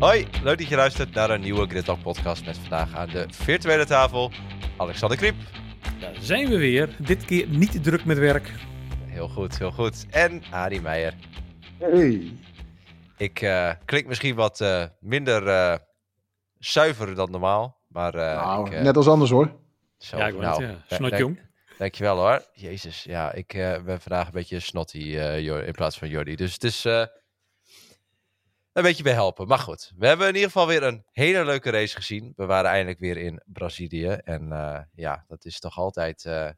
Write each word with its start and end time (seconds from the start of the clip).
Hoi, 0.00 0.26
leuk 0.42 0.58
dat 0.58 0.68
je 0.68 0.76
luistert 0.76 1.14
naar 1.14 1.30
een 1.30 1.40
nieuwe 1.40 1.66
Gridlock 1.66 2.02
podcast 2.02 2.44
met 2.44 2.58
vandaag 2.58 2.94
aan 2.94 3.08
de 3.08 3.26
virtuele 3.30 3.86
tafel 3.86 4.30
Alexander 4.76 5.18
Kriep. 5.18 5.34
Daar 6.00 6.14
zijn 6.20 6.48
we 6.48 6.58
weer. 6.58 6.96
Dit 6.98 7.24
keer 7.24 7.48
niet 7.48 7.84
druk 7.84 8.04
met 8.04 8.18
werk. 8.18 8.52
Heel 9.04 9.28
goed, 9.28 9.58
heel 9.58 9.70
goed. 9.70 10.06
En 10.10 10.42
Adi 10.50 10.80
Meijer. 10.80 11.14
Hey. 11.78 12.32
Ik 13.16 13.42
uh, 13.42 13.72
klink 13.84 14.06
misschien 14.06 14.34
wat 14.34 14.60
uh, 14.60 14.84
minder 15.00 15.46
uh, 15.46 15.74
zuiver 16.58 17.14
dan 17.14 17.30
normaal, 17.30 17.80
maar... 17.88 18.14
nou, 18.14 18.70
ik, 18.70 18.82
net 18.82 18.96
als 18.96 19.08
anders 19.08 19.30
hoor. 19.30 19.56
Zo, 19.98 20.16
ja, 20.16 20.26
ik 20.26 20.38
nou, 20.38 20.64
het, 20.64 20.76
ja. 20.88 20.96
Snotjong. 20.96 21.36
Dank, 21.36 21.48
dankjewel 21.78 22.16
hoor. 22.16 22.44
Jezus, 22.52 23.02
ja, 23.02 23.32
ik 23.32 23.52
ben 23.84 24.00
vandaag 24.00 24.26
een 24.26 24.32
beetje 24.32 24.60
snotty 24.60 24.98
in 24.98 25.72
plaats 25.72 25.98
van 25.98 26.08
Jordi. 26.08 26.36
Dus 26.36 26.52
het 26.52 26.64
is 26.64 26.86
een 28.72 28.82
beetje 28.82 29.02
bij 29.02 29.12
helpen. 29.12 29.46
Maar 29.46 29.58
goed, 29.58 29.92
we 29.96 30.06
hebben 30.06 30.28
in 30.28 30.34
ieder 30.34 30.50
geval 30.50 30.66
weer 30.66 30.82
een 30.82 31.04
hele 31.12 31.44
leuke 31.44 31.70
race 31.70 31.96
gezien. 31.96 32.32
We 32.36 32.46
waren 32.46 32.70
eindelijk 32.70 32.98
weer 32.98 33.16
in 33.16 33.42
Brazilië. 33.46 34.08
En 34.08 34.48
uh, 34.48 34.78
ja, 34.94 35.24
dat 35.28 35.44
is 35.44 35.58
toch 35.58 35.78
altijd 35.78 36.24
uh, 36.24 36.48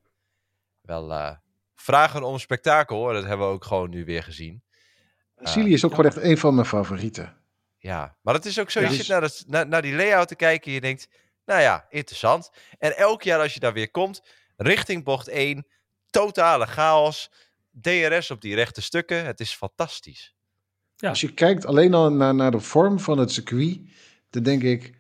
wel 0.81 1.11
uh, 1.11 1.31
vragen 1.75 2.23
om 2.23 2.39
spektakel. 2.39 3.09
En 3.09 3.15
dat 3.15 3.25
hebben 3.25 3.47
we 3.47 3.53
ook 3.53 3.65
gewoon 3.65 3.91
nu 3.91 4.05
weer 4.05 4.23
gezien. 4.23 4.63
Brazilië 5.35 5.73
is 5.73 5.85
ook 5.85 5.91
gewoon 5.91 6.07
echt 6.07 6.17
een 6.17 6.39
van 6.39 6.55
mijn 6.55 6.67
favorieten. 6.67 7.37
Ja, 7.79 8.17
maar 8.21 8.35
het 8.35 8.45
is 8.45 8.59
ook 8.59 8.71
zo. 8.71 8.81
Ja. 8.81 8.89
Je 8.89 8.95
zit 8.95 9.09
naar, 9.09 9.21
dat, 9.21 9.45
naar, 9.47 9.69
naar 9.69 9.83
die 9.83 9.95
layout 9.95 10.29
te 10.29 10.37
kijken 10.37 10.67
en 10.67 10.73
je 10.73 10.81
denkt, 10.81 11.09
nou 11.45 11.61
ja, 11.61 11.87
interessant. 11.89 12.51
En 12.79 12.97
elk 12.97 13.23
jaar 13.23 13.41
als 13.41 13.55
je 13.55 13.61
daar 13.61 13.73
weer 13.73 13.91
komt, 13.91 14.23
richting 14.57 15.05
bocht 15.05 15.29
1, 15.29 15.67
totale 16.11 16.67
chaos. 16.67 17.31
DRS 17.81 18.31
op 18.31 18.41
die 18.41 18.55
rechte 18.55 18.83
stukken. 18.83 19.25
Het 19.25 19.41
is 19.41 19.55
fantastisch. 19.55 20.35
Ja. 21.03 21.09
Als 21.09 21.21
je 21.21 21.35
kijkt 21.35 21.67
alleen 21.67 21.95
al 21.95 22.13
naar, 22.13 22.35
naar 22.35 22.51
de 22.51 22.61
vorm 22.61 23.01
van 23.01 23.19
het 23.19 23.33
circuit, 23.33 23.81
dan 24.31 24.43
denk 24.43 24.63
ik 24.63 24.95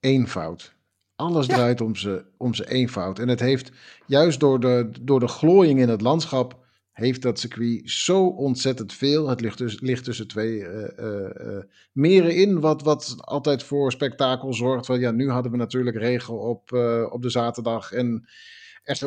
eenvoud. 0.00 0.74
Alles 1.16 1.46
ja. 1.46 1.54
draait 1.54 1.80
om 1.80 1.96
zijn 1.96 2.24
om 2.36 2.52
eenvoud. 2.52 3.18
En 3.18 3.28
het 3.28 3.40
heeft 3.40 3.72
juist 4.06 4.40
door 4.40 4.60
de, 4.60 4.90
door 5.00 5.20
de 5.20 5.28
glooiing 5.28 5.80
in 5.80 5.88
het 5.88 6.00
landschap, 6.00 6.64
heeft 6.92 7.22
dat 7.22 7.38
circuit 7.38 7.90
zo 7.90 8.26
ontzettend 8.26 8.92
veel. 8.92 9.28
Het 9.28 9.40
ligt, 9.40 9.58
dus, 9.58 9.80
ligt 9.80 10.04
tussen 10.04 10.28
twee 10.28 10.58
uh, 10.58 10.88
uh, 10.98 11.30
uh, 11.40 11.62
meren 11.92 12.34
in, 12.34 12.60
wat, 12.60 12.82
wat 12.82 13.14
altijd 13.18 13.62
voor 13.62 13.92
spektakel 13.92 14.54
zorgt. 14.54 14.86
Want 14.86 15.00
ja, 15.00 15.10
nu 15.10 15.30
hadden 15.30 15.52
we 15.52 15.58
natuurlijk 15.58 15.96
regen 15.96 16.40
op, 16.40 16.72
op 17.10 17.22
de 17.22 17.30
zaterdag. 17.30 17.92
En, 17.92 18.28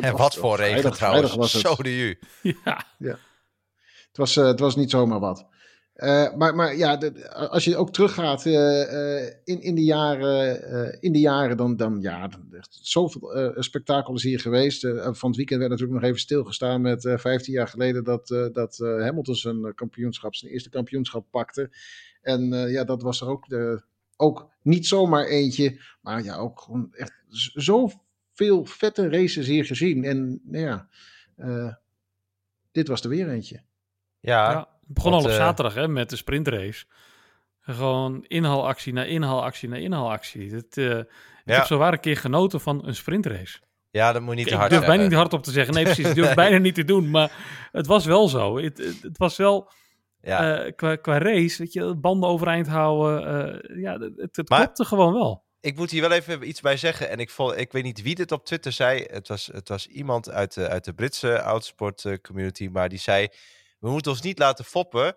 en 0.00 0.16
wat 0.16 0.34
voor 0.34 0.56
regen 0.56 0.70
vrijdag, 0.70 0.96
trouwens, 0.96 1.32
vrijdag 1.32 1.36
was 1.36 1.52
het. 1.52 1.62
zo 1.62 1.82
de. 1.82 2.18
Ja. 2.64 2.84
ja. 2.98 3.18
Het, 4.08 4.16
was, 4.16 4.34
het 4.34 4.60
was 4.60 4.76
niet 4.76 4.90
zomaar 4.90 5.20
wat. 5.20 5.48
Uh, 6.02 6.34
maar, 6.34 6.54
maar 6.54 6.76
ja, 6.76 6.96
de, 6.96 7.30
als 7.30 7.64
je 7.64 7.76
ook 7.76 7.92
teruggaat 7.92 8.44
uh, 8.44 8.52
uh, 8.52 9.26
in, 9.44 9.62
in, 9.62 9.74
de 9.74 9.84
jaren, 9.84 11.00
in 11.00 11.12
de 11.12 11.18
jaren, 11.18 11.56
dan, 11.56 11.76
dan 11.76 12.00
ja, 12.00 12.30
echt 12.52 12.78
zoveel 12.82 13.54
spektakel 13.62 14.14
is 14.14 14.22
hier 14.22 14.40
geweest. 14.40 14.80
van 15.02 15.28
het 15.28 15.36
weekend 15.36 15.58
werd 15.58 15.70
natuurlijk 15.70 16.00
nog 16.00 16.08
even 16.08 16.20
stilgestaan 16.20 16.80
met 16.80 17.14
15 17.16 17.52
jaar 17.52 17.68
geleden 17.68 18.04
dat, 18.04 18.28
dat 18.52 18.76
Hamilton 18.78 19.34
zijn 19.34 19.74
kampioenschap, 19.74 20.34
zijn 20.34 20.52
eerste 20.52 20.70
kampioenschap 20.70 21.26
pakte. 21.30 21.70
En 22.22 22.70
ja, 22.70 22.84
dat 22.84 23.02
was 23.02 23.20
er 23.20 23.28
ook, 23.28 23.48
de, 23.48 23.82
ook 24.16 24.50
niet 24.62 24.86
zomaar 24.86 25.26
eentje, 25.26 25.80
maar 26.00 26.22
ja, 26.22 26.36
ook 26.36 26.60
gewoon 26.60 26.94
echt 26.94 27.22
zoveel 27.52 28.64
vette 28.64 29.08
races 29.08 29.46
hier 29.46 29.64
gezien. 29.64 30.04
En 30.04 30.40
nou 30.44 30.64
ja, 30.64 30.88
dit 32.72 32.88
was 32.88 33.02
er 33.02 33.08
weer 33.08 33.28
eentje. 33.28 33.62
ja. 34.20 34.50
ja. 34.50 34.78
Het 34.90 34.98
begon 34.98 35.18
al 35.18 35.24
op 35.24 35.30
zaterdag 35.30 35.74
hè, 35.74 35.88
met 35.88 36.10
de 36.10 36.16
sprintrace. 36.16 36.84
Gewoon 37.60 38.24
inhaalactie 38.28 38.92
na 38.92 39.04
inhaalactie 39.04 39.68
na 39.68 39.76
inhaalactie. 39.76 40.54
Het, 40.54 40.76
uh, 40.76 40.98
ik 40.98 41.06
ja. 41.44 41.54
heb 41.54 41.64
zo 41.64 41.78
waar 41.78 41.92
een 41.92 42.00
keer 42.00 42.16
genoten 42.16 42.60
van 42.60 42.86
een 42.86 42.94
sprintrace. 42.94 43.60
Ja, 43.90 44.12
dat 44.12 44.22
moet 44.22 44.30
je 44.30 44.36
niet 44.36 44.46
ik 44.46 44.52
hard 44.52 44.64
Ik 44.64 44.76
durf 44.76 44.86
bijna 44.86 45.02
niet 45.02 45.12
hard 45.12 45.32
op 45.32 45.42
te 45.42 45.50
zeggen. 45.50 45.74
Nee, 45.74 45.84
precies. 45.84 46.08
Ik 46.08 46.14
durf 46.20 46.34
bijna 46.34 46.58
niet 46.58 46.74
te 46.74 46.84
doen. 46.84 47.10
Maar 47.10 47.32
het 47.72 47.86
was 47.86 48.04
wel 48.04 48.28
zo. 48.28 48.58
Het, 48.58 48.78
het, 48.78 49.02
het 49.02 49.18
was 49.18 49.36
wel... 49.36 49.70
Ja. 50.22 50.64
Uh, 50.64 50.72
qua, 50.76 50.96
qua 50.96 51.18
race, 51.18 51.62
dat 51.62 51.72
je 51.72 51.94
banden 51.94 52.28
overeind 52.28 52.66
houden. 52.66 53.22
Uh, 53.22 53.82
ja, 53.82 53.98
het, 53.98 54.36
het 54.36 54.48
maar, 54.48 54.58
klopte 54.58 54.84
gewoon 54.84 55.12
wel. 55.12 55.44
Ik 55.60 55.76
moet 55.76 55.90
hier 55.90 56.00
wel 56.00 56.12
even 56.12 56.48
iets 56.48 56.60
bij 56.60 56.76
zeggen. 56.76 57.10
En 57.10 57.18
ik, 57.18 57.30
vol, 57.30 57.58
ik 57.58 57.72
weet 57.72 57.82
niet 57.82 58.02
wie 58.02 58.14
dit 58.14 58.32
op 58.32 58.44
Twitter 58.44 58.72
zei. 58.72 59.04
Het 59.10 59.28
was, 59.28 59.50
het 59.52 59.68
was 59.68 59.86
iemand 59.86 60.30
uit 60.30 60.54
de, 60.54 60.68
uit 60.68 60.84
de 60.84 60.92
Britse 60.92 61.42
outsport 61.42 62.18
community. 62.22 62.68
Maar 62.72 62.88
die 62.88 62.98
zei 62.98 63.28
we 63.80 63.90
moeten 63.90 64.12
ons 64.12 64.20
niet 64.20 64.38
laten 64.38 64.64
foppen 64.64 65.16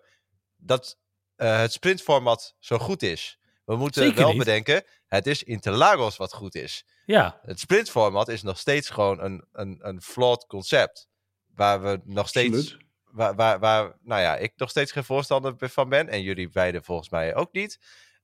dat 0.56 0.98
uh, 1.36 1.58
het 1.58 1.72
sprintformat 1.72 2.56
zo 2.58 2.78
goed 2.78 3.02
is. 3.02 3.38
We 3.64 3.76
moeten 3.76 4.02
Zeker 4.02 4.18
wel 4.18 4.28
niet. 4.28 4.38
bedenken, 4.38 4.84
het 5.06 5.26
is 5.26 5.42
Interlagos 5.42 6.16
wat 6.16 6.32
goed 6.32 6.54
is. 6.54 6.86
Ja. 7.06 7.40
Het 7.42 7.60
sprintformat 7.60 8.28
is 8.28 8.42
nog 8.42 8.58
steeds 8.58 8.90
gewoon 8.90 9.20
een, 9.20 9.44
een, 9.52 9.78
een 9.80 10.02
flawed 10.02 10.46
concept. 10.46 11.08
Waar 11.54 11.82
we 11.82 12.00
nog 12.04 12.28
steeds... 12.28 12.76
Waar, 13.04 13.34
waar, 13.34 13.58
waar, 13.58 13.96
nou 14.00 14.20
ja, 14.20 14.36
ik 14.36 14.52
nog 14.56 14.70
steeds 14.70 14.92
geen 14.92 15.04
voorstander 15.04 15.54
van 15.58 15.88
ben. 15.88 16.08
En 16.08 16.22
jullie 16.22 16.48
beiden 16.48 16.84
volgens 16.84 17.08
mij 17.08 17.34
ook 17.34 17.52
niet. 17.52 17.78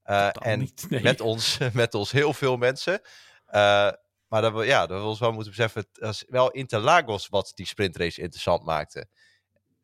Uh, 0.05 0.29
en 0.33 0.59
niet, 0.59 0.87
nee. 0.89 1.03
met, 1.03 1.21
ons, 1.21 1.59
met 1.73 1.95
ons 1.95 2.11
heel 2.11 2.33
veel 2.33 2.57
mensen. 2.57 3.01
Uh, 3.47 3.91
maar 4.27 4.43
dat 4.43 4.53
we, 4.53 4.65
ja, 4.65 4.87
dat 4.87 5.01
we 5.01 5.07
ons 5.07 5.19
wel 5.19 5.33
moeten 5.33 5.51
beseffen, 5.51 5.81
het 5.81 6.01
was 6.01 6.25
wel 6.29 6.51
Interlagos 6.51 7.29
wat 7.29 7.53
die 7.55 7.67
sprintrace 7.67 8.21
interessant 8.21 8.65
maakte. 8.65 9.07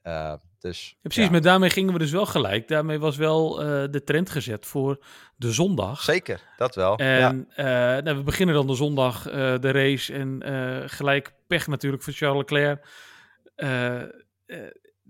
Uh, 0.03 0.35
dus, 0.67 0.89
ja, 0.89 0.97
precies, 1.03 1.25
ja. 1.25 1.31
maar 1.31 1.41
daarmee 1.41 1.71
gingen 1.71 1.93
we 1.93 1.99
dus 1.99 2.11
wel 2.11 2.27
gelijk. 2.27 2.69
Daarmee 2.69 2.99
was 2.99 3.17
wel 3.17 3.63
uh, 3.63 3.85
de 3.91 4.05
trend 4.05 4.31
gezet 4.31 4.67
voor 4.67 5.05
de 5.37 5.53
zondag. 5.53 6.03
Zeker, 6.03 6.41
dat 6.57 6.75
wel. 6.75 6.97
En 6.97 7.49
ja. 7.57 7.97
uh, 7.97 8.03
nou, 8.03 8.17
we 8.17 8.23
beginnen 8.23 8.55
dan 8.55 8.67
de 8.67 8.75
zondag 8.75 9.29
uh, 9.29 9.35
de 9.35 9.71
race 9.71 10.13
en 10.13 10.43
gelijk 10.91 11.35
pech 11.47 11.67
natuurlijk 11.67 12.03
voor 12.03 12.13
Charles 12.13 12.39
Leclerc. 12.39 12.87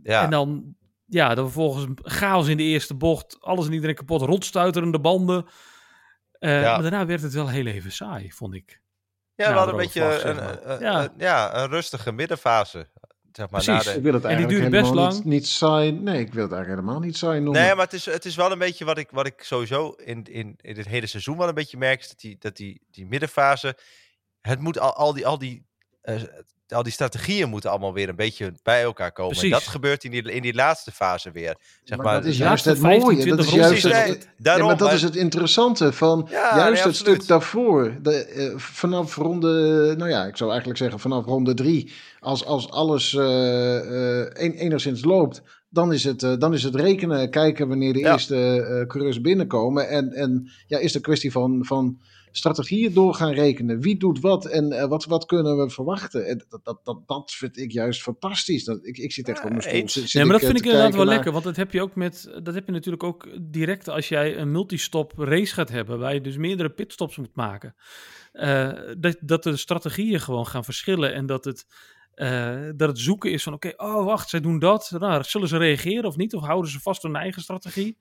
ja. 0.03 0.23
En 0.23 0.31
dan, 0.31 0.75
ja, 1.07 1.35
dan 1.35 1.45
vervolgens 1.45 1.87
chaos 2.03 2.49
in 2.49 2.57
de 2.57 2.63
eerste 2.63 2.95
bocht. 2.95 3.37
Alles 3.41 3.67
en 3.67 3.73
iedereen 3.73 3.95
kapot, 3.95 4.23
rondstuiterende 4.23 5.01
banden. 5.01 5.47
ja. 6.39 6.61
Maar 6.61 6.83
daarna 6.83 7.07
werd 7.07 7.23
het 7.23 7.35
wel 7.35 7.49
heel 7.49 7.67
even 7.67 7.93
saai, 7.93 8.33
vond 8.33 8.55
ik. 8.55 8.81
Ja, 9.35 9.49
we 9.49 9.57
hadden 9.57 9.75
een 9.75 9.81
beetje 9.81 10.25
een, 10.25 10.71
een, 10.71 10.81
ja. 10.81 11.03
Een, 11.03 11.11
ja, 11.17 11.57
een 11.57 11.69
rustige 11.69 12.13
middenfase. 12.13 12.89
Zeg 13.37 13.51
maar, 13.51 13.65
Precies, 13.65 13.95
ik 13.95 14.03
wil 14.03 14.13
het 14.13 14.25
en 14.25 14.29
die 14.29 14.37
eigenlijk 14.37 14.49
duurde 14.49 14.71
best 14.71 14.91
helemaal 14.91 15.05
lang. 15.05 15.15
Niet, 15.15 15.25
niet 15.25 15.47
saai. 15.47 15.93
Nee, 15.93 16.21
ik 16.21 16.33
wil 16.33 16.43
het 16.43 16.53
eigenlijk 16.53 16.67
helemaal 16.67 17.01
niet 17.01 17.17
saai 17.17 17.41
noemen. 17.41 17.63
Nee, 17.63 17.75
maar 17.75 17.85
het 17.85 17.93
is, 17.93 18.07
het 18.07 18.25
is 18.25 18.37
wel 18.37 18.53
een 18.53 18.59
beetje 18.59 18.85
wat 18.85 18.99
ik, 18.99 19.09
wat 19.11 19.27
ik 19.27 19.43
sowieso 19.43 19.91
in, 19.91 20.25
in, 20.25 20.55
in 20.61 20.75
dit 20.75 20.87
hele 20.87 21.07
seizoen 21.07 21.37
wel 21.37 21.49
een 21.49 21.55
beetje 21.55 21.77
merk. 21.77 22.01
Is 22.01 22.09
dat 22.09 22.21
die, 22.21 22.37
dat 22.39 22.57
die, 22.57 22.83
die 22.91 23.07
middenfase. 23.07 23.77
Het 24.41 24.61
moet 24.61 24.79
al, 24.79 24.95
al 24.95 25.13
die. 25.13 25.27
Al 25.27 25.39
die 25.39 25.67
uh, 26.03 26.23
al 26.69 26.83
die 26.83 26.93
strategieën 26.93 27.49
moeten 27.49 27.71
allemaal 27.71 27.93
weer 27.93 28.09
een 28.09 28.17
beetje 28.17 28.53
bij 28.63 28.83
elkaar 28.83 29.13
komen. 29.13 29.33
Precies. 29.33 29.53
En 29.53 29.59
dat 29.59 29.69
gebeurt 29.69 30.05
in 30.05 30.11
die, 30.11 30.33
in 30.33 30.43
die 30.43 30.55
laatste 30.55 30.93
fase 30.93 31.31
weer. 31.31 31.57
Zeg 31.85 31.97
maar, 31.99 32.07
maar 32.07 32.15
dat 32.15 32.25
is 32.25 32.39
juist 32.39 32.65
het 32.65 32.81
mooie. 32.81 33.27
Dat 33.27 33.39
is 33.39 33.51
juist 33.51 33.83
het, 33.83 33.93
nee, 33.93 34.19
daarom, 34.39 34.63
ja, 34.63 34.69
maar 34.69 34.77
dat 34.77 34.87
maar... 34.87 34.97
is 34.97 35.03
het 35.03 35.17
interessante 35.17 35.93
van 35.93 36.29
ja, 36.31 36.57
juist 36.57 36.75
nee, 36.75 36.93
het 36.93 36.97
stuk 36.97 37.27
daarvoor. 37.27 37.99
De, 38.03 38.33
uh, 38.37 38.59
vanaf 38.59 39.17
ronde, 39.17 39.95
nou 39.97 40.11
ja, 40.11 40.25
ik 40.25 40.37
zou 40.37 40.51
eigenlijk 40.51 40.79
zeggen 40.79 41.01
vanaf 41.01 41.25
ronde 41.25 41.55
drie. 41.55 41.93
Als, 42.21 42.45
als 42.45 42.71
alles 42.71 43.13
uh, 43.13 43.23
uh, 43.23 44.27
enigszins 44.37 45.05
loopt, 45.05 45.43
dan 45.69 45.93
is, 45.93 46.05
het, 46.05 46.23
uh, 46.23 46.33
dan 46.39 46.55
is 46.55 46.63
het 46.63 46.75
rekenen, 46.75 47.31
kijken 47.31 47.69
wanneer 47.69 47.93
de 47.93 47.99
ja. 47.99 48.13
eerste 48.13 48.37
uh, 48.37 48.87
coureurs 48.87 49.21
binnenkomen. 49.21 49.89
En, 49.89 50.13
en 50.13 50.51
ja, 50.67 50.79
is 50.79 50.85
het 50.85 50.95
een 50.95 51.01
kwestie 51.01 51.33
van, 51.33 51.65
van 51.65 51.99
strategieën 52.37 52.93
door 52.93 53.15
gaan 53.15 53.33
rekenen. 53.33 53.81
Wie 53.81 53.97
doet 53.97 54.21
wat 54.21 54.47
en 54.47 54.73
uh, 54.73 54.85
wat, 54.85 55.05
wat 55.05 55.27
kunnen 55.27 55.57
we 55.57 55.71
verwachten? 55.71 56.27
En 56.27 56.45
dat, 56.49 56.65
dat, 56.65 56.81
dat, 56.83 57.03
dat 57.07 57.33
vind 57.33 57.59
ik 57.59 57.73
juist 57.73 58.03
fantastisch. 58.03 58.65
Dat, 58.65 58.87
ik, 58.87 58.99
ik 58.99 59.13
zit 59.13 59.29
echt 59.29 59.45
op 59.45 59.51
mijn 59.51 59.63
stoel. 59.63 59.89
Zit, 59.89 60.15
nee, 60.15 60.25
maar 60.25 60.33
dat 60.33 60.43
ik, 60.43 60.47
vind 60.47 60.59
ik 60.59 60.65
inderdaad 60.65 60.95
wel 60.95 61.05
naar... 61.05 61.15
lekker. 61.15 61.33
Want 61.33 61.45
dat 61.45 61.57
heb 61.57 61.73
je 61.73 61.83
ook 61.83 61.95
met. 61.95 62.39
Dat 62.43 62.55
heb 62.55 62.67
je 62.67 62.73
natuurlijk 62.73 63.03
ook 63.03 63.29
direct 63.41 63.89
als 63.89 64.09
jij 64.09 64.37
een 64.37 64.51
multistop 64.51 65.13
race 65.17 65.55
gaat 65.55 65.69
hebben. 65.71 65.99
Waar 65.99 66.15
je 66.15 66.21
dus 66.21 66.37
meerdere 66.37 66.71
pitstops 66.71 67.17
moet 67.17 67.35
maken. 67.35 67.75
Uh, 68.33 68.73
dat, 68.99 69.17
dat 69.21 69.43
de 69.43 69.57
strategieën 69.57 70.21
gewoon 70.21 70.47
gaan 70.47 70.65
verschillen. 70.65 71.15
En 71.15 71.27
dat 71.27 71.45
het. 71.45 71.67
Uh, 72.15 72.71
dat 72.77 72.89
het 72.89 72.99
zoeken 72.99 73.33
is 73.33 73.43
van 73.43 73.53
oké, 73.53 73.73
okay, 73.77 73.91
oh 73.91 74.05
wacht, 74.05 74.29
zij 74.29 74.41
doen 74.41 74.59
dat. 74.59 74.91
Nou, 74.99 75.23
zullen 75.25 75.49
ze 75.49 75.57
reageren 75.57 76.05
of 76.05 76.17
niet? 76.17 76.35
Of 76.35 76.43
houden 76.43 76.71
ze 76.71 76.81
vast 76.81 77.05
aan 77.05 77.11
hun 77.11 77.21
eigen 77.21 77.43
strategie? 77.43 77.99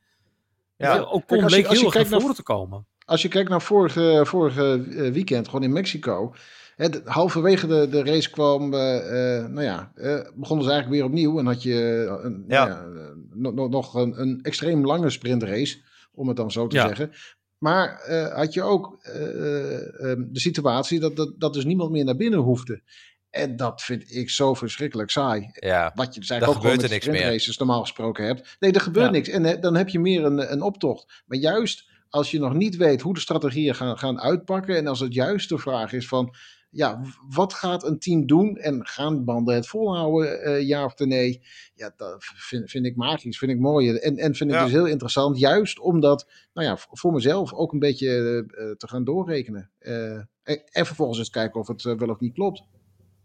Ja, 0.78 1.00
ook 1.00 1.28
kon 1.28 1.46
leek 1.46 1.68
heel 1.68 1.84
erg 1.84 1.94
naar 1.94 2.06
voren 2.06 2.26
naar, 2.26 2.36
te 2.36 2.44
komen. 2.44 2.86
Als 3.06 3.22
je 3.22 3.28
kijkt 3.28 3.50
naar 3.50 3.62
vorige, 3.62 4.22
vorige 4.24 4.82
weekend, 5.12 5.46
gewoon 5.46 5.64
in 5.64 5.74
Mexico. 5.74 6.34
Hè, 6.76 6.90
de, 6.90 7.02
halverwege 7.06 7.68
de, 7.68 7.88
de 7.90 8.04
race 8.04 8.30
kwam, 8.30 8.74
uh, 8.74 8.80
uh, 8.80 9.48
nou 9.48 9.62
ja, 9.62 9.92
uh, 9.96 10.20
begonnen 10.36 10.66
ze 10.66 10.72
eigenlijk 10.72 10.90
weer 10.90 11.04
opnieuw. 11.04 11.40
En 11.40 11.46
had 11.46 11.64
je 11.64 12.08
een, 12.24 12.44
ja. 12.48 12.68
ja 12.68 12.86
no, 13.34 13.68
nog 13.68 13.94
een, 13.94 14.22
een, 14.22 14.40
extreem 14.42 14.86
lange 14.86 15.10
sprintrace, 15.10 15.82
om 16.14 16.28
het 16.28 16.38
dan 16.38 16.52
zo 16.52 16.68
te 16.68 16.76
ja. 16.76 16.88
zeggen. 16.88 17.12
Maar 17.58 18.10
had 18.34 18.54
je 18.54 18.62
ook 18.62 19.00
de 19.02 20.28
situatie 20.32 21.00
dat, 21.00 21.16
dat, 21.16 21.34
dat 21.38 21.54
dus 21.54 21.66
niemand 21.66 21.92
meer 21.92 22.06
naar 22.06 22.16
binnen 22.16 22.40
hoefde. 22.40 22.82
En 23.30 23.56
dat 23.56 23.82
vind 23.82 24.16
ik 24.16 24.30
zo 24.30 24.54
verschrikkelijk 24.54 25.10
saai. 25.10 25.50
Ja, 25.54 25.92
Wat 25.96 26.14
je 26.14 26.20
dus 26.20 26.30
eigenlijk 26.30 26.60
ook 26.60 26.66
gewoon 26.66 26.90
met 26.90 27.04
sprintraces 27.04 27.58
normaal 27.58 27.82
gesproken 27.82 28.26
hebt. 28.26 28.56
Nee, 28.60 28.72
er 28.72 28.82
gebeurt 28.82 29.06
ja. 29.06 29.12
niks. 29.12 29.30
En 29.30 29.62
dan 29.62 29.76
heb 29.76 29.90
je 29.90 30.00
meer 30.00 30.26
een, 30.26 30.52
een 30.52 30.62
optocht. 30.62 31.24
Maar 31.26 31.38
juist 31.38 31.90
als 32.16 32.32
je 32.32 32.40
nog 32.40 32.54
niet 32.54 32.76
weet 32.76 33.02
hoe 33.02 33.14
de 33.14 33.20
strategieën 33.20 33.76
gaan, 33.76 33.98
gaan 33.98 34.22
uitpakken. 34.22 34.78
En 34.78 34.88
als 34.88 35.00
het 35.00 35.14
juist 35.14 35.50
de 35.50 35.58
vraag 35.58 35.94
is 35.94 36.08
van, 36.08 36.36
ja, 36.70 37.02
wat 37.30 37.54
gaat 37.54 37.84
een 37.84 38.00
team 38.00 38.26
doen? 38.26 38.58
En 38.58 38.88
gaan 38.88 39.26
banden 39.26 39.56
het 39.56 39.68
volhouden, 39.68 40.50
uh, 40.50 40.68
ja 40.68 40.86
of 40.86 40.98
nee? 40.98 41.42
Ja, 41.74 41.94
dat 41.96 42.16
vind, 42.20 42.70
vind 42.70 42.86
ik 42.86 42.96
magisch, 42.96 43.38
vind 43.38 43.52
ik 43.52 43.60
mooi. 43.60 43.98
En, 43.98 44.18
en 44.18 44.36
vind 44.36 44.52
ik 44.52 44.60
dus 44.60 44.72
heel 44.72 44.86
interessant, 44.86 45.40
juist 45.40 45.80
omdat, 45.80 46.30
nou 46.54 46.68
ja, 46.68 46.78
voor 46.78 47.14
mezelf 47.14 47.54
ook 47.54 47.74
een 47.74 47.80
beetje 47.80 48.08
uh, 48.08 48.72
te 48.72 48.88
gaan 48.88 49.04
doorrekenen. 49.04 49.72
Uh, 49.80 50.14
en, 50.44 50.62
en, 50.66 50.86
vervolgens 50.86 51.20
eens 51.20 51.30
kijken 51.30 51.60
of 51.60 51.68
het 51.68 51.84
wel 51.84 52.10
of 52.10 52.20
niet 52.20 52.34
klopt. 52.34 52.64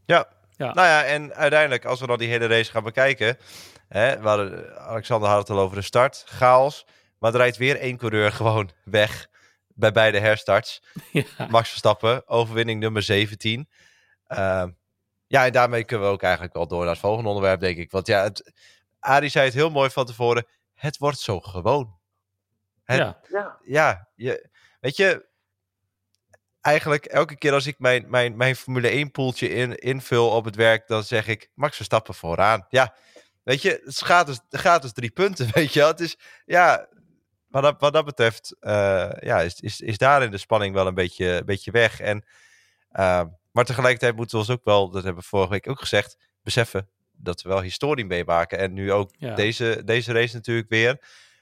Ja. 0.06 0.28
ja, 0.56 0.74
nou 0.74 0.86
ja, 0.86 1.04
en 1.04 1.34
uiteindelijk, 1.34 1.84
als 1.84 2.00
we 2.00 2.06
dan 2.06 2.18
die 2.18 2.28
hele 2.28 2.46
race 2.46 2.70
gaan 2.70 2.84
bekijken. 2.84 3.36
Hè, 3.88 4.20
we 4.20 4.76
Alexander 4.78 5.28
had 5.28 5.38
het 5.38 5.50
al 5.50 5.62
over 5.62 5.76
de 5.76 5.82
start, 5.82 6.22
chaos. 6.26 6.86
Maar 7.20 7.32
er 7.32 7.38
rijdt 7.38 7.56
weer 7.56 7.76
één 7.76 7.96
coureur 7.96 8.32
gewoon 8.32 8.70
weg 8.84 9.28
bij 9.66 9.92
beide 9.92 10.18
herstarts. 10.18 10.82
Ja. 11.12 11.46
Max 11.48 11.68
Verstappen, 11.68 12.28
overwinning 12.28 12.80
nummer 12.80 13.02
17. 13.02 13.68
Uh, 14.28 14.38
ehm, 14.38 14.70
ja, 15.26 15.46
en 15.46 15.52
daarmee 15.52 15.84
kunnen 15.84 16.06
we 16.06 16.12
ook 16.12 16.22
eigenlijk 16.22 16.54
wel 16.54 16.66
door 16.66 16.80
naar 16.80 16.90
het 16.90 16.98
volgende 16.98 17.28
onderwerp, 17.28 17.60
denk 17.60 17.78
ik. 17.78 17.90
Want 17.90 18.06
ja, 18.06 18.22
het, 18.22 18.52
Arie 18.98 19.30
zei 19.30 19.44
het 19.44 19.54
heel 19.54 19.70
mooi 19.70 19.90
van 19.90 20.06
tevoren. 20.06 20.46
Het 20.74 20.98
wordt 20.98 21.18
zo 21.18 21.40
gewoon. 21.40 21.98
Het, 22.84 23.16
ja. 23.28 23.58
Ja, 23.62 24.08
je, 24.14 24.50
weet 24.80 24.96
je, 24.96 25.28
eigenlijk 26.60 27.04
elke 27.04 27.36
keer 27.36 27.52
als 27.52 27.66
ik 27.66 27.78
mijn, 27.78 28.10
mijn, 28.10 28.36
mijn 28.36 28.56
Formule 28.56 28.88
1 28.88 29.10
poeltje 29.10 29.48
in, 29.48 29.76
invul 29.76 30.30
op 30.30 30.44
het 30.44 30.56
werk, 30.56 30.86
dan 30.86 31.04
zeg 31.04 31.26
ik 31.26 31.50
Max 31.54 31.76
Verstappen 31.76 32.14
vooraan. 32.14 32.66
Ja, 32.68 32.94
weet 33.42 33.62
je, 33.62 33.80
het 33.84 34.02
gaat 34.02 34.26
dus, 34.26 34.40
gaat 34.48 34.82
dus 34.82 34.92
drie 34.92 35.10
punten, 35.10 35.48
weet 35.54 35.72
je 35.72 35.84
Het 35.84 36.00
is, 36.00 36.18
ja, 36.44 36.88
wat 37.50 37.62
dat, 37.62 37.80
wat 37.80 37.92
dat 37.92 38.04
betreft 38.04 38.56
uh, 38.60 39.10
ja, 39.20 39.40
is, 39.40 39.60
is, 39.60 39.80
is 39.80 39.98
daarin 39.98 40.30
de 40.30 40.38
spanning 40.38 40.74
wel 40.74 40.86
een 40.86 40.94
beetje, 40.94 41.42
beetje 41.44 41.70
weg. 41.70 42.00
En, 42.00 42.24
uh, 42.92 43.22
maar 43.52 43.64
tegelijkertijd 43.64 44.16
moeten 44.16 44.38
we 44.38 44.42
ons 44.42 44.52
ook 44.58 44.64
wel, 44.64 44.90
dat 44.90 45.04
hebben 45.04 45.22
we 45.22 45.28
vorige 45.28 45.50
week 45.50 45.68
ook 45.68 45.80
gezegd, 45.80 46.18
beseffen 46.42 46.88
dat 47.12 47.42
we 47.42 47.48
wel 47.48 47.60
historie 47.60 48.04
meemaken. 48.04 48.58
En 48.58 48.72
nu 48.72 48.92
ook 48.92 49.36
deze, 49.36 49.82
deze 49.84 50.12
race 50.12 50.34
natuurlijk 50.34 50.68
weer. 50.68 50.98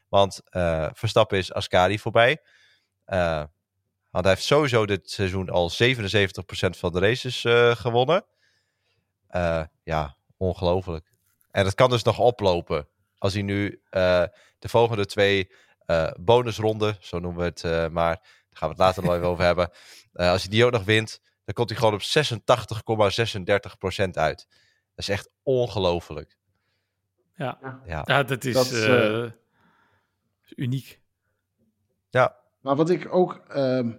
Want 0.08 0.40
uh, 0.50 0.88
Verstappen 0.92 1.38
is 1.38 1.52
Ascari 1.52 1.98
voorbij. 1.98 2.42
want 4.10 4.24
hij 4.24 4.28
heeft 4.28 4.42
sowieso 4.42 4.86
dit 4.86 5.10
seizoen 5.10 5.50
al 5.50 5.70
77% 5.70 5.74
van 6.70 6.92
de 6.92 7.00
races 7.00 7.40
gewonnen. 7.78 8.24
ja, 9.82 10.16
ongelooflijk. 10.36 11.12
En 11.50 11.64
dat 11.64 11.74
kan 11.74 11.90
dus 11.90 12.02
nog 12.02 12.18
oplopen. 12.18 12.88
Als 13.18 13.32
hij 13.32 13.42
nu 13.42 13.80
de 14.58 14.68
volgende 14.68 15.06
twee 15.06 15.50
bonusronde, 16.20 16.96
zo 17.00 17.18
noemen 17.18 17.40
we 17.40 17.46
het 17.46 17.62
uh, 17.62 17.88
maar. 17.88 18.16
Daar 18.16 18.58
gaan 18.58 18.68
we 18.68 18.74
het 18.74 18.78
later 18.78 19.02
nog 19.02 19.14
even 19.14 19.26
over 19.26 19.44
hebben. 19.44 19.70
Uh, 20.14 20.30
als 20.30 20.42
hij 20.42 20.50
die 20.50 20.64
ook 20.64 20.72
nog 20.72 20.84
wint, 20.84 21.20
dan 21.44 21.54
komt 21.54 21.68
hij 21.68 21.78
gewoon 21.78 21.94
op 21.94 22.02
86,36% 24.06 24.10
uit. 24.12 24.46
Dat 24.94 25.06
is 25.06 25.08
echt 25.08 25.30
ongelooflijk. 25.42 26.36
Ja. 27.34 27.58
Ja. 27.86 28.02
ja, 28.06 28.22
dat 28.22 28.44
is, 28.44 28.54
dat 28.54 28.70
is 28.70 30.52
uniek. 30.56 31.00
Ja. 32.10 32.36
Maar 32.60 32.76
wat 32.76 32.90
ik 32.90 33.14
ook 33.14 33.34
ehm, 33.48 33.92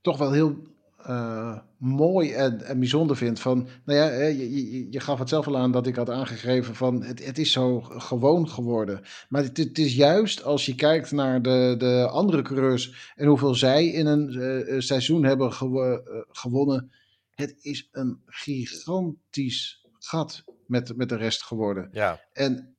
toch 0.00 0.18
wel 0.18 0.32
heel 0.32 0.71
uh, 1.08 1.58
mooi 1.76 2.32
en, 2.32 2.62
en, 2.62 2.78
bijzonder 2.78 3.16
vind. 3.16 3.40
Van, 3.40 3.68
nou 3.84 3.98
ja, 3.98 4.22
je, 4.26 4.72
je, 4.72 4.90
je, 4.90 5.00
gaf 5.00 5.18
het 5.18 5.28
zelf 5.28 5.46
al 5.46 5.58
aan 5.58 5.72
dat 5.72 5.86
ik 5.86 5.96
had 5.96 6.10
aangegeven 6.10 6.74
van 6.74 7.02
het, 7.02 7.24
het 7.24 7.38
is 7.38 7.52
zo 7.52 7.80
gewoon 7.80 8.48
geworden. 8.48 9.02
Maar 9.28 9.42
het, 9.42 9.56
het, 9.56 9.78
is 9.78 9.94
juist 9.94 10.44
als 10.44 10.66
je 10.66 10.74
kijkt 10.74 11.12
naar 11.12 11.42
de, 11.42 11.74
de 11.78 12.08
andere 12.10 12.42
coureurs 12.42 13.12
en 13.16 13.26
hoeveel 13.26 13.54
zij 13.54 13.86
in 13.86 14.06
een 14.06 14.32
uh, 14.32 14.80
seizoen 14.80 15.24
hebben 15.24 15.52
gewo 15.52 15.92
uh, 15.92 15.98
gewonnen. 16.28 16.92
Het 17.30 17.54
is 17.60 17.88
een 17.92 18.20
gigantisch 18.26 19.86
gat 19.98 20.44
met, 20.66 20.96
met 20.96 21.08
de 21.08 21.16
rest 21.16 21.42
geworden. 21.42 21.88
Ja. 21.92 22.20
En 22.32 22.76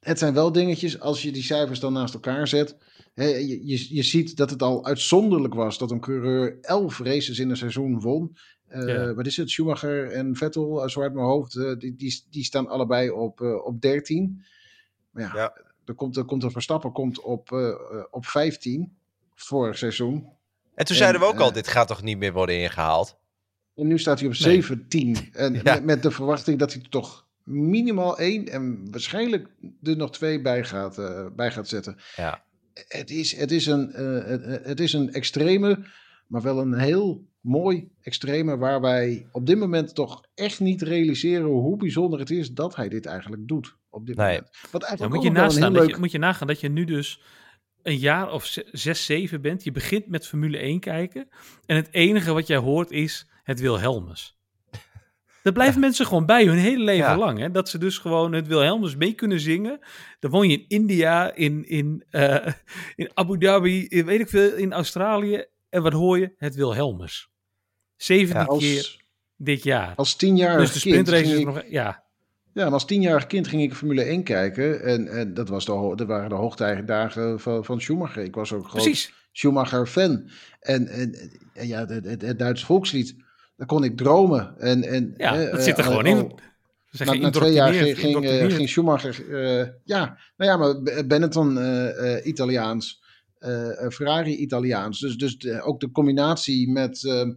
het 0.00 0.18
zijn 0.18 0.34
wel 0.34 0.52
dingetjes, 0.52 1.00
als 1.00 1.22
je 1.22 1.32
die 1.32 1.42
cijfers 1.42 1.80
dan 1.80 1.92
naast 1.92 2.14
elkaar 2.14 2.48
zet 2.48 2.76
je, 3.14 3.66
je, 3.66 3.94
je, 3.94 4.02
ziet 4.02 4.36
dat 4.36 4.50
het 4.50 4.62
al 4.62 4.84
uitzonderlijk 4.84 5.54
was 5.54 5.78
dat 5.78 5.90
een 5.90 6.00
coureur 6.00 6.58
elf 6.60 6.98
races 6.98 7.38
in 7.38 7.50
een 7.50 7.56
seizoen 7.56 8.00
won. 8.00 8.36
Uh, 8.70 9.10
Wat 9.10 9.26
is 9.26 9.36
het? 9.36 9.50
Schumacher 9.50 10.10
en 10.10 10.36
Vettel, 10.36 10.82
uh, 10.82 10.88
zo 10.88 11.02
uit 11.02 11.14
mijn 11.14 11.26
hoofd, 11.26 11.54
uh, 11.54 11.78
die, 11.78 11.96
die, 11.96 12.24
die, 12.30 12.44
staan 12.44 12.68
allebei 12.68 13.10
op, 13.10 13.40
op 13.40 13.80
13. 13.80 14.44
Maar 15.10 15.22
ja, 15.22 15.34
ja. 15.34 15.56
Er, 15.84 15.94
komt, 15.94 16.16
er 16.16 16.24
komt 16.24 16.42
een 16.42 16.50
Verstappen 16.50 16.92
komt 16.92 17.20
op, 17.20 17.52
op 18.10 18.26
15 18.26 18.96
vorig 19.34 19.78
seizoen. 19.78 20.28
En 20.74 20.84
toen 20.84 20.96
zeiden 20.96 21.20
we 21.20 21.26
ook 21.26 21.40
al, 21.40 21.52
dit 21.52 21.68
gaat 21.68 21.88
toch 21.88 22.02
niet 22.02 22.18
meer 22.18 22.32
worden 22.32 22.60
ingehaald? 22.60 23.16
En 23.74 23.86
nu 23.86 23.98
staat 23.98 24.18
hij 24.18 24.28
op 24.28 24.34
17. 24.34 25.16
En 25.32 25.54
ja. 25.54 25.60
met, 25.62 25.84
met, 25.84 26.02
de 26.02 26.10
verwachting 26.10 26.58
dat 26.58 26.72
hij 26.72 26.82
toch 26.90 27.26
minimaal 27.42 28.18
één 28.18 28.48
en 28.48 28.90
waarschijnlijk 28.90 29.48
er 29.82 29.96
nog 29.96 30.12
twee 30.12 30.40
bij 30.40 30.64
gaat, 30.64 30.96
bij 31.36 31.50
gaat 31.50 31.68
zetten. 31.68 31.96
Ja 32.16 32.44
het, 32.88 33.10
is, 33.10 33.36
het, 33.36 33.50
is 33.50 33.66
een, 33.66 33.92
uh, 33.96 34.66
het 34.66 34.80
is 34.80 34.92
een 34.92 35.12
extreme, 35.12 35.84
maar 36.26 36.42
wel 36.42 36.58
een 36.58 36.78
heel 36.78 37.26
mooi 37.40 37.88
extreme 38.00 38.56
waar 38.56 38.80
wij 38.80 39.26
op 39.32 39.46
dit 39.46 39.58
moment 39.58 39.94
toch 39.94 40.22
echt 40.34 40.60
niet 40.60 40.82
realiseren 40.82 41.46
hoe 41.46 41.76
bijzonder 41.76 42.18
het 42.18 42.30
is 42.30 42.52
dat 42.52 42.76
hij 42.76 42.88
dit 42.88 43.06
eigenlijk 43.06 43.48
doet. 43.48 43.76
Op 43.90 44.06
dit 44.06 44.16
moment. 44.16 44.50
Wat 44.70 44.82
eigenlijk 44.82 45.14
moet, 45.14 45.24
je 45.24 45.30
nastaan, 45.30 45.72
leuk... 45.72 45.90
je, 45.90 45.96
moet 45.96 46.10
je 46.10 46.18
nagaan 46.18 46.46
dat 46.46 46.60
je 46.60 46.68
nu 46.68 46.84
dus 46.84 47.20
een 47.82 47.98
jaar 47.98 48.32
of 48.32 48.58
zes, 48.72 49.04
zeven 49.04 49.40
bent. 49.40 49.64
Je 49.64 49.72
begint 49.72 50.06
met 50.06 50.26
Formule 50.26 50.58
1 50.58 50.80
kijken. 50.80 51.28
En 51.66 51.76
het 51.76 51.88
enige 51.90 52.32
wat 52.32 52.46
jij 52.46 52.56
hoort 52.56 52.90
is 52.90 53.26
het 53.42 53.60
Wilhelmus. 53.60 54.33
Dat 55.44 55.52
blijven 55.52 55.80
mensen 55.80 56.06
gewoon 56.06 56.26
bij 56.26 56.44
hun 56.44 56.58
hele 56.58 56.84
leven 56.84 57.18
lang. 57.18 57.38
Hè? 57.38 57.50
Dat 57.50 57.68
ze 57.68 57.78
dus 57.78 57.98
gewoon 57.98 58.32
het 58.32 58.46
Wilhelmus 58.46 58.96
mee 58.96 59.12
kunnen 59.12 59.40
zingen. 59.40 59.78
Dan 60.18 60.30
woon 60.30 60.48
je 60.48 60.56
in 60.56 60.64
India, 60.68 61.34
in, 61.34 61.68
in, 61.68 62.04
uh, 62.10 62.46
in 62.94 63.10
Abu 63.14 63.38
Dhabi, 63.38 63.86
in, 63.86 64.04
weet 64.04 64.20
ik 64.20 64.28
veel, 64.28 64.54
in 64.54 64.72
Australië. 64.72 65.44
En 65.68 65.82
wat 65.82 65.92
hoor 65.92 66.18
je? 66.18 66.34
Het 66.36 66.54
Wilhelmus. 66.54 67.28
Zevende 67.96 68.56
keer 68.58 69.00
dit 69.36 69.62
jaar. 69.62 69.92
Als 69.96 70.16
tienjarig 70.16 70.60
dus 70.60 70.72
de 70.72 70.78
sprintrace 70.78 71.36
is 71.36 71.44
nog... 71.44 71.62
Ja. 71.68 72.04
Ja, 72.52 72.66
en 72.66 72.72
als 72.72 72.86
tienjarig 72.86 73.26
kind 73.26 73.48
ging 73.48 73.62
ik 73.62 73.74
Formule 73.74 74.02
1 74.02 74.22
kijken. 74.22 74.82
En, 74.82 75.08
en 75.08 75.34
dat, 75.34 75.48
was 75.48 75.64
de, 75.64 75.92
dat 75.96 76.06
waren 76.06 76.28
de 76.28 76.34
hoogtijdagen 76.34 77.40
van, 77.40 77.64
van 77.64 77.80
Schumacher. 77.80 78.22
Ik 78.22 78.34
was 78.34 78.52
ook 78.52 78.68
groot 78.68 79.12
Schumacher-fan. 79.32 80.30
En, 80.60 80.88
en, 80.88 81.14
en, 81.54 81.66
ja, 81.66 81.86
het, 81.86 82.04
het, 82.04 82.22
het 82.22 82.38
Duits 82.38 82.64
volkslied 82.64 83.23
dan 83.56 83.66
kon 83.66 83.84
ik 83.84 83.96
dromen. 83.96 84.54
En, 84.58 84.82
en, 84.82 85.14
ja, 85.16 85.50
dat 85.50 85.62
zit 85.62 85.78
er 85.78 85.84
gewoon 85.84 86.06
in. 86.06 86.32
Na, 86.98 87.12
na, 87.12 87.30
twee 87.30 87.52
jaar 87.52 87.72
ging, 87.72 87.98
ging, 87.98 88.24
uh, 88.24 88.54
ging 88.54 88.68
Schumacher, 88.68 89.24
uh, 89.28 89.66
ja, 89.84 90.18
nou 90.36 90.50
ja, 90.50 90.56
maar 90.56 91.06
Benetton 91.06 91.56
uh, 91.56 92.26
Italiaans, 92.26 93.02
Ferrari 93.90 94.36
Italiaans. 94.36 95.00
Dus, 95.00 95.16
dus 95.16 95.38
de, 95.38 95.62
ook 95.62 95.80
de 95.80 95.90
combinatie 95.90 96.70
met 96.70 97.04
ehm, 97.04 97.30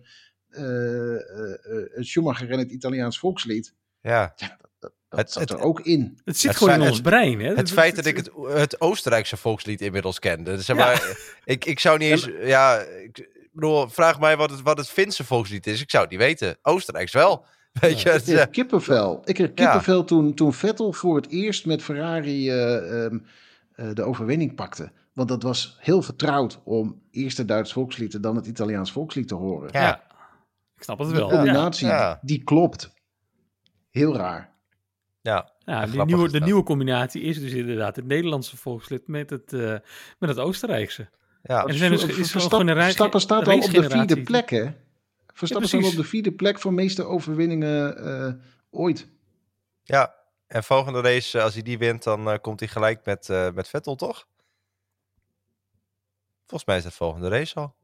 Schumacher 2.00 2.50
en 2.50 2.60
het 2.60 2.72
Italiaans 2.72 3.20
volkslied. 3.20 3.74
Ja. 4.02 4.34
ja 4.36 4.58
dat, 4.80 4.92
het, 5.10 5.32
zat 5.32 5.50
er 5.50 5.60
ook 5.60 5.82
in. 5.82 6.20
Het 6.26 6.38
zit 6.38 6.56
gewoon 6.56 6.82
in 6.82 6.90
ons 6.90 7.02
brein. 7.02 7.40
Hè? 7.40 7.54
Het, 7.54 7.72
feit 7.72 7.96
dat 7.96 8.06
ik 8.06 8.16
het, 8.16 8.30
het 8.48 8.82
Oostenrijkse 8.82 9.38
volkslied 9.38 9.82
inmiddels 9.82 10.20
kende. 10.20 10.62
Zeg 10.62 10.76
maar, 10.76 11.18
ik, 11.46 11.66
ik 11.66 11.80
zou 11.80 11.98
niet 11.98 12.12
eens. 12.12 12.30
Ja, 12.42 12.80
ik, 12.80 13.37
bedoel, 13.60 13.88
vraag 13.88 14.20
mij 14.20 14.38
wat 14.38 14.50
het, 14.50 14.62
wat 14.62 14.78
het 14.78 14.90
Finse 14.90 15.24
volkslied 15.24 15.68
is. 15.68 15.82
Ik 15.82 15.90
zou 15.90 16.04
het 16.04 16.12
niet 16.12 16.22
weten. 16.22 16.58
Oostenrijks 16.62 17.14
wel. 17.14 17.46
Weet 17.82 18.02
je, 18.02 18.10
ik 18.10 18.24
kreeg 18.24 18.50
kippenvel. 18.50 19.22
Ik 19.26 19.36
kreeg 19.36 19.54
kippenvel 19.54 20.04
toen, 20.04 20.34
toen 20.34 20.54
Vettel 20.54 20.94
voor 20.94 21.16
het 21.16 21.30
eerst 21.30 21.66
met 21.66 21.84
Ferrari 21.84 22.52
uh, 22.52 23.04
um, 23.04 23.26
uh, 23.76 23.94
de 23.94 24.04
overwinning 24.04 24.56
pakte. 24.56 24.92
Want 25.14 25.30
dat 25.30 25.44
was 25.44 25.78
heel 25.80 26.02
vertrouwd 26.02 26.60
om 26.64 27.02
eerst 27.12 27.38
het 27.38 27.48
Duits 27.48 27.74
volkslied 27.74 28.14
en 28.14 28.22
dan 28.22 28.36
het 28.36 28.48
Italiaans 28.48 28.92
volkslied 28.92 29.28
te 29.28 29.36
horen. 29.36 29.70
Ja, 29.72 30.04
ik 30.76 30.84
snap 30.84 31.00
het 31.00 31.12
wel. 31.12 31.28
De 31.28 31.36
combinatie, 31.36 31.88
ja. 31.88 32.20
die 32.22 32.44
klopt. 32.44 32.94
Heel 33.90 34.16
raar. 34.16 34.56
Ja, 35.22 35.52
ja 35.60 35.86
die 35.86 36.06
nieuwe, 36.06 36.32
de 36.32 36.40
nieuwe 36.40 36.64
combinatie 36.64 37.22
is 37.22 37.40
dus 37.40 37.52
inderdaad 37.52 37.96
het 37.96 38.06
Nederlandse 38.06 38.58
volkslied 38.58 39.08
met 39.08 39.30
het, 39.30 39.54
uh, 39.54 39.76
met 40.20 40.30
het 40.30 40.40
Oostenrijkse. 40.40 41.10
Ja, 41.48 41.66
en 41.66 41.74
zijn 41.74 41.92
dus, 41.92 42.04
is 42.04 42.32
Verstappen, 42.32 42.76
Verstappen 42.76 43.22
staat 43.22 43.48
al 43.48 43.60
op 43.60 43.72
de 43.72 43.90
vierde 43.90 44.22
plek, 44.22 44.50
hè? 44.50 44.72
Verstappen 45.34 45.70
ja, 45.70 45.78
staat 45.78 45.92
op 45.92 46.04
de 46.04 46.10
vierde 46.10 46.32
plek 46.32 46.60
voor 46.60 46.74
meeste 46.74 47.04
overwinningen 47.04 48.08
uh, 48.08 48.34
ooit. 48.70 49.08
Ja, 49.84 50.16
en 50.48 50.64
volgende 50.64 51.02
race, 51.02 51.42
als 51.42 51.54
hij 51.54 51.64
die 51.64 51.78
wint, 51.78 52.04
dan 52.04 52.28
uh, 52.28 52.36
komt 52.42 52.60
hij 52.60 52.70
gelijk 52.70 53.06
met, 53.06 53.28
uh, 53.30 53.52
met 53.52 53.68
Vettel, 53.68 53.96
toch? 53.96 54.28
Volgens 56.46 56.66
mij 56.66 56.78
is 56.78 56.84
het 56.84 56.94
volgende 56.94 57.30
race 57.30 57.56
al. 57.56 57.76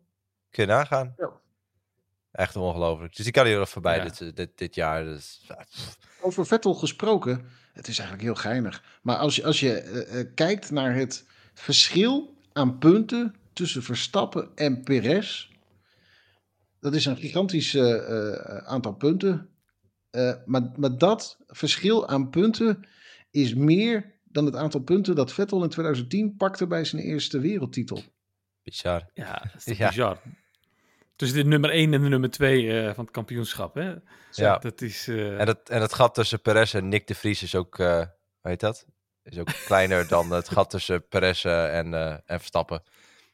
Kun 0.49 0.63
je 0.63 0.69
nagaan. 0.69 1.13
Ja. 1.17 1.31
Echt 2.31 2.55
ongelooflijk. 2.55 3.15
Dus 3.15 3.23
die 3.23 3.33
kan 3.33 3.45
hier 3.45 3.57
nog 3.57 3.69
voorbij 3.69 3.97
ja. 3.97 4.03
dit, 4.03 4.35
dit, 4.35 4.57
dit, 4.57 4.75
jaar. 4.75 5.03
Dus, 5.03 5.51
Over 6.21 6.45
Vettel 6.45 6.73
gesproken, 6.73 7.49
het 7.73 7.87
is 7.87 7.99
eigenlijk 7.99 8.27
heel 8.27 8.41
geinig. 8.41 8.83
Maar 9.01 9.17
als 9.17 9.35
je, 9.35 9.43
als 9.43 9.59
je 9.59 10.31
kijkt 10.35 10.71
naar 10.71 10.95
het 10.95 11.25
verschil 11.53 12.37
aan 12.53 12.77
punten 12.77 13.35
tussen 13.53 13.83
Verstappen 13.83 14.49
en 14.55 14.83
Perez. 14.83 15.49
Dat 16.79 16.93
is 16.95 17.05
een 17.05 17.17
gigantisch 17.17 17.73
eh, 17.75 17.95
eh, 17.95 18.57
aantal 18.57 18.93
punten. 18.93 19.49
Eh, 20.09 20.33
maar, 20.45 20.71
maar 20.75 20.97
dat 20.97 21.37
verschil 21.47 22.07
aan 22.07 22.29
punten 22.29 22.87
is 23.31 23.53
meer 23.53 24.11
dan 24.23 24.45
het 24.45 24.55
aantal 24.55 24.79
punten 24.81 25.15
dat 25.15 25.33
Vettel 25.33 25.63
in 25.63 25.69
2010 25.69 26.35
pakte 26.35 26.67
bij 26.67 26.85
zijn 26.85 27.01
eerste 27.01 27.39
wereldtitel. 27.39 28.03
Bizar. 28.63 29.09
Ja, 29.13 29.49
dat 29.53 29.65
is 29.67 29.77
Ja. 29.77 29.87
bizar. 29.87 30.21
Tussen 31.15 31.37
de 31.37 31.43
nummer 31.49 31.69
1 31.69 31.93
en 31.93 32.01
de 32.01 32.07
nummer 32.09 32.29
2 32.29 32.93
van 32.93 33.03
het 33.03 33.13
kampioenschap. 33.13 33.75
Hè? 33.75 33.93
Ja. 34.31 34.57
Dat 34.57 34.81
is... 34.81 35.07
eh, 35.07 35.39
En, 35.39 35.47
het, 35.47 35.69
en 35.69 35.81
het 35.81 35.93
gat 35.93 36.13
tussen 36.13 36.41
Perez 36.41 36.73
en 36.75 36.87
Nick 36.87 37.07
de 37.07 37.15
Vries 37.15 37.43
is 37.43 37.55
ook, 37.55 37.79
eh 37.79 37.97
hoe 38.41 38.51
heet 38.51 38.59
dat? 38.59 38.85
Is 39.23 39.37
ook 39.39 39.47
kleiner 39.65 40.07
dan 40.07 40.31
het 40.31 40.49
gat 40.49 40.69
tussen 40.69 41.07
Perez 41.07 41.45
en, 41.45 41.93
eh, 41.93 42.11
en 42.11 42.39
Verstappen. 42.39 42.83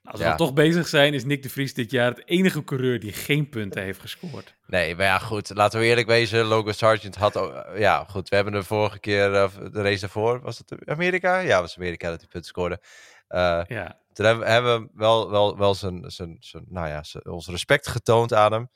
Als 0.04 0.18
we 0.20 0.24
ja. 0.24 0.28
dan 0.30 0.38
toch 0.38 0.54
bezig 0.54 0.88
zijn, 0.88 1.14
is 1.14 1.24
Nick 1.26 1.44
de 1.44 1.50
Vries 1.50 1.74
dit 1.74 1.92
jaar 1.92 2.10
het 2.16 2.28
enige 2.28 2.64
coureur 2.64 3.00
die 3.00 3.14
geen 3.14 3.50
punten 3.50 3.82
heeft 3.84 4.00
gescoord. 4.02 4.56
Nee, 4.68 4.96
maar 4.96 5.06
ja, 5.06 5.20
goed. 5.20 5.50
Laten 5.56 5.80
we 5.80 5.86
eerlijk 5.86 6.08
wezen. 6.08 6.46
Logan 6.46 6.74
Sargent 6.74 7.16
had... 7.16 7.38
ook- 7.38 7.66
Ja, 7.78 8.04
goed. 8.10 8.30
We 8.30 8.36
hebben 8.36 8.54
de 8.54 8.64
vorige 8.64 9.00
keer, 9.00 9.32
de 9.72 9.82
race 9.82 10.00
daarvoor, 10.00 10.42
was 10.42 10.58
het 10.58 10.88
Amerika? 10.90 11.38
Ja, 11.40 11.62
was 11.62 11.78
Amerika 11.78 12.10
dat 12.10 12.20
hij 12.20 12.28
punten 12.30 12.50
scoorde. 12.50 12.82
Eh, 13.28 13.62
Ja, 13.68 14.00
toen 14.14 14.26
hebben, 14.26 14.82
we 14.82 14.90
wel, 14.94 15.30
wel, 15.32 15.58
wel 15.58 15.76
zijn, 15.76 16.12
zijn, 16.12 16.38
zijn, 16.40 16.66
nou 16.68 16.88
ja, 16.88 17.04
zijn, 17.04 17.30
ons 17.30 17.48
respect 17.48 17.88
getoond 17.88 18.34
aan 18.34 18.52
hem. 18.52 18.70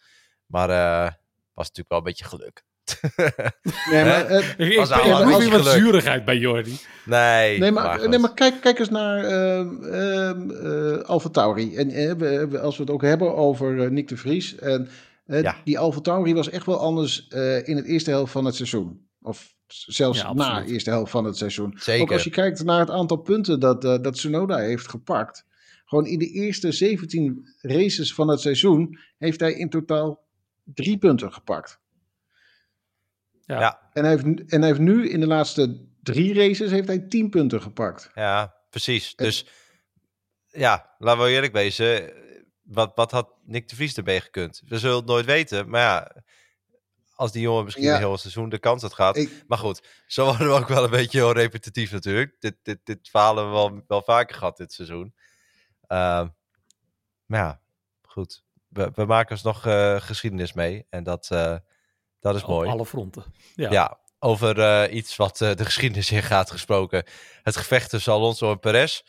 Maar 0.46 0.70
eh 0.70 1.12
was 1.54 1.68
natuurlijk 1.68 1.90
wel 1.90 1.98
een 1.98 2.04
beetje 2.04 2.26
geluk. 2.26 2.64
Nee, 3.92 4.04
maar, 4.06 4.26
eh, 4.26 4.70
ik, 4.70 4.76
proef 4.78 5.50
wat 5.50 5.66
zuurigheid 5.66 6.26
bij 6.26 6.38
Jordi. 6.38 6.80
nee, 7.06 7.60
nee, 7.60 7.72
maar, 7.72 8.10
nee, 8.10 8.20
maar 8.20 8.34
kijk, 8.34 8.62
kijk 8.62 8.80
eens 8.80 8.90
naar 8.90 9.24
ehm 9.24 9.84
ehm 9.84 10.52
eh, 10.52 11.04
Alfa 11.04 11.30
Tauri. 11.30 11.76
En 11.76 11.90
eh, 11.90 12.62
als 12.62 12.78
we 12.78 12.84
het 12.84 12.92
ook 12.92 13.02
hebben 13.02 13.36
over 13.36 13.84
eh, 13.84 13.90
Nick 13.90 14.08
de 14.08 14.18
Vries. 14.18 14.56
En, 14.56 14.90
Ja. 15.26 15.56
Die 15.64 15.80
Alfa 15.80 16.00
Tauri 16.00 16.34
was 16.34 16.50
echt 16.50 16.66
wel 16.66 16.80
anders 16.80 17.28
eh, 17.28 17.68
in 17.68 17.76
het 17.76 17.86
eerste 17.86 18.10
helft 18.10 18.32
van 18.32 18.46
het 18.46 18.56
seizoen. 18.56 19.08
Of 19.22 19.56
zelfs 19.68 20.20
Ja, 20.20 20.34
na 20.34 20.62
de 20.62 20.72
eerste 20.72 20.90
helft 20.90 21.12
van 21.12 21.26
het 21.26 21.38
seizoen. 21.38 21.74
Zeker. 21.78 22.02
Ook 22.02 22.12
als 22.12 22.24
je 22.24 22.30
kijkt 22.30 22.64
naar 22.64 22.80
het 22.80 22.90
aantal 22.90 23.18
punten 23.18 23.60
dat, 23.60 23.82
dat 23.82 24.14
Tsunoda 24.14 24.58
heeft 24.58 24.88
gepakt. 24.88 25.46
Gewoon 25.86 26.06
in 26.06 26.20
de 26.20 26.28
eerste 26.28 26.72
17 26.72 27.48
races 27.62 28.14
van 28.14 28.28
het 28.28 28.40
seizoen 28.40 29.00
heeft 29.18 29.40
hij 29.40 29.54
in 29.54 29.70
totaal 29.70 30.24
drie 30.64 30.98
punten 30.98 31.34
gepakt. 31.34 31.82
Ja. 33.46 33.60
Ja. 33.60 33.90
En 33.94 34.02
hij 34.04 34.12
heeft, 34.12 34.26
nu- 34.26 34.46
en 34.48 34.60
hij 34.60 34.68
heeft 34.70 34.80
nu 34.82 35.10
in 35.10 35.20
de 35.20 35.28
laatste 35.28 35.86
drie 36.02 36.34
races 36.34 36.72
heeft 36.72 36.88
hij 36.88 37.00
10 37.00 37.30
punten 37.30 37.62
gepakt. 37.62 38.12
Ja, 38.16 38.56
precies. 38.70 39.16
En- 39.16 39.26
Dus 39.26 39.46
ja, 40.48 40.96
laten 40.98 41.24
we 41.24 41.30
eerlijk 41.32 41.54
wezen. 41.54 42.14
Wat, 42.64 42.92
wat 42.96 43.12
had 43.12 43.34
Nick 43.46 43.70
de 43.70 43.76
Vries 43.76 43.98
erbij 43.98 44.22
gekund? 44.22 44.62
We 44.68 44.80
zullen 44.80 44.96
het 44.98 45.06
nooit 45.06 45.26
weten. 45.26 45.70
Maar 45.70 45.82
ja, 45.82 46.24
als 47.16 47.32
die 47.32 47.42
jongen 47.42 47.64
misschien 47.64 47.86
Ja. 47.86 47.94
een 47.94 48.00
heel 48.00 48.18
seizoen 48.18 48.50
de 48.50 48.60
kans 48.60 48.82
had 48.82 48.94
gehad. 48.94 49.18
Ik, 49.18 49.44
Maar 49.48 49.58
goed, 49.58 49.88
zo 50.08 50.26
worden 50.30 50.48
we 50.48 50.54
ook 50.54 50.68
wel 50.68 50.84
een 50.84 50.90
beetje 50.90 51.18
heel 51.18 51.32
repetitief 51.34 51.92
natuurlijk. 51.92 52.36
Dit, 52.40 52.56
dit, 52.64 52.80
dit 52.84 53.10
verhaal 53.10 53.36
hebben 53.36 53.54
we 53.54 53.60
wel, 53.60 53.84
wel 53.88 54.02
vaker 54.02 54.36
gehad 54.36 54.58
dit 54.58 54.74
seizoen. 54.74 55.14
Ehm, 55.88 56.28
maar 57.26 57.40
ja, 57.40 57.62
goed. 58.02 58.44
We, 58.68 58.92
we 58.96 59.06
maken 59.06 59.32
ons 59.32 59.44
nog 59.44 59.66
eh, 59.66 60.02
geschiedenis 60.02 60.54
mee. 60.54 60.86
En 60.90 61.04
dat, 61.04 61.28
eh, 61.32 61.56
dat 62.24 62.36
is 62.36 62.42
Op 62.44 62.48
mooi. 62.50 62.70
alle 62.70 62.86
fronten. 62.86 63.24
Ja. 63.56 63.72
Ja, 63.72 63.98
over 64.20 64.60
eh, 64.60 64.96
iets 64.96 65.16
wat 65.16 65.42
eh, 65.42 65.56
de 65.56 65.66
geschiedenis 65.66 66.12
in 66.12 66.24
gaat 66.24 66.52
gesproken. 66.52 67.04
Het 67.44 67.58
gevecht 67.58 67.90
tussen 67.90 68.14
Alonso 68.14 68.52
en 68.52 68.60
Perez. 68.60 69.02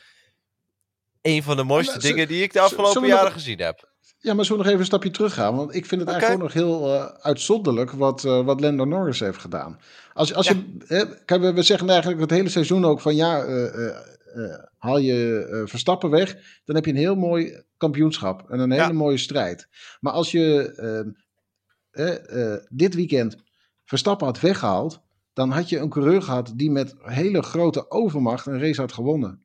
Een 1.23 1.43
van 1.43 1.57
de 1.57 1.65
mooiste 1.65 1.99
dingen 1.99 2.29
die 2.29 2.43
ik 2.43 2.53
de 2.53 2.61
afgelopen 2.61 3.07
jaren 3.07 3.25
nog- 3.25 3.33
gezien 3.33 3.59
heb. 3.61 3.89
ja, 4.19 4.35
maar 4.35 4.45
zullen 4.45 4.49
we 4.49 4.57
nog 4.57 4.67
even 4.67 4.79
een 4.81 4.87
stapje 4.87 5.11
terug 5.11 5.35
gaan? 5.35 5.57
Want 5.57 5.75
ik 5.75 5.87
vind 5.87 6.01
het 6.01 6.11
eigenlijk 6.11 6.43
ook 6.43 6.47
nog 6.49 6.63
heel 6.63 6.95
eh, 6.95 7.05
uitzonderlijk 7.21 7.91
wat, 7.91 8.25
eh, 8.25 8.45
wat 8.45 8.61
Lando 8.61 8.85
Norris 8.85 9.21
heeft 9.21 9.39
gedaan. 9.39 9.81
Als, 10.13 10.35
als 10.35 10.49
je, 10.49 10.77
hè, 10.87 11.25
kijk, 11.25 11.41
we, 11.41 11.53
we 11.53 11.63
zeggen 11.63 11.89
eigenlijk 11.91 12.21
het 12.21 12.31
hele 12.31 12.49
seizoen 12.49 12.85
ook 12.85 13.01
van 13.01 13.15
ja, 13.17 13.43
eh, 13.45 13.65
eh, 13.67 13.97
eh, 14.35 14.65
haal 14.79 14.99
je 14.99 15.47
eh, 15.51 15.69
Verstappen 15.71 16.11
weg, 16.11 16.37
dan 16.65 16.75
heb 16.75 16.85
je 16.85 16.91
een 16.91 16.97
heel 16.97 17.15
mooi 17.15 17.63
kampioenschap 17.77 18.51
en 18.51 18.59
een 18.59 18.71
hele 18.71 18.83
Ja. 18.85 18.93
mooie 18.93 19.19
strijd. 19.19 19.69
Maar 20.01 20.13
als 20.13 20.31
je 20.31 20.73
eh, 21.95 22.65
dit 22.69 22.95
weekend 22.95 23.37
Verstappen 23.85 24.27
had 24.27 24.41
weggehaald, 24.41 25.03
dan 25.33 25.51
had 25.51 25.69
je 25.69 25.79
een 25.79 25.89
coureur 25.89 26.23
gehad 26.23 26.53
die 26.57 26.71
met 26.71 26.95
hele 26.99 27.43
grote 27.43 27.91
overmacht 27.91 28.47
een 28.47 28.61
race 28.61 28.81
had 28.81 28.93
gewonnen. 28.93 29.45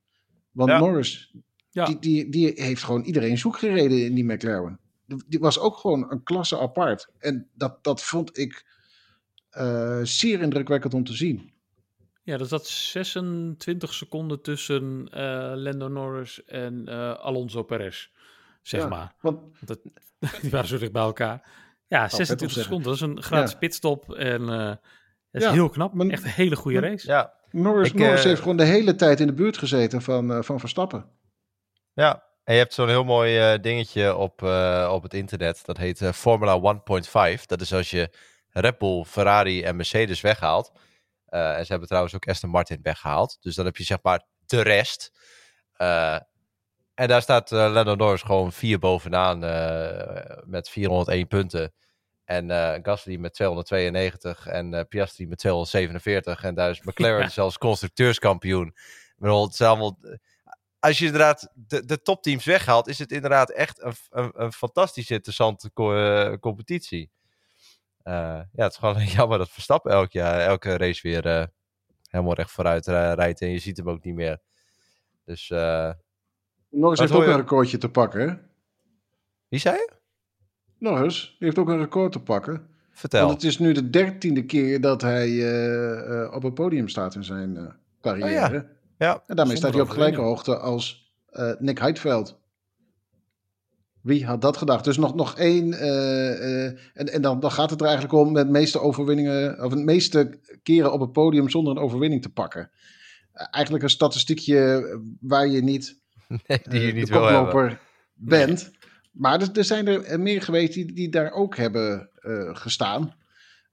Want 0.51 0.69
Ja. 0.69 0.79
Norris, 0.79 1.33
Ja. 1.69 1.85
die, 1.85 1.99
die, 1.99 2.29
die 2.29 2.51
heeft 2.55 2.83
gewoon 2.83 3.03
iedereen 3.03 3.37
zoek 3.37 3.57
gereden 3.57 4.05
in 4.05 4.13
die 4.15 4.23
McLaren. 4.23 4.79
Die 5.27 5.39
was 5.39 5.59
ook 5.59 5.77
gewoon 5.77 6.11
een 6.11 6.23
klasse 6.23 6.59
apart. 6.59 7.09
En 7.17 7.47
dat, 7.53 7.83
dat 7.83 8.03
vond 8.03 8.37
ik 8.37 8.65
eh, 9.49 9.99
zeer 10.03 10.41
indrukwekkend 10.41 10.93
om 10.93 11.03
te 11.03 11.13
zien. 11.13 11.51
Ja, 12.23 12.37
er 12.37 12.45
zat 12.45 12.67
26 12.67 13.93
seconden 13.93 14.41
tussen 14.41 15.07
eh 15.11 15.51
Lando 15.55 15.87
Norris 15.87 16.43
en 16.45 16.87
Alonso 17.19 17.63
Perez, 17.63 18.09
zeg 18.61 18.81
Ja, 18.81 18.87
maar. 18.87 19.15
Want 19.21 19.39
Want 19.39 19.67
dat, 19.67 19.79
die 20.41 20.49
waren 20.49 20.67
zo 20.67 20.77
dicht 20.77 20.91
bij 20.91 21.01
elkaar. 21.01 21.67
Ja, 21.89 22.01
vet 22.09 22.11
om 22.11 22.25
26 22.25 22.37
zeggen. 22.51 22.63
seconden. 22.63 22.83
Dat 22.83 22.95
is 22.95 23.01
een 23.01 23.21
gratis 23.23 23.51
Ja. 23.51 23.57
pitstop. 23.57 24.13
En 24.13 24.41
eh, 24.49 24.65
dat 24.67 24.77
is 25.31 25.43
Ja, 25.43 25.51
heel 25.51 25.69
knap. 25.69 25.93
maar- 25.93 26.07
Echt 26.07 26.23
een 26.23 26.29
hele 26.29 26.55
goede 26.55 26.79
race. 26.79 27.07
Ja, 27.07 27.33
Norris, 27.51 27.87
Ik, 27.87 27.93
Norris 27.93 28.19
eh, 28.19 28.25
heeft 28.25 28.41
gewoon 28.41 28.57
de 28.57 28.63
hele 28.63 28.95
tijd 28.95 29.19
in 29.19 29.27
de 29.27 29.33
buurt 29.33 29.57
gezeten 29.57 30.01
van, 30.01 30.31
eh, 30.33 30.41
van 30.41 30.59
Verstappen. 30.59 31.05
ja. 31.93 32.27
En 32.43 32.55
je 32.55 32.61
hebt 32.61 32.73
zo'n 32.73 32.87
heel 32.87 33.03
mooi 33.03 33.37
eh, 33.39 33.59
dingetje 33.61 34.15
op, 34.15 34.43
eh, 34.43 34.89
op 34.93 35.03
het 35.03 35.13
internet. 35.13 35.65
Dat 35.65 35.77
heet 35.77 36.01
eh, 36.01 36.11
Formula 36.11 36.59
1.5. 36.59 37.45
Dat 37.45 37.61
is 37.61 37.73
als 37.73 37.89
je 37.89 38.09
Red 38.49 38.77
Bull, 38.77 39.03
Ferrari 39.03 39.63
en 39.63 39.75
Mercedes 39.75 40.21
weghaalt. 40.21 40.71
Eh, 41.25 41.57
en 41.57 41.61
ze 41.65 41.69
hebben 41.71 41.87
trouwens 41.87 42.15
ook 42.15 42.27
Aston 42.27 42.49
Martin 42.49 42.79
weggehaald. 42.81 43.37
Dus 43.41 43.55
dan 43.55 43.65
heb 43.65 43.77
je 43.77 43.83
zeg 43.83 43.97
maar 44.01 44.23
de 44.45 44.61
rest. 44.61 45.11
En 46.99 47.07
daar 47.07 47.21
staat 47.21 47.51
eh 47.51 47.71
Lando 47.71 47.95
Norris 47.95 48.21
gewoon 48.21 48.51
vier 48.51 48.79
bovenaan 48.79 49.43
eh, 49.43 50.37
met 50.45 50.69
401 50.69 51.27
punten. 51.27 51.73
En 52.25 52.51
eh 52.51 52.79
Gasly 52.81 53.15
met 53.15 53.33
292 53.33 54.47
en 54.47 54.87
Piastri 54.87 55.27
met 55.27 55.37
247. 55.37 56.43
En 56.43 56.55
daar 56.55 56.69
is 56.69 56.81
McLaren 56.81 57.19
Ja. 57.27 57.29
zelfs 57.29 57.57
constructeurskampioen. 57.57 58.67
Ik 58.67 59.15
bedoel, 59.17 59.43
het 59.43 59.53
is 59.53 59.61
allemaal... 59.61 59.99
Als 60.79 60.99
je 60.99 61.05
inderdaad 61.05 61.51
de, 61.53 61.85
de 61.85 62.01
topteams 62.01 62.45
weghaalt, 62.45 62.87
is 62.87 62.99
het 62.99 63.11
inderdaad 63.11 63.51
echt 63.51 63.81
een, 63.83 63.93
een, 64.09 64.31
een 64.33 64.53
fantastisch 64.53 65.09
interessante 65.09 65.73
co- 65.73 66.37
competitie. 66.39 67.11
Ja, 68.03 68.47
het 68.51 68.71
is 68.71 68.77
gewoon 68.77 69.05
jammer 69.17 69.37
dat 69.37 69.49
Verstappen 69.49 69.91
elk 69.91 70.11
jaar, 70.11 70.39
elke 70.39 70.77
race 70.77 71.07
weer 71.07 71.49
helemaal 72.09 72.33
recht 72.33 72.51
vooruit 72.51 72.85
rijdt. 72.87 73.41
En 73.41 73.49
je 73.49 73.59
ziet 73.59 73.77
hem 73.77 73.89
ook 73.89 74.03
niet 74.03 74.15
meer. 74.15 74.39
Dus, 75.25 75.51
Norris 76.69 76.99
heeft 76.99 77.11
ook 77.11 77.23
je? 77.23 77.29
een 77.29 77.37
recordje 77.37 77.77
te 77.77 77.89
pakken. 77.89 78.29
Hè? 78.29 78.35
wie 79.47 79.59
zei 79.59 79.75
je? 79.75 79.89
Norris 80.77 81.21
die 81.21 81.47
heeft 81.47 81.57
ook 81.57 81.69
een 81.69 81.77
record 81.77 82.11
te 82.11 82.19
pakken. 82.19 82.67
Vertel. 82.91 83.25
Want 83.25 83.41
het 83.41 83.51
is 83.51 83.59
nu 83.59 83.73
de 83.73 83.89
dertiende 83.89 84.45
keer 84.45 84.81
dat 84.81 85.01
hij 85.01 85.27
eh, 85.27 86.23
eh, 86.23 86.33
op 86.33 86.43
een 86.43 86.53
podium 86.53 86.87
staat 86.87 87.15
in 87.15 87.23
zijn 87.23 87.57
eh, 87.57 87.63
carrière. 88.01 88.57
Oh 88.57 88.63
Ja, 88.97 89.23
En 89.27 89.35
daarmee 89.35 89.55
staat 89.55 89.73
hij 89.73 89.81
op 89.81 89.89
gelijke 89.89 90.21
hoogte 90.21 90.57
als 90.57 91.13
Nick 91.59 91.79
Heidveld. 91.79 92.37
Wie 94.01 94.25
had 94.25 94.41
dat 94.41 94.57
gedacht? 94.57 94.83
Dus 94.83 94.97
nog, 94.97 95.15
nog 95.15 95.37
één. 95.37 95.73
en 96.93 97.13
en 97.13 97.21
dan, 97.21 97.39
dan 97.39 97.51
gaat 97.51 97.69
het 97.69 97.79
er 97.79 97.87
eigenlijk 97.87 98.15
om 98.17 98.31
met 98.31 98.49
meeste 98.49 98.79
overwinningen. 98.79 99.63
of 99.63 99.71
de 99.73 99.83
meeste 99.83 100.39
keren 100.63 100.93
op 100.93 100.99
het 100.99 101.11
podium 101.11 101.49
zonder 101.49 101.75
een 101.75 101.83
overwinning 101.83 102.21
te 102.21 102.33
pakken. 102.33 102.71
Eigenlijk 103.33 103.83
een 103.83 103.89
statistiekje 103.89 104.99
waar 105.19 105.47
je 105.47 105.61
niet, 105.61 106.01
nee, 106.47 106.59
die 106.69 106.81
je 106.81 106.87
eh, 106.87 106.93
niet 106.93 107.07
de 107.07 107.13
wil 107.13 107.27
hebben. 107.27 107.79
bent. 108.13 108.71
Maar 109.11 109.41
er, 109.41 109.49
er 109.57 109.63
zijn 109.63 109.87
er 109.87 110.19
meer 110.19 110.41
geweest 110.41 110.73
die, 110.73 110.93
die 110.93 111.09
daar 111.09 111.31
ook 111.31 111.55
hebben 111.57 112.09
eh, 112.19 112.55
gestaan. 112.55 113.17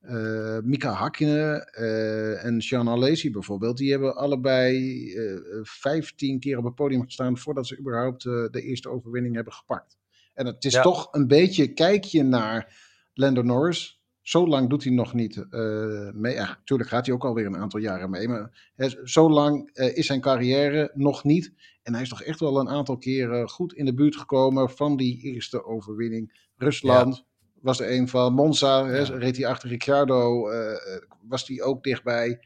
Eh, 0.00 0.58
Mika 0.62 0.92
Hakkinen 0.92 1.66
eh, 1.72 2.44
en 2.44 2.60
Sean 2.62 2.88
Alesi 2.88 3.30
bijvoorbeeld, 3.30 3.76
die 3.76 3.90
hebben 3.90 4.16
allebei 4.16 5.12
eh 5.14 5.38
15 5.62 6.40
keer 6.40 6.58
op 6.58 6.64
het 6.64 6.75
podium 6.75 7.04
gestaan 7.04 7.38
voordat 7.38 7.66
ze 7.66 7.78
überhaupt 7.78 8.25
eh, 8.26 8.32
de 8.50 8.62
eerste 8.62 8.88
overwinning 8.88 9.34
hebben 9.34 9.52
gepakt. 9.52 9.96
En 10.34 10.46
het 10.46 10.64
is 10.64 10.72
Ja. 10.72 10.82
toch 10.82 11.08
een 11.12 11.26
beetje 11.26 11.72
kijkje 11.72 12.22
naar 12.22 12.75
Lando 13.14 13.42
Norris. 13.42 13.96
Zo 14.26 14.47
lang 14.47 14.68
doet 14.68 14.85
hij 14.85 14.92
nog 14.92 15.14
niet 15.14 15.37
eh, 15.50 16.11
mee. 16.12 16.35
Ja, 16.35 16.47
natuurlijk 16.47 16.88
gaat 16.88 17.06
hij 17.06 17.14
ook 17.14 17.25
alweer 17.25 17.47
een 17.47 17.56
aantal 17.56 17.80
jaren 17.80 18.11
mee. 18.11 18.28
Maar 18.28 18.71
hè, 18.75 18.88
zo 19.04 19.30
lang 19.30 19.71
eh, 19.73 19.97
is 19.97 20.06
zijn 20.06 20.21
carrière 20.21 20.90
nog 20.95 21.25
niet. 21.25 21.52
En 21.83 21.92
hij 21.92 22.02
is 22.02 22.09
toch 22.09 22.23
echt 22.23 22.40
wel 22.40 22.61
een 22.61 22.68
aantal 22.68 22.97
keren 22.99 23.49
goed 23.49 23.73
in 23.73 23.85
de 23.85 23.95
buurt 23.95 24.16
gekomen 24.16 24.71
van 24.71 24.97
die 24.97 25.21
eerste 25.23 25.64
overwinning. 25.64 26.49
Rusland 26.56 27.25
was 27.61 27.80
er 27.80 27.92
een 27.92 28.09
van. 28.09 28.33
Monza 28.33 28.87
hè, 28.87 28.99
Ja. 28.99 29.16
reed 29.16 29.37
hij 29.37 29.47
achter 29.47 29.68
Ricciardo. 29.68 30.49
eh, 30.49 31.00
was 31.23 31.49
hij 31.49 31.62
ook 31.62 31.83
dichtbij. 31.85 32.40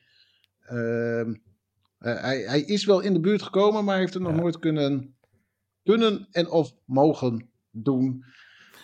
Ehm, 0.61 1.35
eh, 1.99 2.23
hij, 2.23 2.39
hij 2.41 2.61
is 2.61 2.85
wel 2.85 3.01
in 3.01 3.13
de 3.13 3.21
buurt 3.21 3.43
gekomen, 3.43 3.85
maar 3.85 3.99
heeft 3.99 4.15
het 4.15 4.23
nog 4.23 4.35
nooit 4.37 4.59
kunnen 4.59 5.15
kunnen 5.83 6.29
en 6.31 6.51
of 6.51 6.75
mogen 6.85 7.49
doen. 7.71 8.25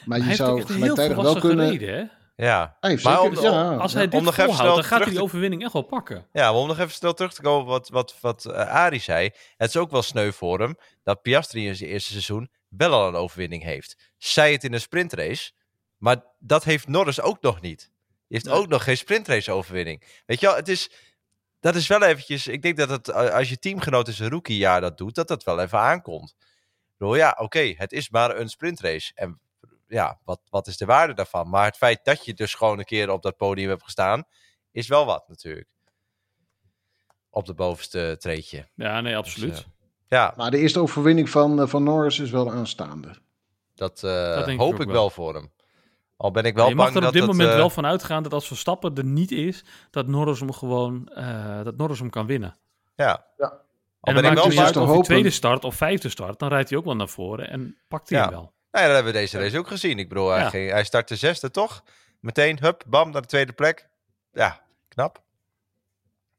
Maar 0.05 0.19
Hij 0.19 0.29
je 0.29 0.35
zou 0.35 0.63
gelijktijdig 0.63 1.17
wel 1.17 1.39
kunnen... 1.39 1.67
gereden, 1.67 1.95
hè? 1.99 2.05
Ja. 2.37 2.77
Hij 2.81 2.91
heeft 2.91 3.05
Maar 3.05 3.21
zeker- 3.21 3.39
om- 3.39 3.45
ja, 3.45 3.77
Als 3.77 3.93
hij 3.93 4.03
ja. 4.03 4.09
dit 4.09 4.19
Om 4.19 4.25
nog 4.25 4.35
volhoudt, 4.35 4.75
dan 4.75 4.85
gaat 4.85 5.01
hij 5.03 5.11
die 5.11 5.23
overwinning 5.23 5.63
echt 5.63 5.73
wel 5.73 5.83
pakken. 5.83 6.27
Ja, 6.33 6.53
maar 6.53 6.61
om 6.61 6.67
nog 6.67 6.79
even 6.79 6.91
snel 6.93 7.13
terug 7.15 7.35
te 7.35 7.43
komen 7.43 7.61
op 7.61 7.69
wat, 7.69 7.89
wat, 7.89 8.21
wat 8.21 8.45
eh, 8.45 8.69
Arie 8.71 9.01
zei. 9.01 9.31
Het 9.57 9.69
is 9.69 9.77
ook 9.77 9.91
wel 9.91 10.03
sneu 10.03 10.33
voor 10.33 10.61
hem 10.61 10.77
dat 11.03 11.23
Piastri 11.23 11.67
in 11.67 11.77
zijn 11.77 11.91
eerste 11.91 12.11
seizoen 12.11 12.51
wel 12.69 12.93
al 12.93 13.09
een 13.09 13.15
overwinning 13.15 13.63
heeft. 13.63 13.97
Zij 14.19 14.53
het 14.53 14.65
in 14.65 14.73
een 14.73 14.81
sprintrace, 14.81 15.53
maar 15.97 16.17
dat 16.39 16.65
heeft 16.65 16.89
Norris 16.89 17.21
ook 17.21 17.41
nog 17.41 17.61
niet. 17.61 17.79
Die 18.07 18.17
heeft 18.29 18.45
Nee. 18.45 18.55
ook 18.55 18.69
nog 18.69 18.85
geen 18.85 18.97
sprintrace 18.97 19.53
overwinning. 19.53 20.23
Weet 20.27 20.41
je 20.41 20.47
wel, 20.47 20.57
het 20.57 20.69
is, 20.69 20.91
dat 21.61 21.75
is 21.75 21.87
wel 21.87 22.03
eventjes... 22.03 22.47
Ik 22.47 22.63
denk 22.63 22.77
dat 22.77 22.89
het, 22.89 23.09
eh, 23.09 23.35
als 23.35 23.49
je 23.49 23.59
teamgenoot 23.59 24.09
in 24.09 24.15
zijn 24.15 24.31
rookiejaar 24.31 24.81
dat 24.81 24.99
doet, 24.99 25.15
dat 25.15 25.29
dat 25.29 25.45
wel 25.45 25.61
even 25.61 25.79
aankomt. 25.79 26.35
Ik 26.39 26.95
bedoel, 26.99 27.15
ja, 27.17 27.37
oké, 27.39 27.75
het 27.77 27.93
is 27.93 28.11
maar 28.11 28.37
een 28.37 28.49
sprintrace. 28.49 29.13
En 29.15 29.41
ja, 29.89 30.19
wat, 30.25 30.41
wat 30.51 30.67
is 30.67 30.77
de 30.77 30.85
waarde 30.85 31.15
daarvan? 31.15 31.49
Maar 31.49 31.65
het 31.65 31.77
feit 31.77 32.05
dat 32.05 32.25
je 32.25 32.35
dus 32.35 32.55
gewoon 32.55 32.79
een 32.79 32.85
keer 32.85 33.11
op 33.11 33.23
dat 33.23 33.37
podium 33.37 33.69
hebt 33.69 33.83
gestaan, 33.83 34.25
is 34.71 34.89
wel 34.89 35.07
wat 35.07 35.29
natuurlijk. 35.29 35.69
Op 37.31 37.47
de 37.47 37.55
bovenste 37.55 38.17
treedje. 38.19 38.69
Ja, 38.75 39.01
nee, 39.01 39.17
absoluut. 39.17 39.51
Dus, 39.51 39.61
eh, 39.61 39.67
Ja, 40.09 40.35
Maar 40.37 40.51
de 40.51 40.59
eerste 40.59 40.81
overwinning 40.81 41.31
van, 41.31 41.61
eh, 41.61 41.67
van 41.67 41.83
Norris 41.83 42.19
is 42.19 42.31
wel 42.31 42.51
aanstaande. 42.53 43.17
dat, 43.75 44.03
eh, 44.03 44.57
hoop 44.59 44.81
ik 44.81 44.87
wel. 44.87 44.93
wel 44.95 45.11
voor 45.11 45.35
hem. 45.35 45.53
Al 46.17 46.31
ben 46.31 46.45
ik 46.45 46.55
wel 46.55 46.69
je 46.69 46.75
mag 46.75 46.95
er 46.95 47.07
op 47.07 47.13
dit 47.13 47.27
moment 47.27 47.55
wel 47.55 47.71
van 47.71 47.87
uitgaan 47.87 48.23
dat 48.23 48.33
als 48.33 48.47
Verstappen 48.47 48.95
er 48.95 49.05
niet 49.05 49.31
is, 49.31 49.65
dat 49.91 50.07
Norris 50.07 50.41
hem 50.41 50.53
gewoon 50.53 51.09
eh, 51.09 51.63
dat 51.65 51.77
Norris 51.77 51.99
hem 51.99 52.11
kan 52.11 52.27
winnen. 52.27 52.57
Ja. 52.95 53.27
Ja. 53.37 53.47
Al 53.47 53.59
en 54.01 54.15
ben 54.15 54.23
dan 54.23 54.33
ik 54.33 54.39
maakt 54.39 54.55
wel 54.55 54.65
uit 54.65 54.75
bang... 54.75 54.75
of 54.75 54.75
hij 54.75 54.87
hopen. 54.87 55.03
tweede 55.05 55.31
start 55.31 55.65
of 55.65 55.75
vijfde 55.75 56.09
start, 56.09 56.39
dan 56.39 56.49
rijdt 56.49 56.69
hij 56.69 56.79
ook 56.79 56.85
wel 56.85 56.97
naar 56.97 57.09
voren 57.09 57.51
en 57.51 57.77
pakt 57.89 58.09
hij 58.09 58.19
Ja. 58.19 58.25
hem 58.25 58.35
wel. 58.35 58.53
Nou 58.77 58.89
ja, 58.89 58.95
dat 58.95 59.03
hebben 59.05 59.21
we 59.23 59.27
deze 59.27 59.39
race 59.39 59.59
ook 59.59 59.67
gezien. 59.69 59.99
Ik 59.99 60.09
bedoel, 60.09 60.29
hij, 60.31 60.41
Ja. 60.41 60.49
ging, 60.51 60.71
hij 60.71 60.85
startte 60.85 61.17
zesde 61.17 61.51
toch? 61.51 61.83
Meteen, 62.21 62.59
hup, 62.61 62.83
bam, 62.87 63.11
naar 63.11 63.21
de 63.23 63.29
tweede 63.29 63.53
plek. 63.53 63.89
Ja, 64.33 64.61
knap. 64.89 65.23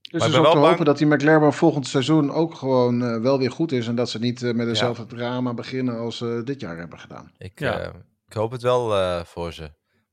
Dus 0.01 0.23
te 0.23 0.41
bang- 0.41 0.53
hopen 0.53 0.85
dat 0.85 0.97
die 0.97 1.07
McLaren 1.07 1.53
volgend 1.53 1.87
seizoen 1.87 2.31
ook 2.31 2.55
gewoon 2.55 3.03
eh, 3.03 3.21
wel 3.21 3.37
weer 3.39 3.51
goed 3.51 3.71
is. 3.71 3.87
En 3.87 3.95
dat 3.95 4.09
ze 4.09 4.19
niet 4.19 4.43
eh, 4.43 4.53
met 4.53 4.67
dezelfde 4.67 5.05
drama 5.05 5.53
beginnen 5.53 5.97
als 5.97 6.17
ze 6.17 6.41
dit 6.45 6.59
jaar 6.61 6.77
hebben 6.77 6.99
gedaan. 6.99 7.31
Ik, 7.37 7.59
Ja. 7.59 7.79
eh, 7.79 7.89
ik 8.27 8.33
hoop 8.33 8.51
het 8.51 8.61
wel 8.61 8.95
eh, 8.95 9.23
voor 9.23 9.53
ze. 9.53 9.61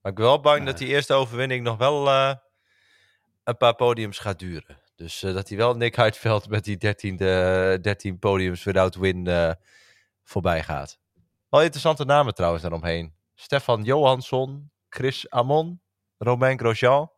Maar 0.02 0.12
ik 0.12 0.18
ben 0.18 0.26
wel 0.26 0.40
bang 0.40 0.58
Ja. 0.58 0.64
dat 0.64 0.78
die 0.78 0.88
eerste 0.88 1.14
overwinning 1.14 1.64
nog 1.64 1.76
wel 1.76 2.08
eh, 2.08 2.34
een 3.44 3.56
paar 3.56 3.74
podiums 3.74 4.18
gaat 4.18 4.38
duren. 4.38 4.78
Dus 4.96 5.22
eh, 5.22 5.34
dat 5.34 5.48
hij 5.48 5.58
wel 5.58 5.74
Nick 5.76 5.94
Heidveld 5.94 6.48
met 6.48 6.64
die 6.64 6.76
13, 6.76 7.16
13 7.16 8.18
podiums 8.18 8.64
without 8.64 8.94
win 8.94 9.26
eh, 9.26 9.50
voorbij 10.24 10.62
gaat. 10.62 10.98
Wel 11.54 11.62
interessante 11.62 12.04
namen 12.04 12.34
trouwens 12.34 12.62
daaromheen. 12.62 13.14
Stefan 13.34 13.82
Johansson, 13.82 14.70
Chris 14.88 15.30
Amon, 15.30 15.80
Romain 16.18 16.58
Grosjean. 16.58 17.11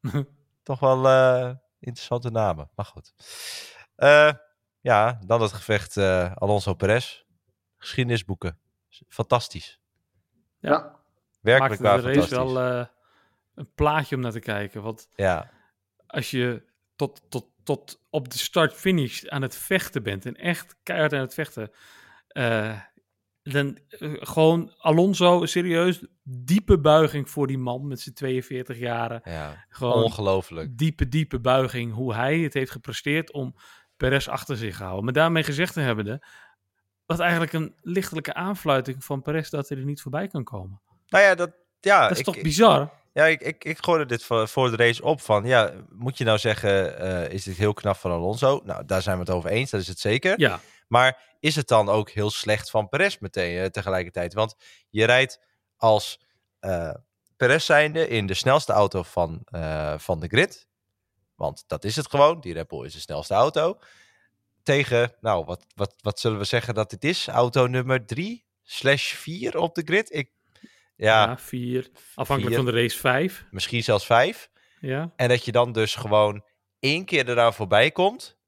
Toch 0.62 0.80
wel 0.80 1.08
eh, 1.08 1.54
interessante 1.80 2.30
namen, 2.30 2.70
maar 2.74 2.84
goed. 2.84 3.14
Eh, 3.96 4.32
ja, 4.80 5.20
dan 5.26 5.42
het 5.42 5.52
gevecht 5.52 5.96
eh, 5.96 6.32
Alonso 6.34 6.74
Perez. 6.74 7.22
Geschiedenisboeken. 7.78 8.58
Fantastisch. 9.08 9.80
Ja. 10.58 10.96
Werkelijk 11.40 11.80
Maakte 11.80 12.02
waar 12.02 12.12
de 12.12 12.18
race 12.18 12.28
fantastisch. 12.28 12.54
wel 12.54 12.86
een 13.54 13.74
plaatje 13.74 14.16
om 14.16 14.22
naar 14.22 14.32
te 14.32 14.40
kijken. 14.40 14.82
Want 14.82 15.08
Ja, 15.14 15.50
als 16.06 16.30
je 16.30 16.62
tot, 16.96 17.22
tot, 17.30 17.46
tot 17.62 18.00
op 18.10 18.28
de 18.28 18.38
start-finish 18.38 19.24
aan 19.24 19.42
het 19.42 19.56
vechten 19.56 20.02
bent 20.02 20.26
en 20.26 20.36
echt 20.36 20.76
keihard 20.82 21.12
aan 21.12 21.20
het 21.20 21.34
vechten, 21.34 21.70
eh, 22.28 22.80
dan 23.52 23.78
eh, 23.88 24.12
gewoon 24.18 24.72
Alonso, 24.78 25.46
serieus, 25.46 26.04
diepe 26.22 26.78
buiging 26.78 27.30
voor 27.30 27.46
die 27.46 27.58
man 27.58 27.86
met 27.86 28.00
zijn 28.00 28.14
42 28.14 28.78
jaren. 28.78 29.20
ja. 29.24 29.64
Gewoon 29.68 30.02
ongelooflijk. 30.02 30.78
diepe, 30.78 31.08
diepe 31.08 31.40
buiging 31.40 31.92
hoe 31.92 32.14
hij 32.14 32.38
het 32.38 32.54
heeft 32.54 32.70
gepresteerd 32.70 33.32
om 33.32 33.54
Perez 33.96 34.28
achter 34.28 34.56
zich 34.56 34.76
te 34.76 34.82
houden. 34.82 35.04
Maar 35.04 35.12
daarmee 35.12 35.42
gezegd 35.42 35.72
te 35.72 35.80
hebbende, 35.80 36.26
wat 37.06 37.18
eigenlijk 37.18 37.52
een 37.52 37.74
lichtelijke 37.80 38.34
aanfluiting 38.34 39.04
van 39.04 39.22
Perez 39.22 39.48
dat 39.48 39.68
hij 39.68 39.78
er 39.78 39.84
niet 39.84 40.02
voorbij 40.02 40.28
kan 40.28 40.44
komen. 40.44 40.80
Nou 41.06 41.24
ja, 41.24 41.34
dat, 41.34 41.50
ja, 41.80 42.02
dat 42.02 42.10
is 42.10 42.18
ik, 42.18 42.24
toch 42.24 42.40
bizar? 42.40 42.92
ja 43.12 43.26
ik, 43.26 43.40
ik, 43.40 43.64
ik 43.64 43.78
gooide 43.84 44.06
dit 44.06 44.24
voor, 44.24 44.48
voor 44.48 44.70
de 44.70 44.76
race 44.76 45.02
op 45.02 45.20
van, 45.20 45.44
ja, 45.44 45.72
moet 45.88 46.18
je 46.18 46.24
nou 46.24 46.38
zeggen, 46.38 46.98
eh, 46.98 47.32
is 47.32 47.44
dit 47.44 47.56
heel 47.56 47.72
knap 47.72 47.96
van 47.96 48.10
Alonso? 48.10 48.60
Nou, 48.64 48.84
daar 48.84 49.02
zijn 49.02 49.16
we 49.16 49.22
het 49.22 49.32
over 49.32 49.50
eens, 49.50 49.70
dat 49.70 49.80
is 49.80 49.88
het 49.88 49.98
zeker. 49.98 50.40
Ja, 50.40 50.60
Maar 50.88 51.36
is 51.40 51.56
het 51.56 51.68
dan 51.68 51.88
ook 51.88 52.10
heel 52.10 52.30
slecht 52.30 52.70
van 52.70 52.88
Perez 52.88 53.18
meteen 53.18 53.58
eh, 53.58 53.66
tegelijkertijd? 53.66 54.34
Want 54.34 54.56
je 54.90 55.04
rijdt 55.04 55.40
als 55.76 56.20
eh 56.60 56.94
Perez 57.38 57.64
zijnde 57.64 58.08
in 58.08 58.26
de 58.26 58.34
snelste 58.34 58.72
auto 58.72 59.02
van, 59.02 59.42
eh, 59.44 59.98
van 59.98 60.20
de 60.20 60.26
grid. 60.26 60.68
Want 61.34 61.64
dat 61.66 61.84
is 61.84 61.96
het 61.96 62.10
gewoon. 62.10 62.40
Die 62.40 62.52
Red 62.52 62.68
Bull 62.68 62.84
is 62.84 62.92
de 62.92 63.00
snelste 63.00 63.34
auto. 63.34 63.78
Tegen, 64.62 65.14
nou, 65.20 65.44
wat, 65.44 65.66
wat, 65.74 65.94
wat 66.00 66.20
zullen 66.20 66.38
we 66.38 66.44
zeggen 66.44 66.74
dat 66.74 66.90
dit 66.90 67.04
is? 67.04 67.28
Auto 67.28 67.66
nummer 67.66 68.06
3 68.06 68.44
slash 68.62 69.12
4 69.12 69.58
op 69.58 69.74
de 69.74 69.82
grid. 69.84 70.14
Ik, 70.14 70.30
ja, 70.96 71.24
ja, 71.24 71.38
vier. 71.38 71.90
Afhankelijk 72.14 72.56
vier. 72.56 72.64
van 72.64 72.74
de 72.74 72.80
race 72.80 72.98
vijf. 72.98 73.44
misschien 73.50 73.82
zelfs 73.82 74.06
5. 74.06 74.50
Ja. 74.80 75.12
En 75.16 75.28
dat 75.28 75.44
je 75.44 75.52
dan 75.52 75.72
dus 75.72 75.94
gewoon 75.94 76.44
één 76.78 77.04
keer 77.04 77.28
eraan 77.28 77.54
voorbij 77.54 77.90
komt, 77.90 78.38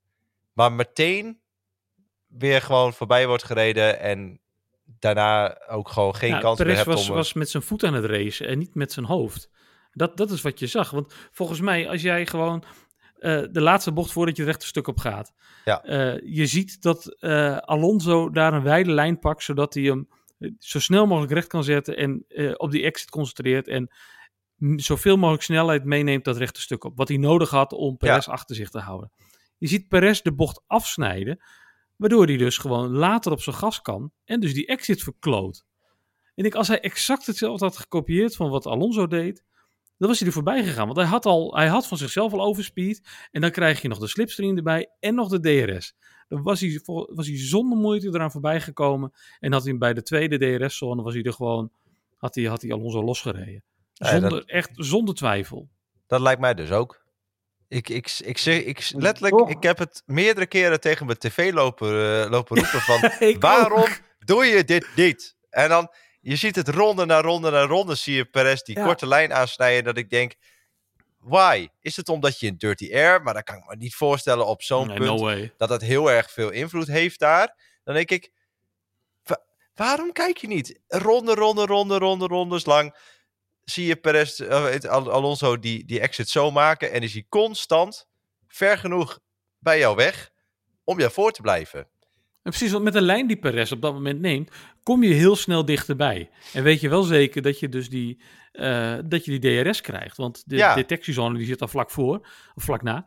maar 0.52 0.72
meteen 0.72 1.39
weer 2.38 2.62
gewoon 2.62 2.92
voorbij 2.92 3.26
wordt 3.26 3.44
gereden 3.44 4.00
en 4.00 4.40
daarna 4.98 5.60
ook 5.68 5.88
gewoon 5.88 6.14
geen 6.14 6.30
Ja, 6.30 6.38
kans 6.38 6.58
meer 6.58 6.66
Perez 6.66 6.84
hebt 6.84 6.96
was, 6.96 7.08
om... 7.08 7.14
was 7.14 7.32
met 7.32 7.50
zijn 7.50 7.62
voet 7.62 7.84
aan 7.84 7.94
het 7.94 8.04
racen 8.04 8.46
en 8.46 8.58
niet 8.58 8.74
met 8.74 8.92
zijn 8.92 9.06
hoofd. 9.06 9.50
Dat, 9.92 10.16
dat 10.16 10.30
is 10.30 10.40
wat 10.42 10.58
je 10.58 10.66
zag. 10.66 10.90
Want 10.90 11.14
volgens 11.30 11.60
mij, 11.60 11.88
als 11.88 12.02
jij 12.02 12.26
gewoon 12.26 12.64
eh, 13.18 13.42
de 13.50 13.60
laatste 13.60 13.92
bocht 13.92 14.12
voordat 14.12 14.36
je 14.36 14.42
het 14.42 14.50
rechte 14.50 14.66
stuk 14.66 14.86
op 14.86 14.98
gaat, 14.98 15.32
Ja. 15.64 15.82
eh, 15.82 16.20
je 16.34 16.46
ziet 16.46 16.82
dat 16.82 17.06
eh, 17.20 17.56
Alonso 17.56 18.30
daar 18.30 18.52
een 18.52 18.62
wijde 18.62 18.90
lijn 18.90 19.18
pakt, 19.18 19.42
zodat 19.42 19.74
hij 19.74 19.82
hem 19.82 20.08
eh, 20.38 20.50
zo 20.58 20.80
snel 20.80 21.06
mogelijk 21.06 21.32
recht 21.32 21.46
kan 21.46 21.64
zetten 21.64 21.96
en 21.96 22.24
eh, 22.28 22.52
op 22.56 22.70
die 22.70 22.82
exit 22.84 23.10
concentreert 23.10 23.68
en 23.68 23.90
zoveel 24.76 25.16
mogelijk 25.16 25.42
snelheid 25.42 25.84
meeneemt 25.84 26.24
dat 26.24 26.36
rechte 26.36 26.60
stuk 26.60 26.84
op. 26.84 26.96
Wat 26.96 27.08
hij 27.08 27.16
nodig 27.16 27.50
had 27.50 27.72
om 27.72 27.96
Perez 27.96 28.28
achter 28.28 28.56
zich 28.56 28.70
te 28.70 28.78
houden. 28.78 29.12
Je 29.58 29.66
ziet 29.66 29.88
Perez 29.88 30.20
de 30.20 30.32
bocht 30.34 30.62
afsnijden, 30.66 31.40
waardoor 32.00 32.26
hij 32.26 32.36
dus 32.36 32.58
gewoon 32.58 32.90
later 32.90 33.32
op 33.32 33.42
zijn 33.42 33.56
gas 33.56 33.80
kan 33.82 34.12
en 34.24 34.40
dus 34.40 34.54
die 34.54 34.66
exit 34.66 35.02
verkloot. 35.02 35.64
En 36.34 36.44
ik, 36.44 36.54
als 36.54 36.68
hij 36.68 36.80
exact 36.80 37.26
hetzelfde 37.26 37.64
had 37.64 37.76
gekopieerd 37.76 38.36
van 38.36 38.50
wat 38.50 38.66
Alonso 38.66 39.06
deed, 39.06 39.44
dan 39.98 40.08
was 40.08 40.18
hij 40.18 40.26
er 40.28 40.34
voorbij 40.34 40.64
gegaan. 40.64 40.86
Want 40.86 40.98
hij 40.98 41.06
had, 41.06 41.26
al, 41.26 41.56
hij 41.56 41.66
had 41.68 41.86
van 41.86 41.96
zichzelf 41.98 42.32
al 42.32 42.40
overspeed. 42.40 43.02
En 43.30 43.40
dan 43.40 43.50
krijg 43.50 43.82
je 43.82 43.88
nog 43.88 43.98
de 43.98 44.06
slipstream 44.06 44.56
erbij 44.56 44.90
en 45.00 45.14
nog 45.14 45.28
de 45.28 45.40
DRS. 45.40 45.94
Dan 46.28 46.42
was 46.42 46.60
hij, 46.60 46.80
was 47.14 47.26
hij 47.26 47.38
zonder 47.38 47.78
moeite 47.78 48.06
eraan 48.08 48.30
voorbij 48.30 48.60
gekomen. 48.60 49.12
En 49.40 49.52
had 49.52 49.64
hij 49.64 49.78
bij 49.78 49.94
de 49.94 50.02
tweede 50.02 50.58
DRS-zone, 50.58 51.02
was 51.02 51.14
hij 51.14 51.22
er 51.22 51.32
gewoon, 51.32 51.70
had 52.16 52.34
hij, 52.34 52.44
had 52.44 52.62
hij 52.62 52.72
Alonso 52.72 53.04
losgereden. 53.04 53.62
Ja, 53.92 54.10
Zonder, 54.10 54.30
dat- 54.30 54.44
Echt 54.44 54.70
zonder 54.72 55.14
twijfel. 55.14 55.68
Dat 56.06 56.20
lijkt 56.20 56.40
mij 56.40 56.54
dus 56.54 56.70
ook. 56.70 56.99
Ik, 57.70 57.88
ik, 57.88 58.10
ik, 58.24 58.38
zeg, 58.38 58.62
ik, 58.62 58.80
Toch? 58.80 59.02
letterlijk, 59.02 59.48
ik 59.50 59.62
heb 59.62 59.78
het 59.78 60.02
meerdere 60.06 60.46
keren 60.46 60.80
tegen 60.80 61.06
mijn 61.06 61.18
tv 61.18 61.52
lopen, 61.52 61.88
eh, 62.24 62.30
lopen 62.30 62.56
roepen 62.58 62.80
van... 62.80 63.10
Ik 63.28 63.40
waarom 63.40 63.78
ook. 63.80 64.00
doe 64.18 64.44
je 64.44 64.64
dit 64.64 64.86
niet? 64.96 65.36
En 65.50 65.68
dan, 65.68 65.90
je 66.20 66.36
ziet 66.36 66.56
het 66.56 66.68
ronde 66.68 67.06
na 67.06 67.20
ronde 67.20 67.50
na 67.50 67.62
ronde, 67.66 67.94
zie 67.94 68.14
je 68.14 68.24
Perez 68.24 68.62
die 68.62 68.78
Ja. 68.78 68.84
korte 68.84 69.06
lijn 69.06 69.32
aansnijden. 69.32 69.84
Dat 69.84 69.96
ik 69.96 70.10
denk, 70.10 70.34
why? 71.18 71.68
Is 71.80 71.96
het 71.96 72.08
omdat 72.08 72.40
je 72.40 72.46
een 72.46 72.58
dirty 72.58 72.90
air, 72.94 73.22
maar 73.22 73.34
dat 73.34 73.42
kan 73.44 73.56
ik 73.56 73.64
me 73.66 73.76
niet 73.76 73.94
voorstellen 73.94 74.46
op 74.46 74.62
zo'n 74.62 74.86
Nee, 74.86 74.96
punt, 74.96 75.08
no 75.08 75.18
way. 75.18 75.54
dat 75.56 75.68
dat 75.68 75.80
heel 75.80 76.10
erg 76.10 76.30
veel 76.30 76.50
invloed 76.50 76.86
heeft 76.86 77.18
daar. 77.18 77.56
Dan 77.84 77.94
denk 77.94 78.10
ik, 78.10 78.30
wa- 79.22 79.42
waarom 79.74 80.12
kijk 80.12 80.36
je 80.36 80.46
niet? 80.46 80.80
Ronde, 80.88 81.34
ronde, 81.34 81.66
ronde, 81.66 81.98
ronde, 81.98 82.26
rondes 82.26 82.64
lang 82.66 82.94
zie 83.70 83.86
je 83.86 83.96
Perez, 83.96 84.40
eh, 84.40 84.78
Al- 84.90 85.10
Alonso 85.12 85.58
die, 85.58 85.84
die 85.84 86.00
exit 86.00 86.28
zo 86.28 86.50
maken 86.50 86.92
en 86.92 87.02
is 87.02 87.12
hij 87.12 87.26
constant 87.28 88.06
ver 88.48 88.78
genoeg 88.78 89.18
bij 89.58 89.78
jou 89.78 89.96
weg 89.96 90.30
om 90.84 90.98
jou 90.98 91.12
voor 91.12 91.32
te 91.32 91.42
blijven. 91.42 91.80
En 92.42 92.50
precies, 92.50 92.72
want 92.72 92.84
met 92.84 92.92
de 92.92 93.00
lijn 93.00 93.26
die 93.26 93.38
Perez 93.38 93.72
op 93.72 93.82
dat 93.82 93.92
moment 93.92 94.20
neemt, 94.20 94.50
kom 94.82 95.02
je 95.02 95.14
heel 95.14 95.36
snel 95.36 95.64
dichterbij. 95.64 96.30
En 96.52 96.62
weet 96.62 96.80
je 96.80 96.88
wel 96.88 97.02
zeker 97.02 97.42
dat 97.42 97.58
je 97.58 97.68
dus 97.68 97.88
die, 97.90 98.22
eh, 98.52 98.98
dat 99.04 99.24
je 99.24 99.38
die 99.38 99.62
DRS 99.64 99.80
krijgt. 99.80 100.16
Want 100.16 100.42
de 100.46 100.56
Ja. 100.56 100.74
detectiezone 100.74 101.38
die 101.38 101.46
zit 101.46 101.58
daar 101.58 101.68
vlak 101.68 101.90
voor, 101.90 102.28
of 102.54 102.62
vlak 102.62 102.82
na. 102.82 103.06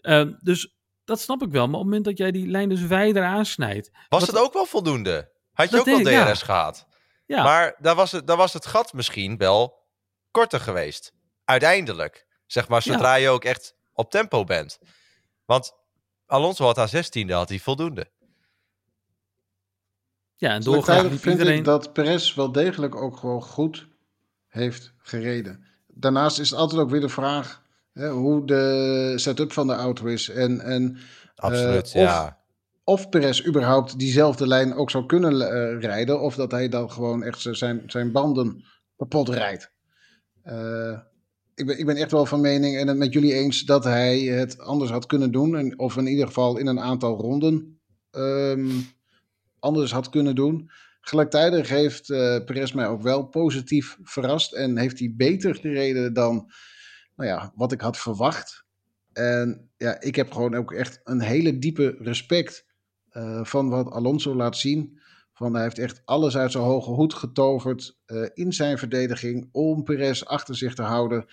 Ehm, 0.00 0.32
dus 0.38 0.74
dat 1.04 1.20
snap 1.20 1.42
ik 1.42 1.50
wel. 1.50 1.66
Maar 1.66 1.74
op 1.74 1.80
het 1.80 1.84
moment 1.84 2.04
dat 2.04 2.18
jij 2.18 2.30
die 2.30 2.46
lijn 2.48 2.68
dus 2.68 2.80
wijder 2.82 3.24
aansnijdt. 3.24 3.90
Was 4.08 4.26
het 4.26 4.38
ook 4.38 4.52
wel 4.52 4.66
voldoende? 4.66 5.30
Had 5.52 5.70
je 5.70 5.78
ook 5.78 5.84
wel 5.84 5.98
ja. 6.08 6.24
DRS 6.32 6.42
gehad? 6.42 6.86
Ja, 7.26 7.42
Maar 7.42 7.74
daar 7.78 7.94
was, 7.94 8.12
het, 8.12 8.26
daar 8.26 8.36
was 8.36 8.52
het 8.52 8.66
gat 8.66 8.92
misschien 8.92 9.36
wel 9.36 9.80
korter 10.32 10.60
geweest. 10.60 11.12
Uiteindelijk. 11.44 12.26
Zeg 12.46 12.68
maar, 12.68 12.82
zodra 12.82 13.14
je 13.14 13.28
ook 13.28 13.44
echt 13.44 13.74
op 13.92 14.10
tempo 14.10 14.44
bent. 14.44 14.78
Want 15.44 15.72
Alonso 16.26 16.64
had 16.64 16.78
aan 16.78 16.88
16e 16.88 17.30
had 17.30 17.48
hij 17.48 17.58
voldoende. 17.58 18.10
Ja, 20.36 20.50
en 20.50 20.62
niet 21.10 21.20
vind 21.20 21.24
iedereen... 21.38 21.58
ik 21.58 21.64
dat 21.64 21.92
Perez 21.92 22.34
wel 22.34 22.52
degelijk 22.52 22.94
ook 22.94 23.16
gewoon 23.16 23.42
goed 23.42 23.86
heeft 24.48 24.92
gereden. 24.98 25.64
Daarnaast 25.86 26.38
is 26.38 26.50
het 26.50 26.58
altijd 26.58 26.80
ook 26.80 26.90
weer 26.90 27.00
de 27.00 27.08
vraag 27.08 27.62
hè, 27.92 28.10
hoe 28.10 28.46
de 28.46 29.12
setup 29.16 29.52
van 29.52 29.66
de 29.66 29.72
auto 29.72 30.04
is. 30.06 30.28
En, 30.28 30.60
en 30.60 30.98
Absoluut, 31.34 31.92
Eh, 31.92 32.02
of- 32.02 32.08
ja. 32.08 32.38
of 32.84 33.08
Perez 33.08 33.46
überhaupt 33.46 33.98
diezelfde 33.98 34.46
lijn 34.46 34.74
ook 34.74 34.90
zou 34.90 35.06
kunnen 35.06 35.40
eh, 35.40 35.80
rijden. 35.80 36.20
Of 36.20 36.34
dat 36.34 36.50
hij 36.50 36.68
dan 36.68 36.90
gewoon 36.90 37.22
echt 37.22 37.46
zijn, 37.50 37.82
zijn 37.86 38.12
banden 38.12 38.64
kapot 38.96 39.28
rijdt. 39.28 39.71
Eh, 40.42 40.98
ik, 41.54 41.66
ben, 41.66 41.78
ik 41.78 41.86
ben 41.86 41.96
echt 41.96 42.10
wel 42.10 42.26
van 42.26 42.40
mening 42.40 42.76
en 42.76 42.88
het 42.88 42.96
met 42.96 43.12
jullie 43.12 43.34
eens 43.34 43.62
dat 43.62 43.84
hij 43.84 44.20
het 44.20 44.58
anders 44.58 44.90
had 44.90 45.06
kunnen 45.06 45.32
doen. 45.32 45.56
En, 45.56 45.78
of 45.78 45.96
in 45.96 46.06
ieder 46.06 46.26
geval 46.26 46.56
in 46.56 46.66
een 46.66 46.80
aantal 46.80 47.16
ronden 47.16 47.80
ehm, 48.10 48.70
anders 49.58 49.92
had 49.92 50.08
kunnen 50.10 50.34
doen. 50.34 50.70
Gelijktijdig 51.00 51.68
heeft 51.68 52.10
eh 52.10 52.44
Perez 52.44 52.72
mij 52.72 52.86
ook 52.86 53.02
wel 53.02 53.26
positief 53.26 53.98
verrast. 54.02 54.52
En 54.52 54.78
heeft 54.78 54.98
hij 54.98 55.14
beter 55.16 55.54
gereden 55.54 56.12
dan 56.12 56.50
nou 57.16 57.28
ja, 57.28 57.52
wat 57.54 57.72
ik 57.72 57.80
had 57.80 57.98
verwacht. 57.98 58.64
En 59.12 59.70
ja, 59.76 60.00
ik 60.00 60.16
heb 60.16 60.32
gewoon 60.32 60.54
ook 60.54 60.72
echt 60.72 61.00
een 61.04 61.20
hele 61.20 61.58
diepe 61.58 61.96
respect 61.98 62.66
eh, 63.10 63.44
van 63.44 63.68
wat 63.68 63.90
Alonso 63.90 64.34
laat 64.34 64.56
zien. 64.56 65.00
Van 65.32 65.54
hij 65.54 65.62
heeft 65.62 65.78
echt 65.78 66.02
alles 66.04 66.36
uit 66.36 66.52
zijn 66.52 66.64
hoge 66.64 66.90
hoed 66.90 67.14
getoverd 67.14 67.98
eh, 68.04 68.28
in 68.34 68.52
zijn 68.52 68.78
verdediging 68.78 69.48
om 69.52 69.84
Perez 69.84 70.22
achter 70.22 70.56
zich 70.56 70.74
te 70.74 70.82
houden. 70.82 71.26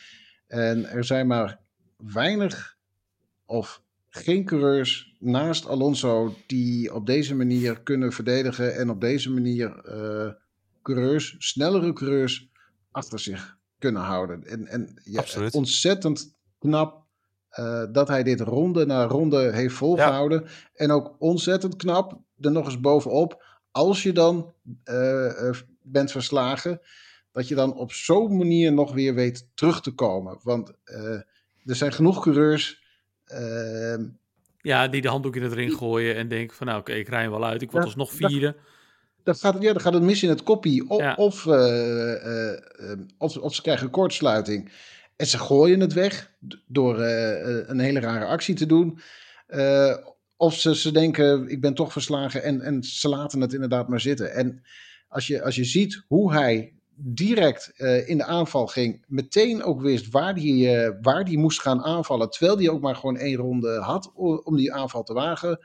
En 0.47 0.85
er 0.85 1.03
zijn 1.03 1.27
maar 1.27 1.59
weinig 1.97 2.77
of 3.45 3.83
geen 4.09 4.45
coureurs 4.45 5.15
naast 5.19 5.67
Alonso 5.67 6.35
die 6.47 6.93
op 6.93 7.05
deze 7.05 7.35
manier 7.35 7.81
kunnen 7.81 8.11
verdedigen 8.11 8.75
en 8.75 8.89
op 8.89 9.01
deze 9.01 9.31
manier 9.31 9.79
eh, 9.79 10.33
coureurs, 10.81 11.35
snellere 11.37 11.93
coureurs, 11.93 12.49
achter 12.91 13.19
zich 13.19 13.57
kunnen 13.77 14.01
houden. 14.01 14.43
En, 14.43 14.67
en 14.67 15.01
ja, 15.03 15.19
Absoluut. 15.19 15.53
ontzettend 15.53 16.37
knap 16.59 17.05
eh, 17.49 17.83
dat 17.91 18.07
hij 18.07 18.23
dit 18.23 18.39
ronde 18.39 18.85
na 18.85 19.03
ronde 19.03 19.51
heeft 19.51 19.75
volgehouden. 19.75 20.45
En 20.73 20.91
ook 20.91 21.15
ontzettend 21.19 21.75
knap, 21.75 22.21
er 22.39 22.51
nog 22.51 22.65
eens 22.65 22.79
bovenop, 22.79 23.43
als 23.71 24.03
je 24.03 24.11
dan 24.11 24.53
eh, 24.83 25.47
eh, 25.47 25.55
bent 25.81 26.11
verslagen, 26.11 26.81
dat 27.31 27.47
je 27.47 27.55
dan 27.55 27.73
op 27.73 27.91
zo'n 27.93 28.37
manier 28.37 28.73
nog 28.73 28.93
weer 28.93 29.13
weet 29.13 29.47
terug 29.53 29.81
te 29.81 29.91
komen. 29.91 30.39
Want 30.43 30.71
eh, 30.83 31.13
er 31.65 31.75
zijn 31.75 31.91
genoeg 31.93 32.21
coureurs. 32.23 32.83
ehm, 33.25 34.05
Ja, 34.61 34.87
die 34.87 35.01
de 35.01 35.07
handdoek 35.07 35.35
in 35.35 35.43
het 35.43 35.53
ring 35.53 35.73
gooien 35.73 36.15
en 36.15 36.27
denken 36.27 36.55
van 36.55 36.67
nou 36.67 36.79
oké, 36.79 36.91
ik 36.93 37.07
rij 37.07 37.21
hem 37.21 37.31
wel 37.31 37.45
uit. 37.45 37.61
Ik 37.61 37.71
word 37.71 37.83
alsnog 37.85 38.11
vierde. 38.13 38.55
dan 39.23 39.35
gaat, 39.35 39.53
het- 39.53 39.63
ja, 39.63 39.71
dan 39.73 39.81
gaat 39.81 39.93
het 39.93 40.03
mis 40.03 40.23
in 40.23 40.29
het 40.29 40.43
koppie. 40.43 40.89
Of, 40.89 40.99
Ja. 40.99 41.13
of, 41.13 41.45
of, 43.17 43.37
of 43.37 43.55
ze 43.55 43.61
krijgen 43.61 43.89
kortsluiting. 43.89 44.71
En 45.15 45.25
ze 45.27 45.37
gooien 45.37 45.79
het 45.79 45.93
weg 45.93 46.31
door 46.67 46.99
een 46.99 47.79
hele 47.79 47.99
rare 47.99 48.25
actie 48.25 48.55
te 48.55 48.65
doen. 48.65 48.99
Of 50.41 50.55
ze, 50.55 50.75
ze 50.75 50.91
denken, 50.91 51.47
ik 51.47 51.61
ben 51.61 51.73
toch 51.73 51.91
verslagen. 51.91 52.43
En, 52.43 52.61
en 52.61 52.83
ze 52.83 53.09
laten 53.09 53.41
het 53.41 53.53
inderdaad 53.53 53.87
maar 53.87 53.99
zitten. 53.99 54.33
En 54.33 54.61
als 55.07 55.27
je, 55.27 55.43
als 55.43 55.55
je 55.55 55.63
ziet 55.63 56.03
hoe 56.07 56.33
hij 56.33 56.73
direct 56.95 57.71
eh, 57.75 58.07
in 58.09 58.17
de 58.17 58.23
aanval 58.23 58.67
ging. 58.67 59.03
Meteen 59.07 59.63
ook 59.63 59.81
wist 59.81 60.09
waar 60.09 60.33
hij 60.33 60.85
eh, 60.85 60.95
waar 61.01 61.29
moest 61.29 61.61
gaan 61.61 61.83
aanvallen. 61.83 62.29
Terwijl 62.29 62.57
hij 62.57 62.69
ook 62.69 62.81
maar 62.81 62.95
gewoon 62.95 63.17
één 63.17 63.35
ronde 63.35 63.79
had 63.79 64.11
om 64.43 64.55
die 64.55 64.73
aanval 64.73 65.03
te 65.03 65.13
wagen. 65.13 65.59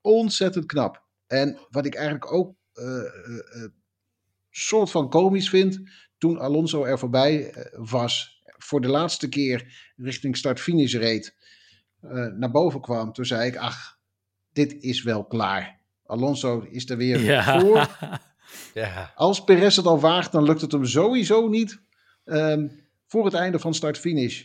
Ontzettend 0.00 0.66
knap. 0.66 1.02
En 1.26 1.58
wat 1.70 1.86
ik 1.86 1.94
eigenlijk 1.94 2.32
ook 2.32 2.54
eh, 2.72 2.84
soort 4.50 4.90
van 4.90 5.10
komisch 5.10 5.48
vind. 5.48 5.80
Toen 6.18 6.38
Alonso 6.38 6.84
er 6.84 6.98
voorbij 6.98 7.54
was. 7.76 8.42
Voor 8.44 8.80
de 8.80 8.88
laatste 8.88 9.28
keer 9.28 9.92
richting 9.96 10.36
start-finish 10.36 10.94
reed. 10.94 11.34
naar 12.36 12.50
boven 12.50 12.80
kwam. 12.80 13.12
Toen 13.12 13.24
zei 13.24 13.48
ik, 13.48 13.56
ach, 13.56 13.93
dit 14.54 14.76
is 14.82 15.02
wel 15.02 15.24
klaar. 15.24 15.78
Alonso 16.06 16.66
is 16.70 16.90
er 16.90 16.96
weer 16.96 17.20
Ja. 17.20 17.60
voor. 17.60 17.88
Ja, 18.74 19.12
Als 19.14 19.44
Perez 19.44 19.76
het 19.76 19.86
al 19.86 20.00
waagt, 20.00 20.32
dan 20.32 20.44
lukt 20.44 20.60
het 20.60 20.72
hem 20.72 20.84
sowieso 20.86 21.48
niet 21.48 21.80
ehm, 22.24 22.68
voor 23.06 23.24
het 23.24 23.34
einde 23.34 23.58
van 23.58 23.74
start-finish. 23.74 24.42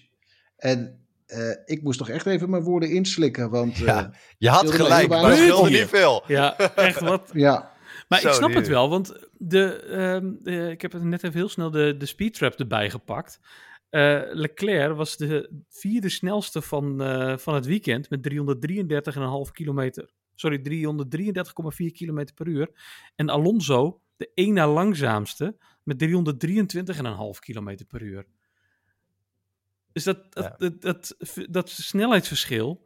En 0.58 1.06
eh, 1.26 1.50
ik 1.66 1.82
moest 1.84 1.98
toch 1.98 2.10
echt 2.10 2.26
even 2.26 2.50
mijn 2.50 2.64
woorden 2.64 2.90
inslikken, 2.90 3.50
want 3.50 3.84
eh, 3.84 4.06
je 4.38 4.50
had 4.50 4.72
gelijk, 4.72 5.10
heel 5.12 5.22
maar 5.22 5.30
het 5.32 5.40
scheelde 5.40 5.70
niet 5.70 5.88
veel. 5.88 6.24
ja, 6.28 6.58
echt 6.58 7.00
wat. 7.00 7.30
ja, 7.34 7.72
Maar 8.08 8.20
Zo, 8.20 8.28
ik 8.28 8.34
snap 8.34 8.54
het 8.54 8.68
wel, 8.68 8.90
want 8.90 9.14
de, 9.38 9.74
ehm, 9.74 10.56
eh, 10.56 10.70
ik 10.70 10.82
heb 10.82 10.92
het 10.92 11.04
net 11.04 11.24
even 11.24 11.38
heel 11.38 11.50
snel 11.50 11.72
de, 11.72 11.96
de 11.98 12.06
speedtrap 12.06 12.54
erbij 12.54 12.90
gepakt. 12.90 13.40
Eh, 13.90 14.22
Leclerc 14.32 14.96
was 14.96 15.18
de 15.18 15.62
vierde 15.70 16.10
snelste 16.10 16.62
van, 16.62 17.02
eh, 17.02 17.38
van 17.38 17.54
het 17.56 17.66
weekend 17.66 18.10
met 18.10 18.24
333,5 18.24 19.52
kilometer. 19.52 20.10
Sorry, 20.36 20.60
333,4 20.60 21.92
kilometer 21.92 22.36
per 22.36 22.48
uur. 22.48 22.70
En 23.16 23.30
Alonso, 23.30 24.02
de 24.18 24.32
één 24.34 24.54
na 24.54 24.68
langzaamste, 24.68 25.58
met 25.84 26.00
323,5 26.00 27.40
kilometer 27.40 27.86
per 27.86 28.02
uur. 28.02 28.26
Dus 29.92 30.04
dat, 30.04 30.34
dat, 30.34 30.44
Ja. 30.44 30.56
dat, 30.58 30.82
dat, 30.82 31.16
dat 31.50 31.70
snelheidsverschil, 31.70 32.86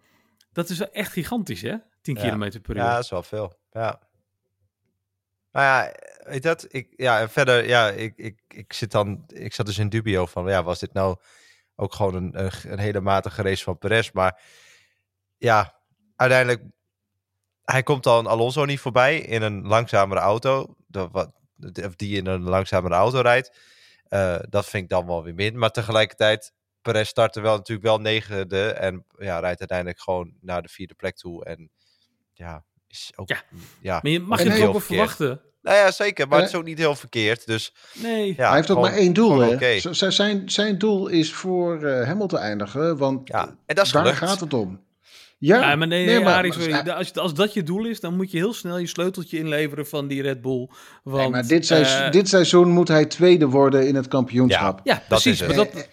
dat 0.52 0.70
is 0.70 0.78
wel 0.78 0.92
echt 0.92 1.12
gigantisch, 1.12 1.62
hè? 1.62 1.76
10 2.02 2.16
Ja. 2.16 2.22
kilometer 2.22 2.60
per 2.62 2.76
uur. 2.76 2.82
Ja, 2.82 2.94
dat 2.96 3.04
is 3.04 3.10
wel 3.10 3.24
veel. 3.24 3.54
Ja. 3.72 4.02
Maar 5.54 5.64
ja, 5.64 5.94
weet 6.30 6.44
dat? 6.44 6.66
Ik, 6.70 6.94
ja, 6.96 7.20
en 7.20 7.30
verder, 7.30 7.68
ja, 7.68 7.90
ik, 7.90 8.14
ik, 8.16 8.40
ik 8.48 8.74
zit 8.74 8.92
dan, 8.92 9.24
ik 9.28 9.54
zat 9.54 9.66
dus 9.66 9.78
in 9.78 9.90
dubio 9.90 10.26
van, 10.26 10.48
ja, 10.48 10.64
was 10.64 10.80
dit 10.80 10.94
nou 10.94 11.18
ook 11.76 11.94
gewoon 11.94 12.16
een, 12.16 12.50
een, 12.72 12.80
hele 12.80 13.02
matige 13.02 13.42
race 13.42 13.64
van 13.64 13.78
Perez? 13.78 14.12
Maar 14.12 14.42
ja, 15.38 15.80
uiteindelijk, 16.16 16.64
hij 17.64 17.84
komt 17.84 18.04
dan 18.04 18.28
Alonso 18.28 18.66
niet 18.66 18.80
voorbij 18.80 19.20
in 19.20 19.42
een 19.42 19.68
langzamere 19.68 20.20
auto, 20.20 20.76
dat, 20.88 21.10
wat, 21.12 21.32
of 21.84 21.96
die 21.96 22.18
in 22.18 22.28
een 22.28 22.44
langzamere 22.44 22.96
auto 22.96 23.20
rijdt. 23.20 23.58
Eh, 24.08 24.40
dat 24.50 24.66
vind 24.66 24.84
ik 24.84 24.90
dan 24.90 25.06
wel 25.06 25.24
weer 25.24 25.34
min. 25.34 25.58
Maar 25.58 25.72
tegelijkertijd, 25.72 26.54
Perez 26.82 27.10
startte 27.10 27.42
wel 27.42 27.56
natuurlijk 27.56 27.88
wel 27.88 28.00
negende 28.00 28.72
en 28.72 29.06
ja, 29.18 29.40
rijdt 29.40 29.60
uiteindelijk 29.60 30.00
gewoon 30.00 30.34
naar 30.42 30.62
de 30.62 30.70
vierde 30.70 30.94
plek 30.94 31.16
toe. 31.16 31.46
En 31.46 31.72
ja, 32.34 32.66
is 32.94 33.12
ook, 33.16 33.30
Ja. 33.30 33.42
ja, 33.82 34.00
Maar 34.04 34.12
je 34.12 34.20
mag 34.20 34.40
En 34.40 34.46
je 34.46 34.52
ook 34.52 34.58
wel 34.72 34.80
verkeerd. 34.80 34.88
verwachten? 35.12 35.42
Nou 35.62 35.78
ja, 35.78 35.92
zeker. 35.92 36.28
Maar 36.28 36.38
Eh, 36.38 36.44
het 36.44 36.54
is 36.54 36.60
ook 36.60 36.66
niet 36.66 36.78
heel 36.78 36.96
verkeerd. 36.96 37.46
Dus 37.46 37.74
Nee. 37.94 38.34
ja, 38.38 38.46
hij 38.48 38.56
heeft 38.56 38.70
ook 38.72 38.76
gewoon- 38.78 38.90
maar 38.92 39.00
één 39.00 39.14
doel. 39.14 39.40
Hè? 39.40 39.80
Zijn, 40.12 40.50
zijn 40.50 40.78
doel 40.78 41.08
is 41.08 41.34
voor 41.34 41.84
eh 41.84 42.08
Hamilton 42.08 42.40
eindigen, 42.40 42.98
want 42.98 43.28
Ja, 43.28 43.48
en 43.66 43.76
dat 43.76 43.86
is 43.86 43.92
daar 43.92 44.02
gelukt. 44.02 44.18
gaat 44.20 44.40
het 44.40 44.54
om. 44.54 44.82
Ja, 45.38 45.70
Ja, 45.70 45.76
maar 45.76 45.88
nee, 45.88 46.06
nee, 46.06 46.20
maar- 46.20 46.54
sorry. 46.54 46.74
Als, 46.90 47.14
als 47.14 47.34
dat 47.34 47.54
je 47.54 47.64
doel 47.64 47.86
is, 47.86 48.00
dan 48.00 48.16
moet 48.16 48.32
je 48.32 48.38
heel 48.38 48.54
snel 48.54 48.78
je 48.78 48.88
sleuteltje 48.88 49.38
inleveren 49.38 49.88
van 49.88 50.08
die 50.08 50.22
Red 50.22 50.42
Bull. 50.42 50.70
Want, 51.04 51.18
Nee, 51.22 51.30
maar 51.30 51.48
dit, 51.48 51.66
seizoen, 51.66 51.98
eh, 52.06 52.12
dit 52.12 52.30
seizoen 52.30 52.70
moet 52.70 52.88
hij 52.88 53.06
tweede 53.06 53.48
worden 53.48 53.88
in 53.88 53.96
het 53.96 54.08
kampioenschap. 54.08 54.80
ja, 54.84 54.94
dat 54.94 55.04
precies. 55.08 55.42
is 55.42 55.48
maar 55.48 55.56
het. 55.58 55.74
dat, 55.74 55.88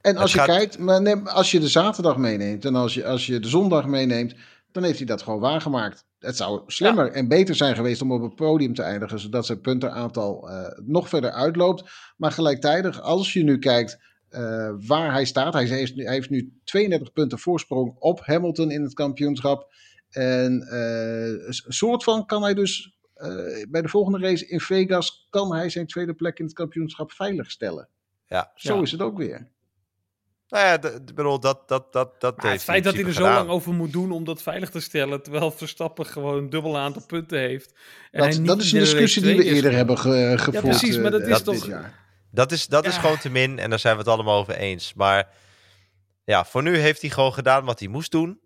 En 0.00 0.16
als 0.16 0.32
Het 0.32 0.40
je 0.44 0.46
gaat- 0.50 0.56
kijkt, 0.58 0.78
maar 0.78 1.02
nee, 1.02 1.16
als 1.16 1.50
je 1.50 1.60
de 1.60 1.68
zaterdag 1.68 2.16
meeneemt 2.16 2.64
en 2.64 2.74
als 2.74 2.94
je, 2.94 3.06
als 3.06 3.26
je 3.26 3.38
de 3.40 3.48
zondag 3.48 3.86
meeneemt, 3.86 4.34
dan 4.72 4.82
heeft 4.82 4.98
hij 4.98 5.06
dat 5.06 5.22
gewoon 5.22 5.40
waargemaakt. 5.40 6.04
Het 6.18 6.36
zou 6.36 6.62
slimmer 6.66 7.10
en 7.12 7.28
beter 7.28 7.54
zijn 7.54 7.74
geweest 7.74 8.02
om 8.02 8.12
op 8.12 8.22
het 8.22 8.34
podium 8.34 8.74
te 8.74 8.82
eindigen, 8.82 9.18
zodat 9.20 9.46
zijn 9.46 9.60
puntenaantal 9.60 10.50
eh, 10.50 10.78
nog 10.84 11.08
verder 11.08 11.30
uitloopt. 11.30 11.90
Maar 12.16 12.32
gelijktijdig, 12.32 13.00
als 13.00 13.32
je 13.32 13.42
nu 13.42 13.58
kijkt 13.58 13.98
eh, 14.28 14.70
waar 14.86 15.12
hij 15.12 15.24
staat, 15.24 15.52
hij 15.52 15.64
heeft, 15.64 15.94
nu, 15.94 16.04
hij 16.04 16.14
heeft 16.14 16.30
nu 16.30 16.52
32 16.64 17.12
punten 17.12 17.38
voorsprong 17.38 17.96
op 17.98 18.20
Hamilton 18.24 18.70
in 18.70 18.82
het 18.82 18.94
kampioenschap. 18.94 19.72
En 20.10 20.62
eh, 20.62 21.46
een 21.46 21.72
soort 21.72 22.04
van 22.04 22.26
kan 22.26 22.42
hij 22.42 22.54
dus 22.54 22.96
eh, 23.14 23.28
bij 23.68 23.82
de 23.82 23.88
volgende 23.88 24.18
race 24.18 24.46
in 24.46 24.60
Vegas, 24.60 25.26
kan 25.30 25.54
hij 25.54 25.68
zijn 25.68 25.86
tweede 25.86 26.14
plek 26.14 26.38
in 26.38 26.44
het 26.44 26.54
kampioenschap 26.54 27.12
veiligstellen. 27.12 27.88
Ja. 28.26 28.52
Zo 28.54 28.74
Ja. 28.76 28.82
is 28.82 28.92
het 28.92 29.00
ook 29.00 29.18
weer. 29.18 29.48
Nou 30.50 30.66
ja, 30.66 30.98
bedoel, 31.14 31.40
dat, 31.40 31.68
dat, 31.68 31.92
dat, 31.92 32.20
dat 32.20 32.42
maar 32.42 32.52
het 32.52 32.62
feit 32.62 32.84
dat 32.84 32.94
hij 32.94 33.04
er 33.04 33.12
zo 33.12 33.22
lang 33.22 33.48
over 33.48 33.72
moet 33.72 33.92
doen 33.92 34.12
om 34.12 34.24
dat 34.24 34.42
veilig 34.42 34.70
te 34.70 34.80
stellen, 34.80 35.22
terwijl 35.22 35.50
Verstappen 35.50 36.06
gewoon 36.06 36.36
een 36.36 36.50
dubbel 36.50 36.78
aantal 36.78 37.02
punten 37.06 37.38
heeft. 37.38 37.72
En 38.10 38.20
hij 38.22 38.28
Dat, 38.30 38.38
niet 38.38 38.46
dat 38.48 38.60
is 38.60 38.72
een 38.72 38.78
discussie 38.78 39.22
die 39.22 39.36
we 39.36 39.44
is 39.44 39.52
eerder 39.54 39.72
hebben 39.72 39.98
ge, 39.98 40.34
gevoerd. 40.36 40.64
precies, 40.64 40.98
maar 40.98 41.10
dat 41.10 41.20
eh, 41.20 41.28
is 41.28 41.42
dit 41.42 41.44
toch- 41.58 41.66
jaar. 41.66 41.98
Dat 42.30 42.52
is, 42.52 42.66
dat 42.66 42.86
is 42.86 42.94
Ja. 42.94 43.00
gewoon 43.00 43.18
te 43.18 43.30
min 43.30 43.58
en 43.58 43.70
daar 43.70 43.78
zijn 43.78 43.94
we 43.94 44.00
het 44.00 44.10
allemaal 44.10 44.38
over 44.38 44.54
eens. 44.54 44.94
Maar 44.94 45.28
ja, 46.24 46.44
voor 46.44 46.62
nu 46.62 46.76
heeft 46.76 47.00
hij 47.00 47.10
gewoon 47.10 47.32
gedaan 47.34 47.64
wat 47.64 47.78
hij 47.78 47.88
moest 47.88 48.10
doen. 48.10 48.40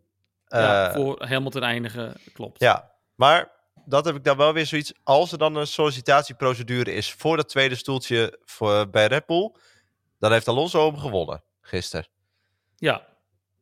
Ja, 0.47 0.89
Eh, 0.89 0.95
voor 0.95 1.25
Hamilton 1.27 1.63
eindigen, 1.63 2.15
klopt. 2.33 2.61
Ja, 2.61 2.91
maar 3.15 3.51
dat 3.85 4.05
heb 4.05 4.17
ik 4.17 4.25
dan 4.25 4.37
wel 4.37 4.53
weer 4.53 4.67
zoiets. 4.67 4.93
Als 5.03 5.33
er 5.33 5.39
dan 5.39 5.57
een 5.57 5.67
sollicitatieprocedure 5.67 6.93
is 6.95 7.13
voor 7.13 7.37
dat 7.37 7.49
tweede 7.49 7.75
stoeltje 7.75 8.39
voor, 8.45 8.89
bij 8.91 9.07
Red 9.07 9.27
Bull, 9.27 9.53
dan 10.19 10.33
heeft 10.33 10.49
Alonso 10.49 10.87
hem 10.87 10.99
gewonnen 10.99 11.43
gisteren. 11.67 12.09
Ja, 12.77 13.07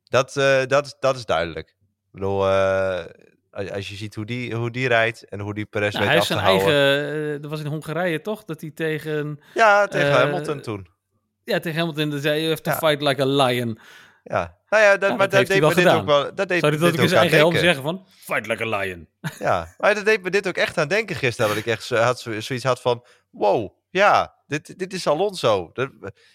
Dat, 0.04 0.36
eh, 0.36 0.66
dat, 0.66 0.86
is- 0.86 0.96
dat 1.00 1.16
is 1.16 1.24
duidelijk. 1.24 1.68
Ik 1.68 2.10
bedoel, 2.12 2.48
eh, 2.48 3.04
als 3.50 3.70
als 3.70 3.88
je 3.88 3.94
ziet 3.94 4.14
hoe 4.14 4.24
die, 4.24 4.54
hoe 4.54 4.70
die 4.70 4.88
rijdt 4.88 5.24
en 5.28 5.40
hoe 5.40 5.54
die 5.54 5.64
Perez 5.66 5.92
Nou, 5.94 6.04
weet 6.04 6.12
hij 6.12 6.20
af 6.20 6.26
te 6.26 6.32
zijn 6.32 6.44
houden. 6.44 6.66
eigen... 6.66 7.34
eh, 7.34 7.40
dat 7.42 7.50
was 7.50 7.60
in 7.60 7.66
Hongarije 7.66 8.20
toch? 8.20 8.44
Dat 8.44 8.60
hij 8.60 8.70
tegen... 8.70 9.40
Ja, 9.54 9.86
tegen 9.86 10.12
Hamilton 10.12 10.60
toen. 10.60 10.86
Ja, 11.44 11.58
tegen 11.58 11.78
Hamilton 11.78 12.10
dat 12.10 12.22
zei... 12.22 12.36
You 12.38 12.48
have 12.48 12.62
to 12.62 12.70
Ja. 12.70 12.76
fight 12.76 13.02
like 13.02 13.22
a 13.22 13.26
lion. 13.26 13.78
Ja, 14.24 14.58
nou 14.68 14.82
ja, 14.82 14.96
dat, 14.96 15.10
Ja, 15.10 15.16
maar 15.16 15.28
dat 15.28 15.38
dat 15.38 15.46
deed 15.48 15.60
me 15.60 15.74
dit 15.74 15.88
ook 15.88 16.06
wel. 16.06 16.34
Dat 16.34 16.48
deed 16.48 16.60
Zou 16.60 16.72
hij 16.72 16.80
dat 16.80 16.92
dit 16.92 17.00
ook 17.00 17.10
aan 17.12 17.16
eigen 17.18 17.38
helm 17.38 17.56
zeggen 17.56 17.82
van... 17.82 18.06
Fight 18.08 18.46
like 18.46 18.62
a 18.64 18.78
lion. 18.78 19.08
Ja, 19.38 19.74
maar 19.78 19.94
dat 19.94 20.04
deed 20.04 20.22
me 20.22 20.30
dit 20.30 20.48
ook 20.48 20.56
echt 20.56 20.78
aan 20.78 20.88
denken 20.88 21.16
gisteren. 21.16 21.50
Dat 21.50 21.58
ik 21.58 21.66
echt 21.66 21.88
had, 21.88 22.20
zo- 22.20 22.40
zoiets 22.40 22.64
had 22.64 22.80
van: 22.80 23.04
wow, 23.30 23.72
ja, 23.90 24.34
dit, 24.46 24.78
dit 24.78 24.92
is 24.92 25.06
Alonso. 25.06 25.70
Dat, 25.72 25.90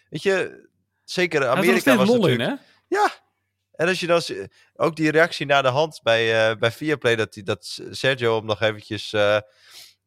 weet 0.09 0.23
je, 0.23 0.67
zeker 1.09 1.41
er 1.41 1.47
Amerika 1.47 1.95
was 1.95 2.09
in, 2.09 2.15
natuurlijk. 2.21 2.49
hè? 2.49 2.55
Ja. 2.87 3.11
En 3.71 3.87
als 3.87 3.99
je 3.99 4.07
dan 4.07 4.21
ook 4.75 4.95
die 4.95 5.11
reactie 5.11 5.45
naar 5.45 5.63
de 5.63 5.69
hand 5.69 5.99
bij, 6.03 6.49
eh 6.49 6.55
bij 6.57 6.71
Viaplay, 6.71 7.15
dat, 7.15 7.33
die, 7.33 7.43
dat 7.43 7.79
Sergio 7.89 8.35
hem 8.35 8.45
nog 8.45 8.61
eventjes 8.61 9.13
eh, 9.13 9.37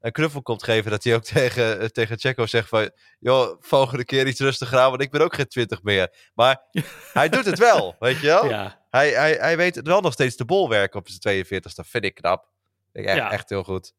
een 0.00 0.12
knuffel 0.12 0.42
komt 0.42 0.62
geven, 0.62 0.90
dat 0.90 1.04
hij 1.04 1.14
ook 1.14 1.24
tegen, 1.34 1.80
eh, 1.80 1.86
tegen 1.86 2.18
Checo 2.18 2.46
zegt 2.46 2.68
van, 2.68 2.90
joh, 3.18 3.56
volgende 3.60 4.04
keer 4.04 4.26
iets 4.26 4.40
rustiger 4.40 4.78
aan, 4.78 4.90
want 4.90 5.02
ik 5.02 5.10
ben 5.10 5.20
ook 5.20 5.34
geen 5.34 5.48
20 5.48 5.82
meer. 5.82 6.14
Maar 6.34 6.62
hij 7.12 7.28
doet 7.28 7.44
het 7.44 7.58
wel, 7.58 7.96
weet 7.98 8.20
je 8.20 8.26
wel? 8.26 8.48
Ja. 8.48 8.78
Hij, 8.90 9.10
hij, 9.10 9.32
hij 9.32 9.56
weet 9.56 9.74
het 9.74 9.86
wel 9.86 10.00
nog 10.00 10.12
steeds 10.12 10.36
de 10.36 10.44
bol 10.44 10.68
werken 10.68 11.00
op 11.00 11.08
zijn 11.08 11.20
42 11.20 11.74
Dat 11.74 11.86
vind 11.86 12.04
ik 12.04 12.14
knap. 12.14 12.48
Vind 12.92 13.04
ik 13.04 13.10
echt, 13.10 13.20
Ja. 13.20 13.30
echt 13.30 13.48
heel 13.48 13.62
goed. 13.64 13.92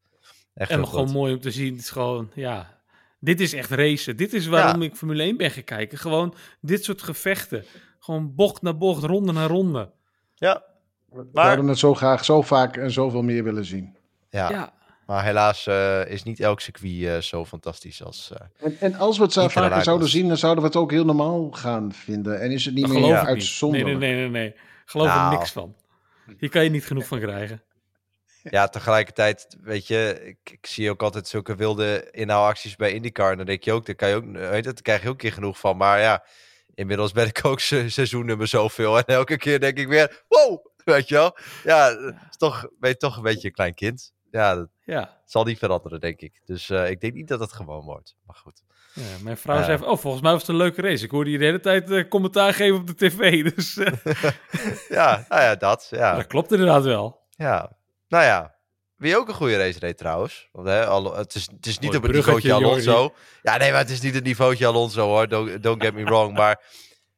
Echt 0.54 0.70
En 0.70 0.78
heel 0.78 0.86
gewoon 0.88 1.06
goed. 1.06 1.16
mooi 1.16 1.34
om 1.34 1.42
te 1.42 1.52
zien. 1.52 1.72
Het 1.74 1.82
is 1.82 1.90
gewoon, 1.90 2.32
ja... 2.36 2.80
Dit 3.24 3.40
is 3.40 3.54
echt 3.54 3.70
racen. 3.70 4.18
Dit 4.18 4.34
is 4.34 4.48
waarom 4.48 4.82
Ja. 4.82 4.88
ik 4.88 4.96
Formule 4.96 5.24
1 5.24 5.38
ben 5.38 5.52
gaan 5.52 5.64
kijken. 5.64 5.98
Gewoon 5.98 6.34
dit 6.62 6.84
soort 6.84 7.02
gevechten. 7.02 7.66
Gewoon 8.00 8.36
bocht 8.36 8.62
na 8.62 8.74
bocht, 8.74 9.04
ronde 9.04 9.32
na 9.32 9.48
ronde. 9.48 9.92
Ja, 10.36 10.64
We 11.10 11.28
Maar- 11.34 11.44
zouden 11.46 11.68
het 11.68 11.78
zo 11.80 11.94
graag, 11.94 12.26
zo 12.26 12.42
vaak 12.42 12.78
en 12.78 12.92
zoveel 12.92 13.22
meer 13.22 13.44
willen 13.44 13.66
zien. 13.66 13.96
ja. 14.30 14.50
Ja. 14.52 14.74
maar 15.06 15.24
helaas 15.24 15.68
eh, 15.68 16.06
is 16.12 16.24
niet 16.24 16.40
elk 16.40 16.60
circuit 16.60 17.04
eh, 17.04 17.18
zo 17.18 17.46
fantastisch 17.46 18.04
als... 18.04 18.32
eh, 18.34 18.66
En, 18.66 18.76
en 18.80 18.96
als 18.96 19.18
we 19.18 19.24
het 19.24 19.34
vaker 19.34 19.84
zouden 19.84 20.00
was. 20.06 20.12
zien, 20.12 20.28
dan 20.28 20.38
zouden 20.38 20.64
we 20.64 20.70
het 20.70 20.78
ook 20.78 20.92
heel 20.92 21.06
normaal 21.06 21.52
gaan 21.52 21.92
vinden. 21.94 22.40
En 22.42 22.52
is 22.52 22.66
het 22.66 22.74
niet 22.74 22.88
Dat 22.88 22.94
meer 23.00 23.16
uitzonderlijk. 23.18 24.00
Nee, 24.00 24.10
nee, 24.14 24.20
nee, 24.22 24.30
nee, 24.30 24.42
nee. 24.42 24.56
Geloof 24.86 25.08
er 25.08 25.14
Nou. 25.16 25.36
niks 25.38 25.52
van. 25.52 25.76
Hier 26.38 26.50
kan 26.50 26.64
je 26.64 26.70
niet 26.70 26.86
genoeg 26.86 27.06
van 27.08 27.20
krijgen. 27.20 27.62
Ja, 28.44 28.68
tegelijkertijd, 28.68 29.58
weet 29.62 29.88
je, 29.88 30.22
ik, 30.26 30.52
ik 30.52 30.66
zie 30.66 30.90
ook 30.90 31.02
altijd 31.04 31.28
zulke 31.28 31.56
wilde 31.56 32.08
inhaalacties 32.12 32.76
bij 32.76 32.92
IndyCar. 32.94 33.32
En 33.32 33.38
dan 33.38 33.46
denk 33.46 33.64
je 33.64 33.72
ook, 33.72 33.86
daar, 33.86 33.96
kan 33.96 34.10
je 34.10 34.16
ook, 34.16 34.24
weet 34.32 34.56
je, 34.66 34.74
daar 34.74 34.82
krijg 34.82 35.02
je 35.02 35.08
ook 35.08 35.14
een 35.14 35.20
keer 35.20 35.34
genoeg 35.34 35.60
van. 35.60 35.78
Maar 35.78 36.00
ja, 36.00 36.26
inmiddels 36.74 37.12
ben 37.12 37.28
ik 37.28 37.40
ook 37.46 37.60
se- 37.60 37.90
seizoennummer 37.90 38.48
zoveel. 38.48 38.98
En 38.98 39.04
elke 39.06 39.38
keer 39.38 39.60
denk 39.60 39.78
ik 39.78 39.88
weer, 39.88 40.24
wow, 40.28 40.66
weet 40.86 41.08
je 41.08 41.16
wel. 41.16 41.38
Ja, 41.64 41.90
is 42.30 42.38
toch, 42.38 42.68
ben 42.80 42.90
je 42.90 42.98
toch 42.98 43.16
een 43.18 43.24
beetje 43.24 43.48
een 43.48 43.54
klein 43.54 43.74
kind. 43.74 44.14
Ja, 44.32 44.56
dat 44.56 44.68
Ja. 44.86 45.22
zal 45.26 45.44
niet 45.44 45.58
veranderen, 45.58 46.00
denk 46.00 46.20
ik. 46.20 46.42
Dus 46.46 46.70
eh, 46.70 46.90
ik 46.90 47.02
denk 47.02 47.14
niet 47.14 47.28
dat 47.28 47.40
het 47.40 47.54
gewoon 47.54 47.84
wordt. 47.86 48.16
Maar 48.26 48.36
goed. 48.36 48.64
ja 48.94 49.02
mijn 49.24 49.38
vrouw 49.38 49.58
Eh. 49.58 49.66
zei 49.66 49.78
van, 49.78 49.88
oh, 49.88 49.98
volgens 49.98 50.22
mij 50.24 50.32
was 50.32 50.42
het 50.42 50.50
een 50.50 50.56
leuke 50.56 50.82
race. 50.82 51.04
Ik 51.06 51.12
hoorde 51.12 51.32
je 51.32 51.38
de 51.38 51.46
hele 51.46 51.60
tijd 51.60 51.92
eh, 51.92 52.08
commentaar 52.10 52.54
geven 52.54 52.80
op 52.80 52.88
de 52.88 52.96
tv. 52.96 53.44
Dus 53.56 53.78
eh, 53.78 53.94
Ja, 54.98 55.26
nou 55.30 55.42
ja, 55.42 55.56
dat. 55.56 55.88
Ja. 55.92 56.16
dat 56.16 56.28
klopt 56.28 56.52
inderdaad 56.52 56.84
wel. 56.84 57.20
Ja, 57.30 57.78
nou 58.12 58.24
ja. 58.24 58.56
Wie 58.96 59.18
ook 59.18 59.28
een 59.28 59.34
goede 59.34 59.58
race 59.58 59.80
reed 59.80 59.98
trouwens. 59.98 60.50
Want 60.52 60.68
hè, 60.68 60.86
Al- 60.86 61.16
het, 61.18 61.36
is, 61.36 61.48
het 61.56 61.66
is 61.66 61.80
niet 61.80 61.92
Mooi 61.92 61.98
op 61.98 62.04
het 62.04 62.12
niveautje 62.16 62.48
Jordi. 62.48 62.66
Alonso. 62.66 63.14
Ja, 63.42 63.58
nee, 63.58 63.72
maar 63.72 63.80
het 63.80 63.90
is 63.90 64.02
niet 64.02 64.14
het 64.14 64.24
niveautje 64.24 64.66
Alonso 64.68 65.02
hoor. 65.08 65.28
Don't, 65.28 65.64
don't 65.64 65.84
get 65.84 65.94
me 65.94 66.04
wrong. 66.04 66.34
Maar 66.34 66.62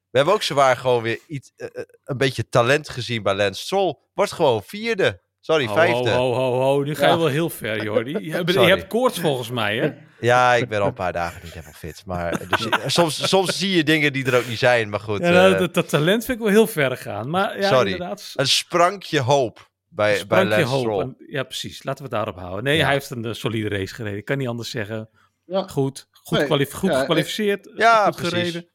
we 0.09 0.17
hebben 0.17 0.33
ook 0.33 0.43
zwaar 0.43 0.77
gewoon 0.77 1.01
weer 1.01 1.19
iets, 1.27 1.51
eh, 1.55 1.67
eh, 1.73 1.83
een 2.03 2.17
beetje 2.17 2.49
talent 2.49 2.89
gezien 2.89 3.23
bij 3.23 3.33
Lance 3.35 3.61
Stroll. 3.61 3.95
Wordt 4.13 4.31
gewoon 4.31 4.63
vierde. 4.63 5.21
Sorry, 5.39 5.65
Ho, 5.65 5.73
vijfde. 5.73 6.09
ho, 6.11 6.33
ho, 6.33 6.51
ho, 6.51 6.59
ho. 6.61 6.83
Nu 6.83 6.95
ga 6.95 7.05
je 7.05 7.11
Ja. 7.11 7.17
wel 7.17 7.27
heel 7.27 7.49
ver, 7.49 7.83
Jordi. 7.83 8.17
Je 8.19 8.31
hebt, 8.31 8.51
je 8.53 8.59
hebt 8.59 8.87
koorts 8.87 9.19
volgens 9.19 9.49
mij, 9.49 9.77
hè? 9.77 9.91
Ja, 10.19 10.53
ik 10.53 10.67
ben 10.69 10.81
al 10.81 10.87
een 10.87 10.93
paar 10.93 11.13
dagen 11.13 11.39
niet 11.43 11.53
helemaal 11.53 11.73
fit. 11.73 12.03
Maar 12.05 12.47
dus, 12.49 12.59
je- 12.59 12.83
soms, 12.99 13.29
soms 13.29 13.57
zie 13.57 13.75
je 13.75 13.83
dingen 13.83 14.13
die 14.13 14.25
er 14.25 14.37
ook 14.37 14.47
niet 14.47 14.57
zijn. 14.59 14.89
Maar 14.89 14.99
goed, 14.99 15.19
Ja, 15.21 15.29
nou, 15.29 15.53
eh, 15.53 15.59
dat, 15.59 15.73
dat 15.73 15.89
talent 15.89 16.25
vind 16.25 16.37
ik 16.37 16.43
wel 16.43 16.53
heel 16.53 16.67
ver 16.67 16.97
gaan. 16.97 17.29
Maar 17.29 17.59
ja, 17.59 17.67
Sorry. 17.67 17.91
inderdaad. 17.91 18.31
een 18.35 18.47
sprankje 18.47 19.19
hoop 19.19 19.71
bij, 19.95 20.11
bij 20.11 20.17
sprankje 20.19 20.49
Lance 20.49 20.65
hoop. 20.65 20.79
Stroll. 20.81 21.01
En- 21.01 21.15
Ja, 21.27 21.43
precies. 21.43 21.83
Laten 21.83 22.03
we 22.05 22.15
het 22.15 22.23
daarop 22.23 22.43
houden. 22.43 22.63
Nee, 22.63 22.77
Ja. 22.77 22.83
hij 22.83 22.93
heeft 22.93 23.09
een 23.09 23.25
eh, 23.25 23.33
solide 23.33 23.69
race 23.69 23.93
gereden. 23.95 24.17
Ik 24.17 24.25
kan 24.25 24.37
niet 24.37 24.47
anders 24.47 24.69
zeggen. 24.69 25.09
Ja. 25.45 25.67
Goed. 25.67 26.07
Goed, 26.11 26.37
Nee, 26.37 26.47
kwalif- 26.47 26.71
goed 26.73 26.89
ja, 26.91 26.99
gekwalificeerd. 26.99 27.69
Ja, 27.75 28.05
goed 28.05 28.15
precies. 28.15 28.33
gereden. 28.33 28.67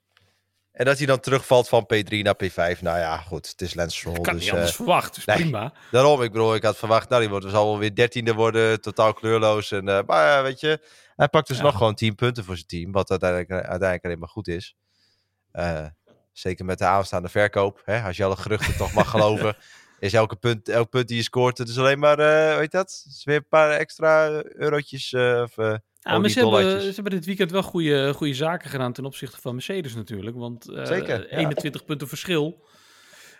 En 0.73 0.85
dat 0.85 0.99
hij 0.99 1.07
dan 1.07 1.21
terugvalt 1.21 1.69
van 1.69 1.83
P3 1.95 2.23
naar 2.23 2.35
P5. 2.45 2.81
Nou 2.83 2.99
ja, 2.99 3.17
goed. 3.19 3.49
Het 3.49 3.61
is 3.61 3.75
Lance 3.75 3.97
Stroll. 3.97 4.15
Ik 4.17 4.23
kan 4.23 4.35
dus, 4.35 4.43
niet 4.43 4.53
anders 4.53 4.71
eh, 4.71 4.77
verwachten. 4.77 5.15
Dus 5.15 5.25
nee. 5.25 5.37
prima. 5.37 5.73
Daarom, 5.91 6.23
ik 6.23 6.33
bedoel, 6.33 6.55
ik 6.55 6.63
had 6.63 6.77
verwacht, 6.77 7.09
nou, 7.09 7.21
die 7.21 7.31
wordt, 7.31 7.47
zal 7.51 7.67
wel 7.67 7.79
weer 7.79 7.95
dertiende 7.95 8.35
worden, 8.35 8.81
totaal 8.81 9.13
kleurloos. 9.13 9.71
En, 9.73 9.89
eh, 9.89 9.99
maar 10.07 10.27
ja, 10.27 10.43
weet 10.43 10.61
je, 10.61 10.81
hij 11.17 11.29
pakt 11.29 11.49
dus 11.49 11.57
Ja. 11.57 11.63
nog 11.63 11.77
gewoon 11.77 11.95
10 11.95 12.15
punten 12.15 12.45
voor 12.45 12.55
zijn 12.55 12.67
team, 12.67 12.93
wat 12.93 13.11
uiteindelijk, 13.11 13.51
uiteindelijk 13.51 14.05
alleen 14.05 14.19
maar 14.19 14.29
goed 14.29 14.49
is. 14.49 14.77
Eh, 15.53 15.87
zeker 16.33 16.65
met 16.65 16.79
de 16.79 16.85
aanstaande 16.85 17.29
verkoop, 17.29 17.83
hè, 17.85 18.03
als 18.03 18.17
je 18.17 18.25
alle 18.25 18.37
geruchten 18.37 18.77
toch 18.77 18.93
mag 18.93 19.11
geloven, 19.15 19.57
is 19.99 20.13
elke 20.13 20.37
punt, 20.37 20.69
elk 20.69 20.91
punt 20.91 21.09
die 21.09 21.17
je 21.17 21.23
scoort, 21.23 21.59
het 21.59 21.69
is 21.69 21.79
alleen 21.79 21.99
maar, 21.99 22.19
eh 22.19 22.55
weet 22.57 22.73
je 22.73 22.77
dat, 22.79 23.03
het 23.05 23.15
is 23.15 23.25
weer 23.25 23.37
een 23.37 23.49
paar 23.49 23.71
extra 23.71 24.43
eurotjes. 24.45 25.13
eh, 25.13 25.41
of, 25.45 25.59
eh, 25.59 25.75
Ja, 26.01 26.19
maar 26.19 26.29
ze 26.31 26.39
hebben, 26.41 26.81
ze 26.81 26.93
hebben 26.95 27.13
dit 27.13 27.25
weekend 27.25 27.51
wel 27.51 27.63
goede, 27.63 28.13
goede 28.15 28.35
zaken 28.35 28.71
gedaan 28.71 28.93
ten 28.93 29.05
opzichte 29.05 29.41
van 29.41 29.55
Mercedes 29.55 29.95
natuurlijk. 29.95 30.37
Want 30.37 30.69
eh, 30.71 30.85
Zeker, 30.85 31.21
ja. 31.31 31.37
21 31.39 31.85
punten 31.85 32.09
verschil 32.09 32.65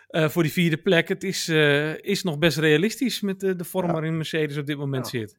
eh, 0.07 0.29
voor 0.29 0.43
die 0.43 0.51
vierde 0.51 0.77
plek. 0.77 1.07
Het 1.07 1.23
is, 1.23 1.47
eh, 1.47 1.97
is 2.03 2.23
nog 2.23 2.37
best 2.37 2.57
realistisch 2.57 3.21
met 3.21 3.39
de, 3.39 3.55
de 3.55 3.63
vorm 3.63 3.85
Ja. 3.87 3.91
waarin 3.91 4.15
Mercedes 4.17 4.57
op 4.57 4.65
dit 4.65 4.77
moment 4.77 5.11
Ja. 5.11 5.19
zit. 5.19 5.37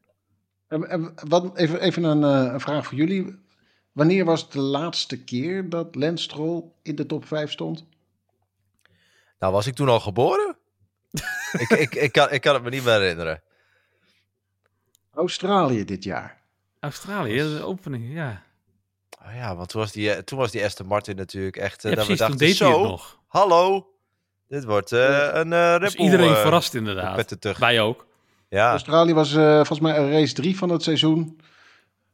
En, 0.67 0.89
en 0.89 1.13
wat, 1.27 1.57
even 1.57 1.81
even 1.81 2.03
een, 2.03 2.23
eh, 2.23 2.53
een 2.53 2.59
vraag 2.59 2.85
voor 2.87 2.97
jullie. 2.97 3.39
Wanneer 3.91 4.25
was 4.25 4.41
het 4.41 4.51
de 4.51 4.59
laatste 4.59 5.23
keer 5.23 5.69
dat 5.69 5.95
Lance 5.95 6.23
Stroll 6.23 6.63
in 6.81 6.95
de 6.95 7.05
top 7.05 7.25
5 7.25 7.51
stond? 7.51 7.85
nou, 9.39 9.53
was 9.53 9.67
ik 9.67 9.73
toen 9.75 9.89
al 9.89 9.99
geboren? 9.99 10.57
ik, 11.63 11.69
ik, 11.69 11.95
ik, 11.95 12.11
kan, 12.11 12.31
ik 12.31 12.41
kan 12.41 12.53
het 12.53 12.63
me 12.63 12.69
niet 12.69 12.83
meer 12.83 12.99
herinneren. 12.99 13.41
Australië 15.13 15.85
dit 15.85 16.03
jaar. 16.03 16.41
Australië, 16.79 17.37
de 17.37 17.63
opening, 17.63 18.13
ja. 18.13 18.43
Oh 19.25 19.33
ja, 19.33 19.55
want 19.55 19.69
toen 19.69 19.81
was 19.81 19.91
die, 19.91 20.11
eh, 20.11 20.21
toen 20.21 20.37
was 20.37 20.51
die 20.51 20.63
Aston 20.63 20.87
Martin 20.87 21.15
natuurlijk 21.15 21.57
echt, 21.57 21.85
eh, 21.85 21.91
ja 21.91 21.97
dat 21.97 22.07
we 22.07 22.15
precies, 22.15 22.27
toen 22.27 22.37
dachten, 22.37 22.47
deed 22.47 22.59
hij 22.59 22.71
zo, 22.71 22.81
het 22.81 22.89
nog. 22.89 23.19
hallo, 23.27 23.91
dit 24.51 24.63
wordt 24.63 24.91
eh, 24.91 25.29
een 25.31 25.51
uh, 25.51 25.79
Dus 25.79 25.95
iedereen 25.95 26.35
verrast 26.35 26.73
inderdaad. 26.73 27.15
Met 27.15 27.29
de 27.29 27.39
tug. 27.39 27.57
Wij 27.57 27.81
ook. 27.81 28.07
Ja, 28.49 28.69
Australië 28.69 29.13
was 29.13 29.33
eh, 29.33 29.55
volgens 29.55 29.79
mij 29.79 29.97
een 29.97 30.11
race 30.11 30.33
3 30.33 30.57
van 30.57 30.69
het 30.69 30.83
seizoen. 30.83 31.39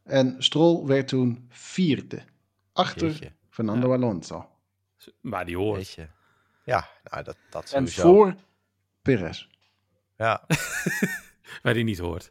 En 0.04 0.36
Stroll 0.38 0.86
werd 0.86 1.08
toen 1.08 1.46
vierde. 1.50 2.22
Achter 2.72 3.06
jeetje, 3.06 3.32
Fernando 3.50 3.92
Alonso. 3.92 4.48
Maar 5.20 5.44
die 5.44 5.56
hoort. 5.56 5.76
jeetje. 5.76 6.08
Ja, 6.64 6.88
nou, 7.04 7.24
dat, 7.24 7.36
dat 7.50 7.62
En 7.62 7.88
sowieso. 7.88 8.02
voor 8.02 8.34
Perez. 9.16 9.46
Ja, 10.16 10.42
Waar 11.62 11.74
die 11.74 11.84
niet 11.84 11.98
hoort. 11.98 12.30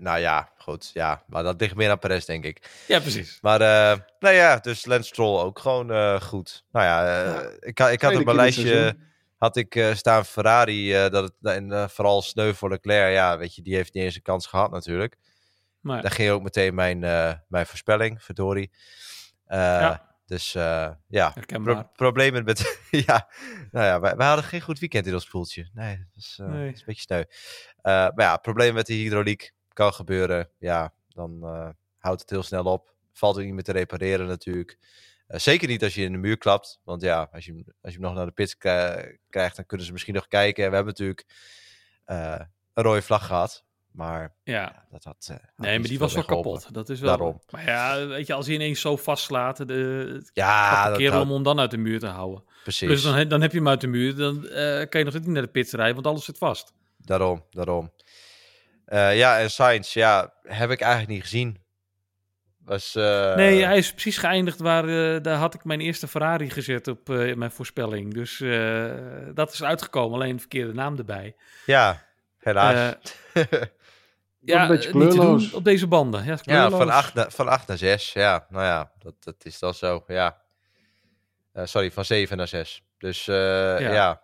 nou 0.00 0.18
ja, 0.18 0.52
goed. 0.58 0.90
Ja, 0.94 1.22
maar 1.26 1.42
dat 1.42 1.60
ligt 1.60 1.74
meer 1.74 1.90
aan 1.90 1.98
Perez, 1.98 2.24
denk 2.24 2.44
ik. 2.44 2.84
Ja, 2.88 3.00
precies. 3.00 3.38
Maar, 3.40 3.60
eh 3.60 3.98
nou 4.18 4.34
ja, 4.34 4.56
dus 4.56 4.86
Lance 4.86 5.08
Stroll 5.08 5.40
ook 5.40 5.58
gewoon 5.58 5.92
eh, 5.92 6.20
goed. 6.20 6.64
Nou 6.72 6.86
ja, 6.86 7.06
eh, 7.24 7.32
Ja, 7.34 7.50
ik, 7.60 7.80
ik 7.92 8.02
had 8.02 8.16
op 8.16 8.24
mijn 8.24 8.36
lijstje 8.36 8.96
had 9.36 9.56
ik 9.56 9.74
eh, 9.74 9.94
staan 9.94 10.24
Ferrari, 10.24 10.94
eh, 10.94 11.10
dat 11.10 11.22
het, 11.24 11.54
en 11.54 11.72
eh, 11.72 11.88
vooral 11.88 12.22
sneu 12.22 12.52
voor 12.52 12.68
Leclerc. 12.70 13.12
Ja, 13.12 13.38
weet 13.38 13.54
je, 13.54 13.62
die 13.62 13.74
heeft 13.74 13.94
niet 13.94 14.04
eens 14.04 14.14
een 14.16 14.22
kans 14.22 14.46
gehad 14.46 14.70
natuurlijk. 14.70 15.16
Maar 15.80 16.02
Daar 16.02 16.10
ging 16.10 16.30
ook 16.30 16.42
meteen 16.42 16.74
mijn, 16.74 17.04
eh, 17.04 17.32
mijn 17.48 17.66
voorspelling, 17.66 18.22
verdorie. 18.22 18.70
Eh, 19.46 19.58
Ja. 19.58 20.09
Dus 20.30 20.54
eh, 20.54 20.90
ja. 21.08 21.34
Pro- 21.62 21.90
problemen 21.92 22.44
met. 22.44 22.78
ja, 23.06 23.28
nou 23.70 23.86
ja, 23.86 24.00
wij, 24.00 24.16
wij 24.16 24.26
hadden 24.26 24.44
geen 24.44 24.60
goed 24.60 24.78
weekend 24.78 25.06
in 25.06 25.14
ons 25.14 25.28
poeltje. 25.28 25.70
Nee, 25.74 25.96
dat 25.96 26.06
is, 26.22 26.38
eh, 26.40 26.46
Nee. 26.46 26.64
dat 26.66 26.74
is 26.74 26.80
een 26.80 26.86
beetje 26.86 27.02
sneu. 27.02 27.20
Eh, 27.76 27.92
maar 27.92 28.12
ja, 28.16 28.36
problemen 28.36 28.74
met 28.74 28.86
de 28.86 28.92
hydrauliek 28.94 29.52
kan 29.72 29.92
gebeuren. 29.94 30.50
Ja, 30.58 30.94
dan 31.08 31.40
houdt 31.98 32.20
het 32.20 32.30
heel 32.30 32.42
snel 32.42 32.64
op. 32.64 32.94
Valt 33.12 33.36
er 33.36 33.44
niet 33.44 33.54
meer 33.54 33.62
te 33.62 33.72
repareren 33.72 34.26
natuurlijk. 34.26 34.78
Zeker 35.26 35.68
niet 35.68 35.82
als 35.82 35.94
je 35.94 36.02
in 36.02 36.12
de 36.12 36.18
muur 36.18 36.38
klapt. 36.38 36.80
Want 36.84 37.02
ja, 37.02 37.28
als 37.32 37.44
je, 37.44 37.52
als 37.82 37.92
je 37.92 37.98
hem 37.98 38.00
nog 38.00 38.14
naar 38.14 38.26
de 38.26 38.32
pits 38.32 38.56
kri- 38.56 39.18
krijgt, 39.30 39.56
dan 39.56 39.66
kunnen 39.66 39.86
ze 39.86 39.92
misschien 39.92 40.14
nog 40.14 40.26
kijken. 40.28 40.64
En 40.64 40.70
we 40.70 40.76
hebben 40.76 40.94
natuurlijk 40.98 41.26
een 42.04 42.48
rode 42.74 43.02
vlag 43.02 43.26
gehad. 43.26 43.64
Maar 43.90 44.34
ja. 44.44 44.52
ja, 44.60 44.84
dat 44.90 45.04
had. 45.04 45.26
eh, 45.30 45.36
had 45.36 45.44
Nee, 45.56 45.78
maar 45.78 45.88
die 45.88 45.98
was 45.98 46.14
wel 46.14 46.22
geholpen. 46.22 46.52
kapot. 46.52 46.74
Dat 46.74 46.88
is 46.88 47.00
wel. 47.00 47.10
Daarom. 47.16 47.40
Maar 47.50 47.64
ja, 47.64 48.06
weet 48.06 48.26
je, 48.26 48.32
als 48.34 48.46
hij 48.46 48.54
ineens 48.54 48.80
zo 48.80 48.96
vastslaat, 48.96 49.68
de, 49.68 50.10
het 50.14 50.30
Ja, 50.34 50.90
de 50.90 50.96
kerel 50.96 51.20
om 51.20 51.30
hem 51.30 51.42
dan 51.42 51.60
uit 51.60 51.70
de 51.70 51.76
muur 51.76 51.98
te 51.98 52.06
houden. 52.06 52.44
precies. 52.62 52.86
Plus 52.88 53.02
dan, 53.02 53.28
dan 53.28 53.40
heb 53.40 53.50
je 53.52 53.56
hem 53.58 53.68
uit 53.68 53.80
de 53.80 53.86
muur, 53.86 54.16
dan 54.16 54.48
eh, 54.48 54.88
kan 54.88 55.00
je 55.00 55.04
nog 55.06 55.14
niet 55.14 55.26
naar 55.26 55.42
de 55.42 55.48
pits 55.48 55.72
rijden, 55.72 55.94
want 55.94 56.06
alles 56.06 56.24
zit 56.24 56.38
vast. 56.38 56.72
Daarom, 56.96 57.44
daarom. 57.50 57.92
Eh, 58.84 59.16
ja, 59.16 59.38
en 59.38 59.50
Sainz, 59.50 59.92
ja, 59.94 60.32
heb 60.42 60.70
ik 60.70 60.80
eigenlijk 60.80 61.12
niet 61.12 61.22
gezien. 61.22 61.58
Was, 62.64 62.94
nee, 62.94 63.64
hij 63.64 63.78
is 63.78 63.92
precies 63.92 64.18
geëindigd 64.18 64.58
waar, 64.58 64.86
daar 65.22 65.36
had 65.36 65.54
ik 65.54 65.64
mijn 65.64 65.80
eerste 65.80 66.08
Ferrari 66.08 66.50
gezet 66.50 66.88
op 66.88 67.10
eh, 67.10 67.34
mijn 67.34 67.50
voorspelling. 67.50 68.14
Dus 68.14 68.38
dat 69.34 69.52
is 69.52 69.62
uitgekomen, 69.62 70.14
alleen 70.14 70.34
de 70.34 70.40
verkeerde 70.40 70.72
naam 70.72 70.98
erbij. 70.98 71.36
Ja, 71.66 72.02
helaas. 72.38 72.94
ja, 74.40 74.62
een 74.62 74.68
beetje 74.68 74.92
niet 74.92 75.02
te 75.10 75.14
kleurloos. 75.16 75.44
doen 75.50 75.58
op 75.58 75.64
deze 75.64 75.86
banden. 75.86 76.24
Ja, 76.42 76.70
van 76.70 76.90
8, 76.90 77.14
naar, 77.14 77.30
van 77.32 77.48
8 77.48 77.66
naar 77.68 77.78
6. 77.78 78.12
Ja, 78.12 78.46
nou 78.48 78.64
ja, 78.64 78.92
dat, 78.98 79.14
dat 79.20 79.44
is 79.44 79.58
dan 79.58 79.74
zo. 79.74 80.04
Ja. 80.06 80.42
Eh, 81.52 81.64
sorry, 81.66 81.90
van 81.92 82.04
7 82.04 82.36
naar 82.36 82.48
6. 82.48 82.82
Dus 82.98 83.28
eh, 83.28 83.34
ja. 83.36 83.78
Ja. 83.78 84.22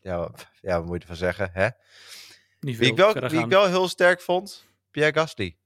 Ja, 0.00 0.30
ja, 0.60 0.76
wat 0.76 0.84
moet 0.86 0.94
je 0.94 1.00
ervan 1.00 1.16
zeggen? 1.16 1.50
Hè? 1.52 1.68
Niet 2.60 2.76
Wie, 2.78 2.90
ik 2.90 2.96
veel 2.98 3.12
wel, 3.14 3.28
wie 3.30 3.40
ik 3.40 3.46
wel 3.48 3.66
heel 3.66 3.88
sterk 3.88 4.20
vond, 4.20 4.66
Pierre 4.90 5.12
Gasly. 5.12 5.56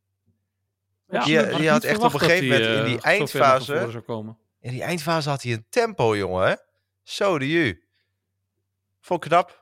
Ja, 1.09 1.25
die- 1.25 1.39
had 1.39 1.57
die 1.59 1.71
had 1.71 1.85
echt 1.85 1.99
op 1.99 2.13
een 2.13 2.21
gegeven 2.21 2.45
moment 2.49 2.65
hij, 2.65 2.75
in 2.77 2.85
die 2.85 2.97
eh, 2.99 3.05
eindfase- 3.05 3.91
zou 3.91 4.01
komen. 4.01 4.39
In 4.61 4.71
die 4.71 4.83
eindfase 4.83 5.29
had 5.29 5.43
hij 5.43 5.53
een 5.53 5.67
tempo, 5.71 6.17
jongen. 6.17 6.49
Hè? 6.49 6.55
Zo 7.03 7.39
de 7.39 7.49
ju. 7.49 7.83
Vond 9.01 9.25
ik 9.25 9.31
knap. 9.31 9.58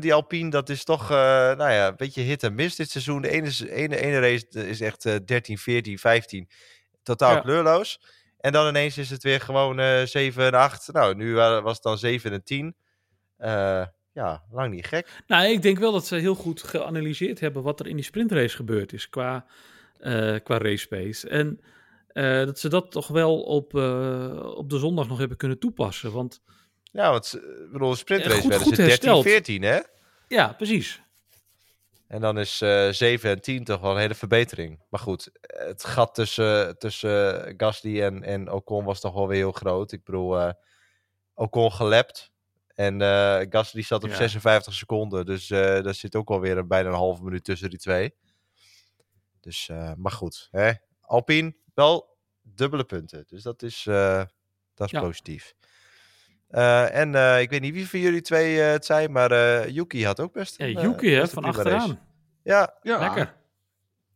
Die 0.00 0.14
Alpine, 0.14 0.50
dat 0.50 0.68
is 0.68 0.84
toch 0.84 1.02
eh, 1.10 1.16
nou 1.56 1.70
ja, 1.70 1.86
een 1.88 1.96
beetje 1.96 2.22
hit 2.22 2.42
en 2.42 2.54
miss 2.54 2.76
dit 2.76 2.90
seizoen. 2.90 3.22
De 3.22 3.28
ene, 3.30 3.72
ene, 3.72 3.96
ene 4.00 4.20
race 4.20 4.46
is 4.68 4.80
echt 4.80 5.06
eh 5.06 5.14
13, 5.24 5.58
14, 5.58 5.98
15. 5.98 6.48
Totaal 7.02 7.34
Ja. 7.34 7.40
kleurloos. 7.40 8.00
En 8.40 8.52
dan 8.52 8.68
ineens 8.68 8.98
is 8.98 9.10
het 9.10 9.22
weer 9.22 9.40
gewoon 9.40 9.78
eh 9.80 10.02
7 10.02 10.44
en 10.44 10.54
8. 10.54 10.92
Nou, 10.92 11.14
nu 11.14 11.34
wa- 11.34 11.62
was 11.62 11.74
het 11.74 11.82
dan 11.82 11.98
7 11.98 12.32
en 12.32 12.42
10. 12.44 12.76
Eh, 13.36 13.86
ja, 14.12 14.42
lang 14.50 14.74
niet 14.74 14.86
gek. 14.86 15.22
Nou, 15.26 15.46
ik 15.46 15.62
denk 15.62 15.78
wel 15.78 15.92
dat 15.92 16.06
ze 16.06 16.16
heel 16.16 16.34
goed 16.34 16.62
geanalyseerd 16.62 17.40
hebben 17.40 17.62
wat 17.62 17.80
er 17.80 17.86
in 17.86 17.96
die 17.96 18.04
sprintrace 18.04 18.56
gebeurd 18.56 18.92
is 18.92 19.08
qua, 19.08 19.46
eh, 19.98 20.34
qua 20.42 20.58
race 20.58 20.88
pace. 20.88 21.28
En 21.28 21.60
eh, 22.08 22.44
dat 22.44 22.58
ze 22.58 22.68
dat 22.68 22.90
toch 22.90 23.08
wel 23.08 23.42
op, 23.42 23.74
eh, 23.76 24.54
op 24.56 24.70
de 24.70 24.78
zondag 24.78 25.08
nog 25.08 25.18
hebben 25.18 25.36
kunnen 25.36 25.58
toepassen. 25.58 26.12
Want 26.12 26.40
Ja, 26.94 27.10
want 27.10 27.32
eh, 27.32 27.40
bedoel, 27.72 27.90
een 27.90 27.96
sprintrace 27.96 28.40
goed- 28.40 28.48
werden 28.48 28.66
goed 28.66 28.76
ze 28.76 28.82
13, 28.82 29.08
hersteld. 29.08 29.22
14, 29.24 29.62
hè? 29.62 29.80
ja, 30.28 30.52
precies. 30.52 31.02
En 32.06 32.20
dan 32.20 32.38
is 32.38 32.60
eh 32.60 32.88
7 32.90 33.30
en 33.30 33.40
10 33.40 33.64
toch 33.64 33.80
wel 33.80 33.90
een 33.90 33.98
hele 33.98 34.14
verbetering. 34.14 34.80
Maar 34.88 35.00
goed, 35.00 35.30
het 35.40 35.84
gat 35.84 36.14
tussen, 36.14 36.78
tussen 36.78 37.54
Gasly 37.56 38.02
en, 38.02 38.22
en 38.22 38.50
Ocon 38.52 38.84
was 38.84 39.00
toch 39.00 39.14
wel 39.14 39.28
weer 39.28 39.36
heel 39.36 39.52
groot. 39.52 39.92
Ik 39.92 40.04
bedoel, 40.04 40.40
eh 40.40 40.52
Ocon 41.34 41.72
gelapt. 41.72 42.32
En 42.74 43.00
eh 43.02 43.40
Gasly 43.50 43.82
zat 43.82 44.02
op 44.04 44.10
Ja. 44.10 44.16
56 44.16 44.74
seconden. 44.74 45.26
Dus 45.26 45.46
daar 45.46 45.94
zit 45.94 46.16
ook 46.16 46.30
alweer 46.30 46.58
een, 46.58 46.68
bijna 46.68 46.88
een 46.88 46.94
halve 46.94 47.22
minuut 47.22 47.44
tussen 47.44 47.70
die 47.70 47.78
twee. 47.78 48.14
Dus, 49.40 49.70
maar 49.96 50.12
goed. 50.12 50.48
Hè? 50.50 50.72
Alpine, 51.00 51.54
wel 51.74 52.16
dubbele 52.42 52.84
punten. 52.84 53.24
Dus 53.28 53.42
dat 53.42 53.62
is, 53.62 53.82
dat 54.74 54.86
is 54.86 54.90
Ja. 54.90 55.00
positief. 55.00 55.54
Eh, 56.54 56.96
en 57.00 57.14
eh, 57.14 57.40
ik 57.40 57.50
weet 57.50 57.60
niet 57.60 57.74
wie 57.74 57.88
van 57.88 58.00
jullie 58.00 58.20
twee 58.20 58.60
eh, 58.62 58.70
het 58.70 58.84
zijn, 58.84 59.12
maar 59.12 59.30
eh 59.30 59.68
Yuki 59.68 60.04
had 60.04 60.20
ook 60.20 60.32
best 60.32 60.58
Ja, 60.58 60.64
een, 60.66 60.80
Yuki 60.80 61.10
hè, 61.10 61.28
van 61.28 61.44
race. 61.44 61.58
achteraan. 61.58 61.98
Ja, 62.42 62.74
Ja, 62.82 62.98
Lekker. 62.98 63.34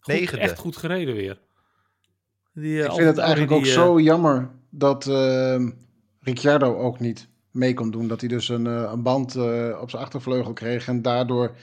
Goed, 0.01 0.14
Negende. 0.14 0.42
echt 0.44 0.59
goed 0.59 0.77
gereden 0.77 1.14
weer. 1.14 1.38
Die, 2.55 2.79
eh, 2.79 2.85
Ik 2.85 2.92
vind 2.92 3.07
het 3.09 3.18
eigenlijk 3.18 3.53
ook 3.53 3.62
die, 3.62 3.72
zo 3.72 4.01
jammer 4.01 4.51
dat 4.70 5.07
ehm, 5.07 5.70
Ricciardo 6.20 6.77
ook 6.77 7.01
niet 7.01 7.29
mee 7.51 7.74
kon 7.74 7.90
doen. 7.90 8.09
Dat 8.09 8.20
hij 8.20 8.29
dus 8.29 8.48
een, 8.48 8.66
eh, 8.66 8.90
een 8.92 9.03
band 9.03 9.35
eh, 9.37 9.79
op 9.81 9.90
zijn 9.90 10.03
achtervleugel 10.03 10.53
kreeg 10.53 10.88
en 10.88 11.03
daardoor 11.03 11.57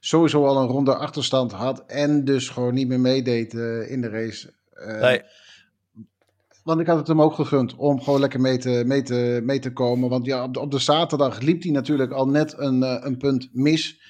sowieso 0.00 0.46
al 0.46 0.56
een 0.62 0.68
ronde 0.68 0.94
achterstand 0.96 1.52
had. 1.52 1.84
En 1.86 2.24
dus 2.24 2.48
gewoon 2.48 2.74
niet 2.74 2.88
meer 2.88 3.00
meedeed 3.00 3.54
eh, 3.54 3.90
in 3.90 4.00
de 4.00 4.08
race. 4.08 4.52
Eh, 4.72 5.00
nee, 5.00 5.22
Want 6.62 6.80
ik 6.80 6.86
had 6.86 6.98
het 6.98 7.06
hem 7.06 7.22
ook 7.22 7.34
gegund 7.34 7.74
om 7.76 8.00
gewoon 8.02 8.20
lekker 8.20 8.40
mee 8.40 8.58
te, 8.58 8.82
mee 8.86 9.02
te, 9.02 9.40
mee 9.44 9.58
te 9.58 9.72
komen. 9.72 10.08
Want 10.08 10.26
ja, 10.26 10.44
op 10.44 10.54
de, 10.54 10.60
op 10.60 10.70
de 10.70 10.78
zaterdag 10.78 11.40
liep 11.40 11.62
hij 11.62 11.72
natuurlijk 11.72 12.12
al 12.12 12.28
net 12.28 12.54
een, 12.58 12.82
eh, 12.82 12.96
een 13.00 13.16
punt 13.16 13.48
mis. 13.52 14.00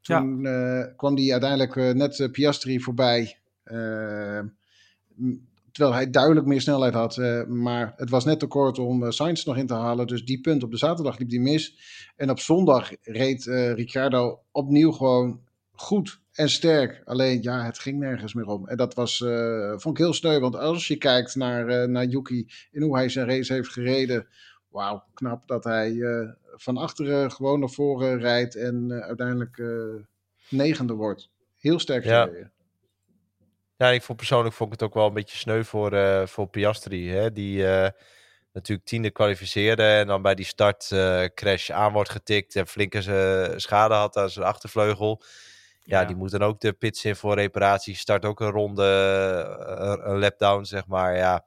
Toen 0.00 0.46
eh, 0.46 0.84
kwam 0.96 1.16
hij 1.16 1.30
uiteindelijk 1.32 1.76
eh, 1.76 1.90
net 1.90 2.28
Piastri 2.32 2.80
voorbij. 2.80 3.38
Eh, 3.62 4.40
m- 5.14 5.50
terwijl 5.72 5.94
hij 5.96 6.10
duidelijk 6.10 6.46
meer 6.46 6.60
snelheid 6.60 6.94
had. 6.94 7.16
maar 7.48 7.92
het 7.96 8.10
was 8.10 8.24
net 8.24 8.38
te 8.38 8.46
kort 8.46 8.78
om 8.78 9.12
Sainz 9.12 9.44
nog 9.44 9.56
in 9.56 9.66
te 9.66 9.74
halen. 9.74 10.06
Dus 10.06 10.24
die 10.24 10.40
punt 10.40 10.62
op 10.62 10.70
de 10.70 10.76
zaterdag 10.76 11.18
liep 11.18 11.30
hij 11.30 11.38
mis. 11.38 11.76
En 12.16 12.30
op 12.30 12.38
zondag 12.38 12.90
reed 13.02 13.44
Ricciardo 13.74 14.40
opnieuw 14.50 14.92
gewoon 14.92 15.40
goed 15.74 16.20
en 16.32 16.48
sterk. 16.48 17.02
Alleen 17.04 17.42
ja, 17.42 17.64
het 17.64 17.78
ging 17.78 17.98
nergens 17.98 18.34
meer 18.34 18.46
om. 18.46 18.68
En 18.68 18.76
dat 18.76 18.94
was, 18.94 19.20
eh, 19.20 19.70
vond 19.76 19.98
ik 19.98 20.04
heel 20.04 20.14
sneu. 20.14 20.38
Want 20.38 20.56
als 20.56 20.86
je 20.86 20.96
kijkt 20.96 21.34
naar, 21.34 21.68
eh, 21.68 21.88
naar 21.88 22.04
Yuki 22.04 22.48
en 22.72 22.82
hoe 22.82 22.96
hij 22.96 23.08
zijn 23.08 23.26
race 23.26 23.52
heeft 23.52 23.68
gereden. 23.68 24.28
Wauw, 24.68 25.04
knap 25.14 25.46
dat 25.46 25.64
hij 25.64 26.00
eh, 26.00 26.28
van 26.54 26.76
achteren 26.76 27.32
gewoon 27.32 27.60
naar 27.60 27.70
voren 27.70 28.18
rijdt. 28.18 28.56
En 28.56 29.02
uiteindelijk 29.02 29.62
negende 30.48 30.92
wordt. 30.92 31.30
Heel 31.58 31.78
sterk 31.78 32.04
Ja. 32.04 32.24
gereden. 32.24 32.52
Ja, 33.76 33.88
ik 33.88 34.02
vond 34.02 34.18
persoonlijk 34.18 34.54
vond 34.54 34.72
ik 34.72 34.80
het 34.80 34.88
ook 34.88 34.94
wel 34.94 35.06
een 35.06 35.14
beetje 35.14 35.36
sneu 35.36 35.62
voor, 35.62 36.28
voor 36.28 36.48
Piastri. 36.48 37.10
Hè? 37.10 37.32
Die 37.32 37.64
natuurlijk 38.52 38.88
tiende 38.88 39.10
kwalificeerde 39.10 39.82
en 39.82 40.06
dan 40.06 40.22
bij 40.22 40.34
die 40.34 40.44
startcrash 40.44 41.28
crash 41.34 41.70
aan 41.70 41.92
wordt 41.92 42.10
getikt 42.10 42.56
en 42.56 42.66
flinke 42.66 43.52
schade 43.56 43.94
had 43.94 44.16
aan 44.16 44.30
zijn 44.30 44.46
achtervleugel. 44.46 45.22
Ja, 45.84 46.00
Ja. 46.00 46.06
die 46.06 46.16
moet 46.16 46.30
dan 46.30 46.42
ook 46.42 46.60
de 46.60 46.72
pits 46.72 47.04
in 47.04 47.16
voor 47.16 47.34
reparatie. 47.34 47.96
Start 47.96 48.24
ook 48.24 48.40
een 48.40 48.50
ronde, 48.50 48.84
eh, 49.78 50.12
een 50.12 50.18
lapdown, 50.18 50.64
zeg 50.64 50.86
maar. 50.86 51.16
Ja, 51.16 51.44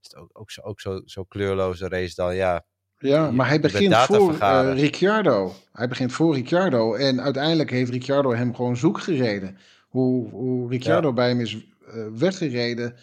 is 0.00 0.08
het 0.10 0.16
ook, 0.16 0.30
ook, 0.32 0.50
zo, 0.50 0.60
ook 0.62 0.80
zo, 0.80 1.02
zo 1.04 1.24
kleurloze 1.24 1.88
race 1.88 2.14
dan, 2.14 2.34
ja. 2.34 2.64
Ja, 2.98 3.30
maar 3.30 3.48
hij 3.48 3.60
begint 3.60 3.96
voor 3.96 4.38
eh, 4.38 4.70
Ricciardo. 4.74 5.52
Hij 5.72 5.88
begint 5.88 6.12
voor 6.12 6.34
Ricciardo. 6.34 6.94
En 6.94 7.20
uiteindelijk 7.20 7.70
heeft 7.70 7.90
Ricciardo 7.90 8.34
hem 8.34 8.54
gewoon 8.54 8.76
zoek 8.76 9.00
gereden. 9.00 9.58
Hoe, 9.88 10.28
hoe 10.30 10.70
Ricciardo 10.70 11.12
bij 11.12 11.28
hem 11.28 11.40
is 11.40 11.54
eh, 11.86 12.06
weggereden, 12.14 12.94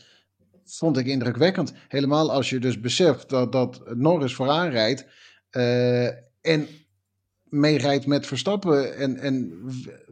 vond 0.66 0.98
ik 0.98 1.06
indrukwekkend. 1.06 1.74
Helemaal 1.88 2.32
als 2.32 2.50
je 2.50 2.60
dus 2.60 2.80
beseft 2.80 3.30
dat, 3.30 3.52
dat 3.52 3.82
Norris 3.96 4.34
vooraan 4.36 4.70
rijdt. 4.70 5.06
en 6.42 6.68
meerijdt 7.50 8.06
met 8.06 8.28
Verstappen. 8.28 8.96
En, 8.98 9.18
en 9.18 9.62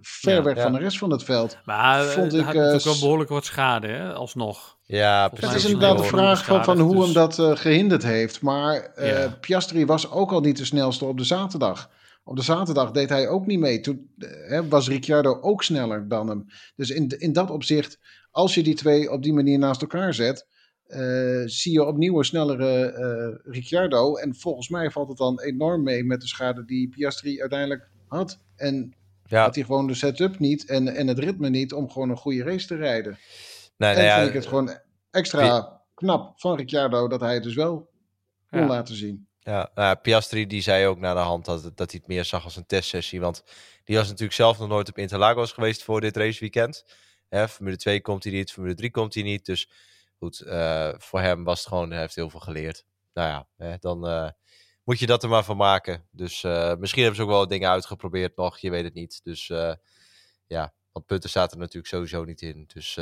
ver 0.01 0.33
Ja, 0.33 0.43
weg 0.43 0.55
ja. 0.55 0.61
van 0.61 0.71
de 0.71 0.79
rest 0.79 0.97
van 0.97 1.11
het 1.11 1.23
veld. 1.23 1.57
Maar 1.65 2.03
vond 2.03 2.13
vond 2.13 2.33
ik, 2.33 2.39
eh, 2.47 2.53
natuurlijk 2.53 2.83
wel 2.83 2.99
behoorlijk 2.99 3.29
wat 3.29 3.45
schade, 3.45 3.87
hè, 3.87 4.13
alsnog. 4.13 4.77
Ja, 4.83 5.29
Volgens 5.29 5.49
Het 5.49 5.63
is 5.63 5.65
inderdaad 5.71 5.97
de 5.97 6.03
vraag 6.03 6.45
van, 6.45 6.63
van 6.63 6.79
hoe 6.79 6.95
hem 6.95 7.03
dus- 7.03 7.13
dat 7.13 7.39
eh, 7.39 7.55
gehinderd 7.55 8.03
heeft. 8.03 8.41
Maar 8.41 8.81
eh, 8.81 9.09
Ja. 9.09 9.37
Piastri 9.41 9.85
was 9.85 10.11
ook 10.11 10.31
al 10.31 10.39
niet 10.39 10.57
de 10.57 10.65
snelste 10.65 11.05
op 11.05 11.17
de 11.17 11.23
zaterdag. 11.23 11.89
Op 12.23 12.35
de 12.35 12.41
zaterdag 12.41 12.91
deed 12.91 13.09
hij 13.09 13.27
ook 13.27 13.45
niet 13.45 13.59
mee. 13.59 13.79
Toen 13.79 14.09
eh, 14.17 14.29
hè, 14.49 14.67
was 14.67 14.87
Ricciardo 14.87 15.37
ook 15.41 15.63
sneller 15.63 16.07
dan 16.07 16.27
hem. 16.27 16.45
Dus 16.75 16.89
in, 16.89 17.07
in 17.17 17.33
dat 17.33 17.51
opzicht, 17.51 17.99
als 18.31 18.53
je 18.53 18.63
die 18.63 18.75
twee 18.75 19.11
op 19.11 19.23
die 19.23 19.33
manier 19.33 19.59
naast 19.59 19.81
elkaar 19.81 20.13
zet, 20.13 20.47
eh, 20.87 21.41
zie 21.45 21.71
je 21.71 21.85
opnieuw 21.85 22.17
een 22.17 22.23
snellere 22.23 22.91
eh, 22.91 23.51
Ricciardo. 23.53 24.15
En 24.15 24.35
volgens 24.35 24.69
mij 24.69 24.91
valt 24.91 25.07
het 25.09 25.17
dan 25.17 25.41
enorm 25.41 25.83
mee 25.83 26.03
met 26.03 26.21
de 26.21 26.27
schade 26.27 26.65
die 26.65 26.89
Piastri 26.89 27.39
uiteindelijk 27.41 27.89
had. 28.07 28.39
En 28.55 28.93
ja. 29.25 29.43
had 29.43 29.55
hij 29.55 29.63
gewoon 29.63 29.87
de 29.87 29.93
setup 29.93 30.39
niet 30.39 30.65
en, 30.65 30.87
en 30.87 31.07
het 31.07 31.19
ritme 31.19 31.49
niet 31.49 31.73
om 31.73 31.89
gewoon 31.89 32.09
een 32.09 32.17
goede 32.17 32.43
race 32.43 32.67
te 32.67 32.75
rijden. 32.75 33.17
Nee, 33.77 33.89
En 33.89 33.95
nou 33.95 34.07
ja, 34.07 34.15
vind 34.15 34.27
ik 34.27 34.33
het 34.33 34.45
gewoon 34.47 34.77
extra 35.11 35.81
knap 35.93 36.39
van 36.39 36.55
Ricciardo 36.55 37.07
dat 37.07 37.19
hij 37.19 37.33
het 37.33 37.43
dus 37.43 37.55
wel 37.55 37.89
kon 38.49 38.59
Ja. 38.59 38.67
laten 38.67 38.95
zien. 38.95 39.27
Ja, 39.39 39.69
nou 39.75 39.87
ja, 39.87 39.95
Piastri 39.95 40.47
die 40.47 40.61
zei 40.61 40.85
ook 40.85 40.99
na 40.99 41.13
de 41.13 41.19
hand 41.19 41.45
dat, 41.45 41.61
dat 41.63 41.91
hij 41.91 41.99
het 41.99 42.07
meer 42.07 42.25
zag 42.25 42.43
als 42.43 42.55
een 42.55 42.65
testsessie. 42.65 43.19
Want 43.19 43.43
die 43.83 43.95
was 43.95 44.05
natuurlijk 44.07 44.33
zelf 44.33 44.59
nog 44.59 44.67
nooit 44.67 44.89
op 44.89 44.97
Interlagos 44.97 45.51
geweest 45.51 45.83
voor 45.83 46.01
dit 46.01 46.17
raceweekend. 46.17 46.85
Hè, 47.29 47.47
Formule 47.47 47.77
2 47.77 48.01
komt 48.01 48.23
hij 48.23 48.33
niet, 48.33 48.51
Formule 48.51 48.75
3 48.75 48.91
komt 48.91 49.13
hij 49.13 49.23
niet. 49.23 49.45
Dus 49.45 49.69
goed, 50.17 50.39
eh, 50.39 50.93
voor 50.97 51.19
hem 51.19 51.43
was 51.43 51.59
het 51.59 51.67
gewoon, 51.67 51.91
hij 51.91 51.99
heeft 51.99 52.15
heel 52.15 52.29
veel 52.29 52.39
geleerd. 52.39 52.85
Nou 53.13 53.27
ja, 53.29 53.47
hè, 53.65 53.77
dan 53.79 54.07
eh, 54.07 54.29
moet 54.83 54.99
je 54.99 55.05
dat 55.05 55.23
er 55.23 55.29
maar 55.29 55.43
van 55.43 55.57
maken. 55.57 56.07
Dus 56.11 56.43
eh, 56.43 56.75
misschien 56.75 57.01
hebben 57.01 57.19
ze 57.19 57.25
ook 57.25 57.33
wel 57.33 57.47
dingen 57.47 57.69
uitgeprobeerd 57.69 58.35
nog, 58.35 58.57
je 58.57 58.69
weet 58.69 58.83
het 58.83 58.93
niet. 58.93 59.19
Dus 59.23 59.47
ja, 60.47 60.73
want 60.91 61.05
punten 61.05 61.29
zaten 61.29 61.51
er 61.53 61.63
natuurlijk 61.63 61.93
sowieso 61.93 62.23
niet 62.23 62.41
in. 62.41 62.69
Dus 62.73 62.99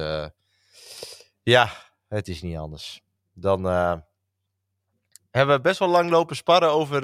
ja, 1.44 1.72
het 2.08 2.28
is 2.28 2.42
niet 2.42 2.58
anders. 2.58 3.02
Dan... 3.34 3.64
hebben 5.32 5.56
we 5.56 5.62
best 5.62 5.80
wel 5.80 5.88
lang 5.88 6.10
lopen 6.10 6.36
sparren 6.36 6.70
over 6.70 7.02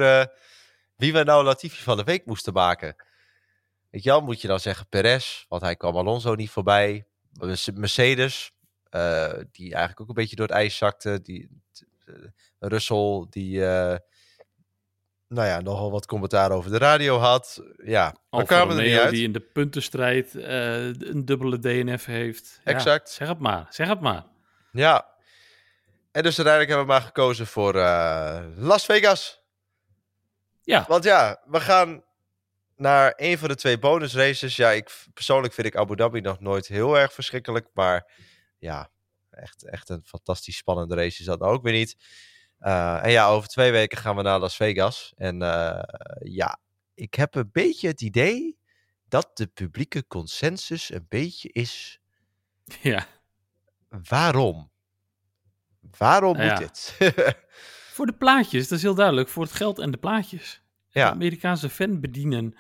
wie 0.96 1.14
we 1.14 1.24
nou 1.24 1.44
Latifi 1.44 1.84
van 1.84 1.98
de 1.98 2.04
week 2.04 2.26
moesten 2.26 2.54
maken. 2.54 2.96
Weet 3.90 4.04
je 4.04 4.22
moet 4.24 4.42
je 4.42 4.48
dan 4.48 4.60
zeggen 4.60 4.88
Perez, 4.88 5.46
want 5.48 5.62
hij 5.62 5.76
kwam 5.76 5.98
Alonso 5.98 6.36
niet 6.36 6.50
voorbij. 6.50 7.06
Merce- 7.34 7.72
Mercedes, 7.72 8.54
eh, 8.92 9.34
die 9.52 9.72
eigenlijk 9.72 10.02
ook 10.02 10.08
een 10.08 10.14
beetje 10.14 10.36
door 10.36 10.48
het 10.48 10.56
ijs 10.56 10.78
zakte. 10.78 11.22
Die, 11.22 11.50
eh, 12.06 12.14
Russell, 12.60 13.26
die 13.30 13.66
eh, 13.66 13.98
nou 15.28 15.48
ja, 15.48 15.62
nogal 15.62 15.92
wat 15.92 16.06
commentaar 16.06 16.52
over 16.52 16.72
de 16.72 16.78
radio 16.78 17.18
had. 17.18 17.64
Ja, 17.84 18.12
we 18.12 18.20
Alfa 18.30 18.46
kwamen 18.46 18.78
er 18.78 18.84
niet 18.84 18.98
uit. 19.00 19.12
die 19.12 19.24
in 19.24 19.32
de 19.32 19.40
puntenstrijd 19.40 20.34
een 20.34 21.26
dubbele 21.26 21.60
DNF 21.60 22.06
heeft. 22.06 22.62
Ja, 22.64 22.72
Exact. 22.72 23.10
zeg 23.10 23.28
het 23.28 23.40
maar, 23.40 23.68
zeg 23.70 23.88
het 23.88 24.00
maar. 24.00 24.26
Ja. 24.72 25.10
En 26.12 26.24
dus 26.24 26.40
uiteindelijk 26.40 26.68
hebben 26.68 26.86
we 26.86 26.92
maar 26.92 27.02
gekozen 27.02 27.48
voor 27.48 27.74
Las 28.56 28.86
Vegas. 28.86 29.42
Ja, 30.62 30.86
Want 30.88 31.04
ja, 31.04 31.42
we 31.46 31.60
gaan 31.60 32.04
naar 32.76 33.14
een 33.16 33.38
van 33.38 33.48
de 33.48 33.56
twee 33.56 33.80
bonusraces. 33.80 34.56
Ja, 34.56 34.72
ik, 34.72 34.92
persoonlijk 35.14 35.54
vind 35.54 35.68
ik 35.68 35.76
Abu 35.76 35.96
Dhabi 35.96 36.22
nog 36.22 36.40
nooit 36.40 36.68
heel 36.68 36.98
erg 36.98 37.14
verschrikkelijk. 37.14 37.68
Maar 37.74 38.12
ja, 38.62 38.90
echt, 39.30 39.64
echt 39.64 39.90
een 39.90 40.04
fantastisch 40.06 40.58
spannende 40.58 40.96
race 40.96 41.20
is 41.20 41.26
dat 41.26 41.40
nou 41.40 41.54
ook 41.54 41.64
weer 41.64 41.74
niet. 41.74 41.96
Uh, 42.60 43.04
en 43.04 43.12
ja, 43.12 43.28
over 43.28 43.50
twee 43.50 43.72
weken 43.72 43.98
gaan 43.98 44.16
we 44.16 44.22
naar 44.22 44.40
Las 44.40 44.56
Vegas. 44.56 45.14
En 45.16 45.42
uh, 45.42 45.82
ja, 46.20 46.60
ik 46.94 47.14
heb 47.14 47.36
een 47.36 47.50
beetje 47.52 47.88
het 47.88 48.02
idee 48.02 48.58
dat 49.08 49.38
de 49.38 49.48
publieke 49.48 50.08
consensus 50.08 50.92
een 50.92 51.06
beetje 51.10 51.50
is. 51.52 52.00
Ja. 52.82 53.06
Waarom? 53.90 54.72
Waarom 55.98 56.38
Nou 56.38 56.50
moet 56.50 56.60
dit? 56.60 56.98
Voor 57.96 58.06
de 58.06 58.14
plaatjes, 58.14 58.68
dat 58.68 58.78
is 58.78 58.84
heel 58.84 58.96
duidelijk. 58.96 59.30
Voor 59.30 59.44
het 59.44 59.52
geld 59.52 59.80
en 59.80 59.92
de 59.92 59.98
plaatjes. 59.98 60.62
Ja. 60.90 61.06
De 61.06 61.12
Amerikaanse 61.12 61.70
fan 61.70 62.00
bedienen. 62.00 62.56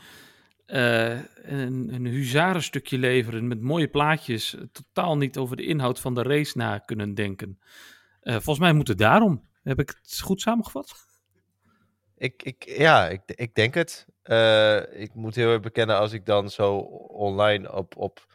Eh, 0.71 1.19
een, 1.33 1.93
een 1.93 2.05
huzarenstukje 2.05 2.97
leveren 2.97 3.47
met 3.47 3.61
mooie 3.61 3.87
plaatjes. 3.87 4.57
Totaal 4.71 5.17
niet 5.17 5.37
over 5.37 5.57
de 5.57 5.65
inhoud 5.65 5.99
van 5.99 6.15
de 6.15 6.21
race 6.21 6.57
na 6.57 6.77
kunnen 6.77 7.13
denken. 7.13 7.59
Eh, 8.21 8.33
volgens 8.33 8.59
mij 8.59 8.73
moet 8.73 8.87
het 8.87 8.97
daarom. 8.97 9.47
Heb 9.63 9.79
ik 9.79 9.89
het 10.01 10.19
goed 10.19 10.41
samengevat? 10.41 10.93
Ik, 12.17 12.43
ik, 12.43 12.63
ja, 12.77 13.09
ik, 13.09 13.21
ik 13.25 13.55
denk 13.55 13.73
het. 13.73 14.07
Eh, 14.21 15.01
ik 15.01 15.13
moet 15.13 15.35
heel 15.35 15.51
erg 15.51 15.61
bekennen, 15.61 15.97
als 15.97 16.11
ik 16.11 16.25
dan 16.25 16.49
zo 16.49 16.75
online 17.07 17.73
op, 17.73 17.97
op 17.97 18.25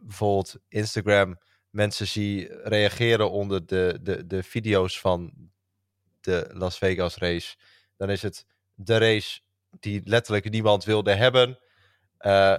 bijvoorbeeld 0.00 0.56
Instagram 0.68 1.38
mensen 1.70 2.06
zie 2.06 2.62
reageren 2.62 3.30
onder 3.30 3.66
de, 3.66 3.98
de, 4.02 4.26
de 4.26 4.42
video's 4.42 5.00
van 5.00 5.50
de 6.20 6.50
Las 6.52 6.78
Vegas 6.78 7.16
race, 7.16 7.56
dan 7.96 8.10
is 8.10 8.22
het 8.22 8.46
de 8.74 8.98
race 8.98 9.40
die 9.80 10.00
letterlijk 10.04 10.50
niemand 10.50 10.84
wilde 10.84 11.14
hebben. 11.14 11.58
Eh 12.18 12.56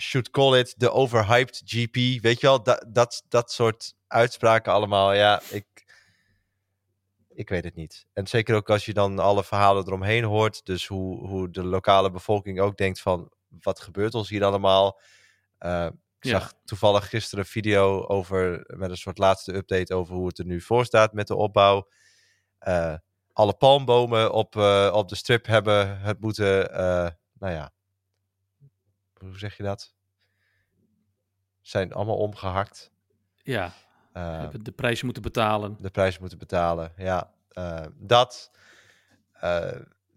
should 0.00 0.30
call 0.30 0.58
it 0.58 0.74
the 0.78 0.90
overhyped 0.90 1.62
GP. 1.64 1.94
Weet 2.22 2.40
je 2.40 2.46
wel, 2.46 2.62
dat, 2.62 2.84
dat, 2.88 3.24
dat 3.28 3.52
soort 3.52 3.94
uitspraken 4.06 4.72
allemaal. 4.72 5.12
Ja, 5.12 5.42
ik, 5.50 5.84
ik 7.28 7.48
weet 7.48 7.64
het 7.64 7.74
niet. 7.74 8.06
En 8.12 8.26
zeker 8.26 8.54
ook 8.54 8.70
als 8.70 8.84
je 8.84 8.92
dan 8.94 9.18
alle 9.18 9.44
verhalen 9.44 9.86
eromheen 9.86 10.24
hoort. 10.24 10.66
Dus 10.66 10.86
hoe, 10.86 11.26
hoe 11.26 11.50
de 11.50 11.64
lokale 11.64 12.10
bevolking 12.10 12.60
ook 12.60 12.76
denkt 12.76 13.00
van... 13.00 13.32
wat 13.60 13.80
gebeurt 13.80 14.14
ons 14.14 14.28
hier 14.28 14.44
allemaal? 14.44 15.00
Eh, 15.58 15.86
ik 16.18 16.24
Ja. 16.30 16.30
zag 16.38 16.52
toevallig 16.64 17.08
gisteren 17.08 17.44
een 17.44 17.50
video 17.50 18.06
over... 18.06 18.64
met 18.76 18.90
een 18.90 18.96
soort 18.96 19.18
laatste 19.18 19.54
update 19.54 19.94
over 19.94 20.14
hoe 20.14 20.26
het 20.26 20.38
er 20.38 20.46
nu 20.46 20.60
voor 20.60 20.84
staat 20.84 21.12
met 21.12 21.26
de 21.26 21.36
opbouw. 21.36 21.88
Eh, 22.58 22.94
alle 23.36 23.54
palmbomen 23.54 24.32
op, 24.32 24.56
eh, 24.56 24.90
op 24.94 25.08
de 25.08 25.14
strip 25.14 25.46
hebben 25.46 26.00
het 26.00 26.20
moeten... 26.20 26.72
eh, 26.72 27.08
nou 27.38 27.52
ja, 27.52 27.70
hoe 29.18 29.38
zeg 29.38 29.56
je 29.56 29.62
dat? 29.62 29.94
Zijn 31.60 31.92
allemaal 31.92 32.16
omgehakt. 32.16 32.90
Ja, 33.42 33.72
Eh, 34.12 34.48
de 34.52 34.72
prijs 34.72 35.02
moeten 35.02 35.22
betalen. 35.22 35.76
de 35.80 35.90
prijs 35.90 36.18
moeten 36.18 36.38
betalen. 36.38 36.92
Ja, 36.96 37.32
dat. 37.94 38.50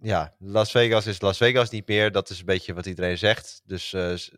ja, 0.01 0.33
Las 0.37 0.71
Vegas 0.71 1.07
is 1.07 1.21
Las 1.21 1.37
Vegas 1.37 1.69
niet 1.69 1.87
meer. 1.87 2.11
Dat 2.11 2.29
is 2.29 2.39
een 2.39 2.45
beetje 2.45 2.73
wat 2.73 2.85
iedereen 2.85 3.17
zegt. 3.17 3.61
Dus 3.65 3.89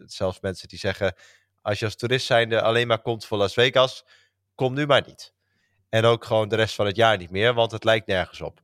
zelfs 0.05 0.39
mensen 0.39 0.67
die 0.67 0.79
zeggen... 0.79 1.13
als 1.61 1.79
je 1.79 1.85
als 1.85 1.95
toerist 1.95 2.25
zijnde 2.25 2.61
alleen 2.61 2.87
maar 2.87 3.01
komt 3.01 3.25
voor 3.25 3.37
Las 3.37 3.53
Vegas... 3.53 4.05
kom 4.55 4.73
nu 4.73 4.85
maar 4.85 5.03
niet. 5.07 5.33
En 5.89 6.05
ook 6.05 6.25
gewoon 6.25 6.49
de 6.49 6.55
rest 6.55 6.75
van 6.75 6.85
het 6.85 6.95
jaar 6.95 7.17
niet 7.17 7.31
meer, 7.31 7.53
want 7.53 7.71
het 7.71 7.83
lijkt 7.83 8.07
nergens 8.07 8.41
op. 8.41 8.61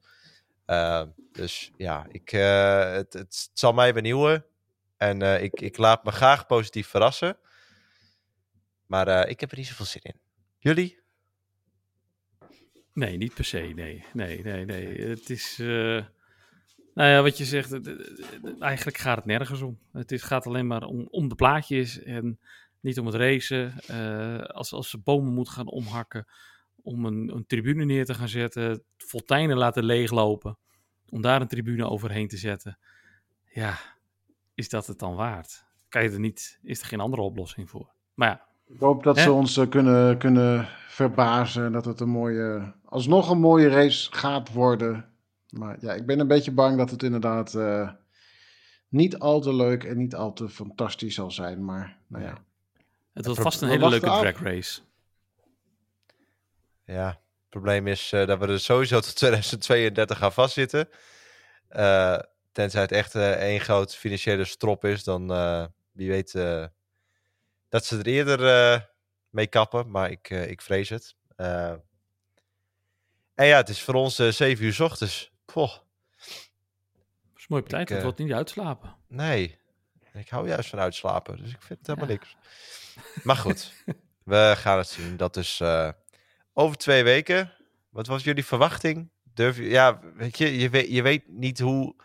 Eh, 0.68 1.04
dus 1.38 1.72
ja, 1.78 2.06
ik, 2.12 2.32
eh, 2.32 2.92
het, 2.92 3.14
het 3.14 3.50
zal 3.54 3.74
mij 3.74 3.94
benieuwen. 3.94 4.46
En 4.98 5.22
eh, 5.22 5.44
ik, 5.44 5.62
ik 5.62 5.78
laat 5.78 6.04
me 6.04 6.12
graag 6.12 6.46
positief 6.46 6.88
verrassen. 6.88 7.38
Maar 8.86 9.08
eh, 9.08 9.30
ik 9.30 9.40
heb 9.40 9.52
er 9.52 9.58
niet 9.58 9.68
zoveel 9.68 9.86
zin 9.86 10.02
in. 10.02 10.20
Jullie? 10.58 11.00
Nee, 12.94 13.18
niet 13.18 13.34
per 13.34 13.46
se. 13.46 13.58
Nee, 13.58 14.06
nee, 14.14 14.44
nee, 14.44 14.66
nee. 14.66 15.02
Het 15.02 15.30
is. 15.30 15.58
nou 15.58 17.10
ja, 17.10 17.22
wat 17.22 17.38
je 17.38 17.46
zegt, 17.46 17.80
eigenlijk 18.60 18.98
gaat 18.98 19.18
het 19.18 19.26
nergens 19.26 19.62
om. 19.62 19.80
Het 19.92 20.12
is, 20.12 20.24
gaat 20.24 20.46
alleen 20.46 20.68
maar 20.68 20.84
om, 20.84 21.08
om 21.10 21.30
de 21.30 21.36
plaatjes 21.36 22.04
en 22.04 22.40
niet 22.80 23.00
om 23.00 23.06
het 23.06 23.16
racen. 23.16 23.74
Als, 24.48 24.74
als 24.74 24.90
ze 24.90 24.98
bomen 24.98 25.34
moeten 25.34 25.54
gaan 25.54 25.68
omhakken, 25.68 26.28
om 26.88 27.06
een, 27.06 27.32
een 27.36 27.46
tribune 27.46 27.86
neer 27.86 28.06
te 28.06 28.14
gaan 28.14 28.28
zetten, 28.28 28.84
fonteinen 28.98 29.58
laten 29.58 29.84
leeglopen, 29.84 30.58
om 31.10 31.22
daar 31.22 31.42
een 31.42 31.48
tribune 31.48 31.90
overheen 31.90 32.28
te 32.28 32.38
zetten. 32.38 32.78
Ja, 33.44 33.78
is 34.54 34.70
dat 34.70 34.88
het 34.88 35.00
dan 35.00 35.16
waard? 35.16 35.66
Kan 35.90 36.04
je 36.04 36.10
er 36.10 36.20
niet, 36.20 36.60
is 36.64 36.80
er 36.80 36.86
geen 36.86 37.00
andere 37.00 37.22
oplossing 37.22 37.70
voor? 37.70 37.92
Maar 38.14 38.28
ja, 38.28 38.46
Ik 38.74 38.80
hoop 38.80 39.04
dat 39.04 39.16
Hè? 39.16 39.22
ze 39.22 39.32
ons 39.32 39.58
eh, 39.58 39.70
kunnen, 39.70 40.18
kunnen 40.18 40.68
verbazen. 40.88 41.72
Dat 41.72 41.86
het 41.86 42.00
een 42.00 42.10
mooie, 42.10 42.74
alsnog 42.86 43.30
een 43.30 43.40
mooie 43.40 43.68
race 43.68 44.12
gaat 44.12 44.54
worden. 44.54 45.06
Maar 45.50 45.78
ja, 45.80 45.94
ik 45.94 46.06
ben 46.06 46.20
een 46.20 46.28
beetje 46.28 46.52
bang 46.52 46.78
dat 46.78 46.92
het 46.92 47.04
inderdaad 47.04 47.56
eh, 47.56 47.90
niet 48.88 49.20
al 49.20 49.40
te 49.40 49.56
leuk 49.56 49.84
en 49.84 49.98
niet 49.98 50.16
al 50.16 50.34
te 50.34 50.50
fantastisch 50.50 51.16
zal 51.16 51.32
zijn. 51.32 51.66
Maar 51.66 51.98
nou 52.08 52.24
ja. 52.24 52.38
het 53.14 53.26
wordt 53.26 53.42
vast 53.42 53.62
een 53.62 53.70
hele 53.70 53.90
leuke 53.90 54.06
drag 54.06 54.42
race. 54.42 54.82
Ja, 56.88 57.08
het 57.08 57.50
probleem 57.50 57.88
is 57.88 58.12
eh, 58.12 58.26
dat 58.28 58.40
we 58.40 58.48
er 58.48 58.60
sowieso 58.60 59.00
tot 59.00 59.16
2032 59.16 60.18
gaan 60.18 60.34
vastzitten. 60.34 60.90
Eh, 61.68 62.20
tenzij 62.52 62.82
het 62.82 62.92
echt 62.92 63.16
eh, 63.16 63.32
één 63.32 63.60
groot 63.60 63.96
financiële 63.96 64.46
strop 64.46 64.86
is, 64.86 65.04
dan 65.04 65.28
wie 65.92 66.10
weet 66.10 66.32
dat 67.70 67.86
ze 67.86 67.98
er 67.98 68.06
eerder 68.06 68.90
mee 69.30 69.48
kappen. 69.48 69.92
Maar 69.92 70.12
ik, 70.12 70.30
ik 70.30 70.62
vrees 70.62 70.90
het. 70.90 71.16
En 73.36 73.46
ja, 73.46 73.58
het 73.58 73.70
is 73.70 73.82
voor 73.82 73.94
ons 73.94 74.20
eh 74.20 74.28
7 74.32 74.66
uur 74.66 74.74
's 74.74 74.80
ochtends. 74.80 75.32
Poh, 75.46 75.72
Dat 75.72 77.38
is 77.38 77.48
mooi 77.48 77.62
op 77.62 77.70
tijd, 77.70 77.90
Ik, 77.90 77.96
het 77.96 78.04
wordt 78.04 78.18
niet 78.20 78.34
uitslapen. 78.34 78.96
nee. 79.08 79.58
Ik 80.14 80.30
hou 80.30 80.48
juist 80.48 80.70
van 80.70 80.80
uitslapen, 80.80 81.38
dus 81.38 81.52
ik 81.52 81.62
vind 81.62 81.80
het 81.80 81.88
helemaal 81.88 82.10
Ja. 82.10 82.14
niks. 82.14 82.36
Maar 83.24 83.36
goed, 83.36 83.74
we 84.24 84.54
gaan 84.58 84.78
het 84.78 84.88
zien. 84.88 85.18
Dat 85.18 85.38
is 85.38 85.58
over 86.58 86.78
twee 86.78 87.04
weken. 87.04 87.52
Wat 87.90 88.08
was 88.08 88.24
jullie 88.24 88.46
verwachting? 88.46 89.10
Durf 89.34 89.58
je, 89.58 89.70
ja, 89.70 90.00
weet 90.16 90.38
je, 90.38 90.60
je 90.60 90.70
weet, 90.70 90.90
je 90.90 91.02
weet 91.02 91.24
niet 91.28 91.60
hoe. 91.60 91.96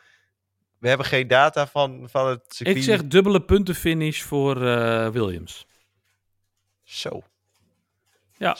We 0.78 0.88
hebben 0.88 1.06
geen 1.06 1.28
data 1.28 1.66
van, 1.66 2.08
van 2.10 2.28
het 2.28 2.40
circuit. 2.48 2.76
Ik 2.76 2.82
zeg 2.82 3.06
dubbele 3.06 3.40
puntenfinish 3.42 4.22
voor 4.22 4.66
eh, 4.66 5.08
Williams. 5.08 5.66
Zo. 6.82 7.22
Ja. 8.36 8.56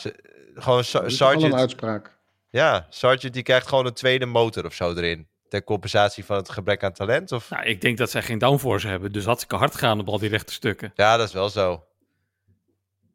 Gewoon 0.55 0.83
Sa- 0.83 1.31
een 1.31 1.55
uitspraak. 1.55 2.17
Ja, 2.49 2.87
Sargent 2.89 3.33
die 3.33 3.43
krijgt 3.43 3.67
gewoon 3.67 3.85
een 3.85 3.93
tweede 3.93 4.25
motor 4.25 4.65
of 4.65 4.73
zo 4.73 4.93
erin. 4.93 5.27
Ter 5.47 5.63
compensatie 5.63 6.25
van 6.25 6.35
het 6.35 6.49
gebrek 6.49 6.83
aan 6.83 6.93
talent. 6.93 7.31
Of... 7.31 7.49
Nou, 7.49 7.65
ik 7.65 7.81
denk 7.81 7.97
dat 7.97 8.09
zij 8.09 8.21
geen 8.21 8.37
downforce 8.37 8.87
hebben, 8.87 9.11
dus 9.11 9.25
hartstikke 9.25 9.55
hard 9.55 9.75
gaan 9.75 9.99
op 9.99 10.07
al 10.07 10.19
die 10.19 10.29
rechte 10.29 10.53
stukken. 10.53 10.91
Ja, 10.95 11.17
dat 11.17 11.27
is 11.27 11.33
wel 11.33 11.49
zo. 11.49 11.83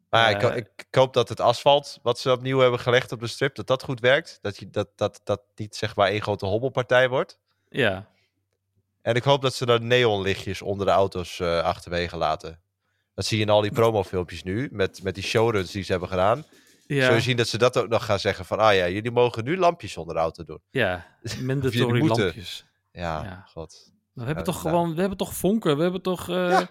Maar 0.09 0.31
ik, 0.31 0.43
Eh. 0.43 0.55
ik, 0.55 0.69
ik 0.75 0.95
hoop 0.95 1.13
dat 1.13 1.29
het 1.29 1.39
asfalt, 1.39 1.99
wat 2.01 2.19
ze 2.19 2.31
opnieuw 2.31 2.59
hebben 2.59 2.79
gelegd 2.79 3.11
op 3.11 3.19
de 3.19 3.27
strip, 3.27 3.55
dat 3.55 3.67
dat 3.67 3.83
goed 3.83 3.99
werkt. 3.99 4.39
Dat 4.41 4.57
je, 4.57 4.69
dat, 4.69 4.87
dat, 4.95 5.21
dat 5.23 5.41
niet 5.55 5.75
zeg 5.75 5.95
maar 5.95 6.07
één 6.09 6.21
grote 6.21 6.45
hobbelpartij 6.45 7.09
wordt. 7.09 7.39
Ja, 7.69 8.07
En 9.01 9.15
ik 9.15 9.23
hoop 9.23 9.41
dat 9.41 9.53
ze 9.53 9.65
er 9.65 9.81
neonlichtjes 9.81 10.61
onder 10.61 10.85
de 10.85 10.91
auto's 10.91 11.39
eh, 11.39 11.59
achterwege 11.61 12.17
laten. 12.17 12.59
Dat 13.13 13.25
zie 13.25 13.37
je 13.37 13.43
in 13.43 13.49
al 13.49 13.61
die 13.61 13.71
promofilmpjes 13.71 14.43
nu, 14.43 14.69
met, 14.71 15.03
met 15.03 15.15
die 15.15 15.23
showruns 15.23 15.71
die 15.71 15.83
ze 15.83 15.91
hebben 15.91 16.09
gedaan. 16.09 16.43
ja, 16.87 17.05
Zul 17.05 17.13
je 17.13 17.21
zien 17.21 17.37
dat 17.37 17.47
ze 17.47 17.57
dat 17.57 17.77
ook 17.77 17.87
nog 17.87 18.05
gaan 18.05 18.19
zeggen 18.19 18.45
van, 18.45 18.59
ah 18.59 18.75
ja, 18.75 18.87
jullie 18.89 19.11
mogen 19.11 19.43
nu 19.43 19.57
lampjes 19.57 19.97
onder 19.97 20.15
de 20.15 20.21
auto 20.21 20.43
doen. 20.43 20.61
ja. 20.71 21.05
mandatory 21.43 22.07
lampjes. 22.07 22.65
Ja, 22.91 23.23
Ja. 23.23 23.43
god. 23.47 23.91
We 24.13 24.25
hebben 24.25 24.43
Ja, 24.45 24.51
toch 24.51 24.63
nou. 24.63 24.75
gewoon, 24.75 24.93
we 24.93 24.99
hebben 24.99 25.17
toch 25.17 25.33
vonken, 25.33 25.75
we 25.77 25.81
hebben 25.83 26.01
toch, 26.01 26.29
eh, 26.29 26.35
Ja. 26.49 26.69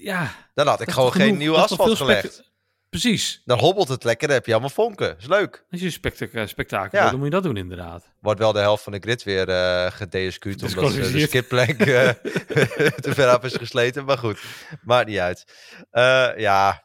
Ja. 0.00 0.34
Dan 0.54 0.66
had 0.66 0.80
ik 0.80 0.90
gewoon 0.90 1.12
geen 1.12 1.36
nieuw 1.36 1.56
asfalt 1.56 1.96
gelegd. 1.96 2.48
Precies. 2.88 3.42
Dan 3.44 3.58
hobbelt 3.58 3.88
het 3.88 4.04
lekker, 4.04 4.26
dan 4.26 4.36
heb 4.36 4.46
je 4.46 4.52
allemaal 4.52 4.70
vonken. 4.70 5.16
Is 5.18 5.26
leuk. 5.26 5.64
Als 5.70 5.80
je 5.80 5.86
een 5.86 5.92
spectac- 5.92 6.48
spektakel 6.48 6.98
Ja. 6.98 7.02
wil, 7.02 7.10
dan 7.10 7.18
moet 7.20 7.28
je 7.28 7.34
dat 7.34 7.42
doen 7.42 7.56
inderdaad. 7.56 8.12
Wordt 8.20 8.38
wel 8.40 8.52
de 8.52 8.58
helft 8.58 8.82
van 8.82 8.92
de 8.92 8.98
grid 8.98 9.22
weer 9.22 9.48
eh 9.48 9.90
gedescuut. 9.92 10.62
Omdat 10.62 10.92
de 10.94 11.20
skipplank 11.20 11.80
eh, 11.80 12.08
te 13.04 13.14
ver 13.14 13.28
af 13.28 13.44
is 13.44 13.54
gesleten. 13.56 14.04
Maar 14.04 14.18
goed, 14.18 14.40
maakt 14.82 15.06
niet 15.08 15.18
uit. 15.18 15.44
Eh, 15.90 16.28
ja, 16.36 16.84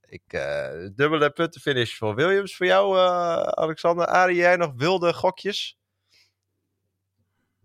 ik, 0.00 0.22
eh, 0.26 0.68
dubbele 0.94 1.30
puntenfinish 1.30 1.96
voor 1.96 2.14
Williams. 2.14 2.56
Voor 2.56 2.66
jou, 2.66 2.98
eh, 2.98 3.36
Alexander. 3.42 4.06
Arie, 4.06 4.36
jij 4.36 4.56
nog 4.56 4.72
wilde 4.76 5.12
gokjes? 5.14 5.78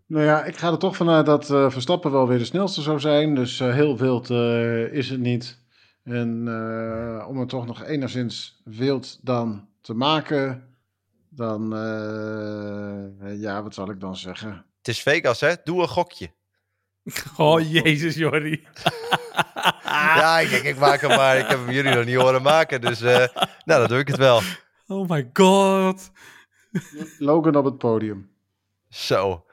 Nou 0.08 0.26
ja, 0.26 0.44
ik 0.44 0.58
ga 0.58 0.72
er 0.72 0.78
toch 0.78 0.96
vanuit 0.96 1.26
dat 1.26 1.50
eh, 1.50 1.70
Verstappen 1.70 2.12
wel 2.12 2.28
weer 2.28 2.38
de 2.38 2.46
snelste 2.46 2.82
zou 2.82 3.00
zijn. 3.00 3.36
Dus 3.36 3.60
eh, 3.60 3.74
heel 3.74 3.98
wild 3.98 4.30
eh, 4.30 4.94
is 4.94 5.10
het 5.10 5.20
niet. 5.20 5.64
En 6.04 6.48
eh, 6.48 7.28
om 7.28 7.40
het 7.40 7.50
toch 7.50 7.66
nog 7.66 7.84
enigszins 7.84 8.62
wild 8.64 9.20
dan 9.22 9.68
te 9.82 9.94
maken, 9.94 10.76
dan, 11.30 11.76
eh, 11.76 13.40
ja, 13.42 13.64
wat 13.64 13.74
zal 13.74 13.90
ik 13.90 14.00
dan 14.00 14.16
zeggen? 14.16 14.66
Het 14.78 14.88
is 14.88 15.02
Vegas, 15.02 15.40
hè? 15.40 15.54
Doe 15.64 15.82
een 15.82 15.88
gokje. 15.88 16.30
Oh, 17.38 17.72
jezus, 17.72 18.16
Jordi. 18.16 18.64
Ja, 19.84 20.40
ik 20.40 20.50
denk, 20.50 20.64
ik 20.64 20.78
maak 20.78 21.02
hem 21.02 21.10
maar. 21.10 21.38
Ik 21.38 21.48
heb 21.48 21.58
hem 21.58 21.72
jullie 21.72 21.96
nog 21.96 22.06
niet 22.06 22.16
horen 22.16 22.42
maken. 22.42 22.82
Dus 22.82 23.02
eh, 23.02 23.28
nou, 23.66 23.80
dan 23.80 23.88
doe 23.88 24.00
ik 24.00 24.08
het 24.08 24.18
wel. 24.18 24.42
Oh 24.88 25.10
my 25.10 25.30
god. 25.34 26.12
Logan 27.18 27.56
op 27.56 27.66
het 27.66 27.78
podium. 27.78 28.30
Zo. 28.90 29.45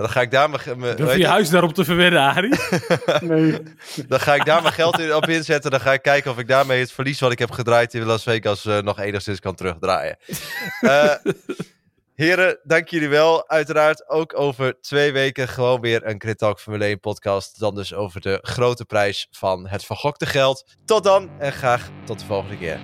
Dan 0.00 0.10
ga 0.10 0.20
ik 0.20 0.30
daar 0.30 0.50
mijn, 0.50 0.96
je 0.96 1.18
je- 1.18 1.26
huis 1.26 1.48
daarop 1.50 1.74
te 1.74 1.84
verwennen, 1.84 2.20
Arie? 2.20 2.54
Nee. 3.20 3.58
dan 4.08 4.20
ga 4.20 4.34
ik 4.34 4.44
daar 4.44 4.62
mijn 4.62 4.74
geld 4.74 4.98
in, 4.98 5.14
op 5.14 5.28
inzetten. 5.28 5.70
Dan 5.70 5.80
ga 5.80 5.92
ik 5.92 6.02
kijken 6.02 6.30
of 6.30 6.38
ik 6.38 6.48
daarmee 6.48 6.80
het 6.80 6.92
verlies 6.92 7.20
wat 7.20 7.32
ik 7.32 7.38
heb 7.38 7.50
gedraaid 7.50 7.94
in 7.94 8.04
Las 8.04 8.22
Vegas 8.22 8.64
eh, 8.66 8.78
nog 8.78 8.98
enigszins 9.00 9.40
kan 9.40 9.54
terugdraaien. 9.54 10.16
Eh, 10.80 11.14
heren, 12.14 12.58
dank 12.62 12.88
jullie 12.88 13.08
wel. 13.08 13.48
Uiteraard 13.48 14.08
ook 14.08 14.38
over 14.38 14.80
twee 14.80 15.12
weken 15.12 15.48
gewoon 15.48 15.80
weer 15.80 16.06
een 16.06 16.18
Crit 16.18 16.38
Talk 16.38 16.60
Formule 16.60 16.84
1 16.84 17.00
podcast. 17.00 17.58
Dan 17.60 17.74
dus 17.74 17.94
over 17.94 18.20
de 18.20 18.38
grote 18.42 18.84
prijs 18.84 19.28
van 19.30 19.68
het 19.68 19.84
vergokte 19.84 20.26
geld. 20.26 20.64
Tot 20.84 21.04
dan 21.04 21.30
en 21.38 21.52
graag 21.52 21.88
tot 22.04 22.18
de 22.18 22.24
volgende 22.26 22.58
keer. 22.58 22.78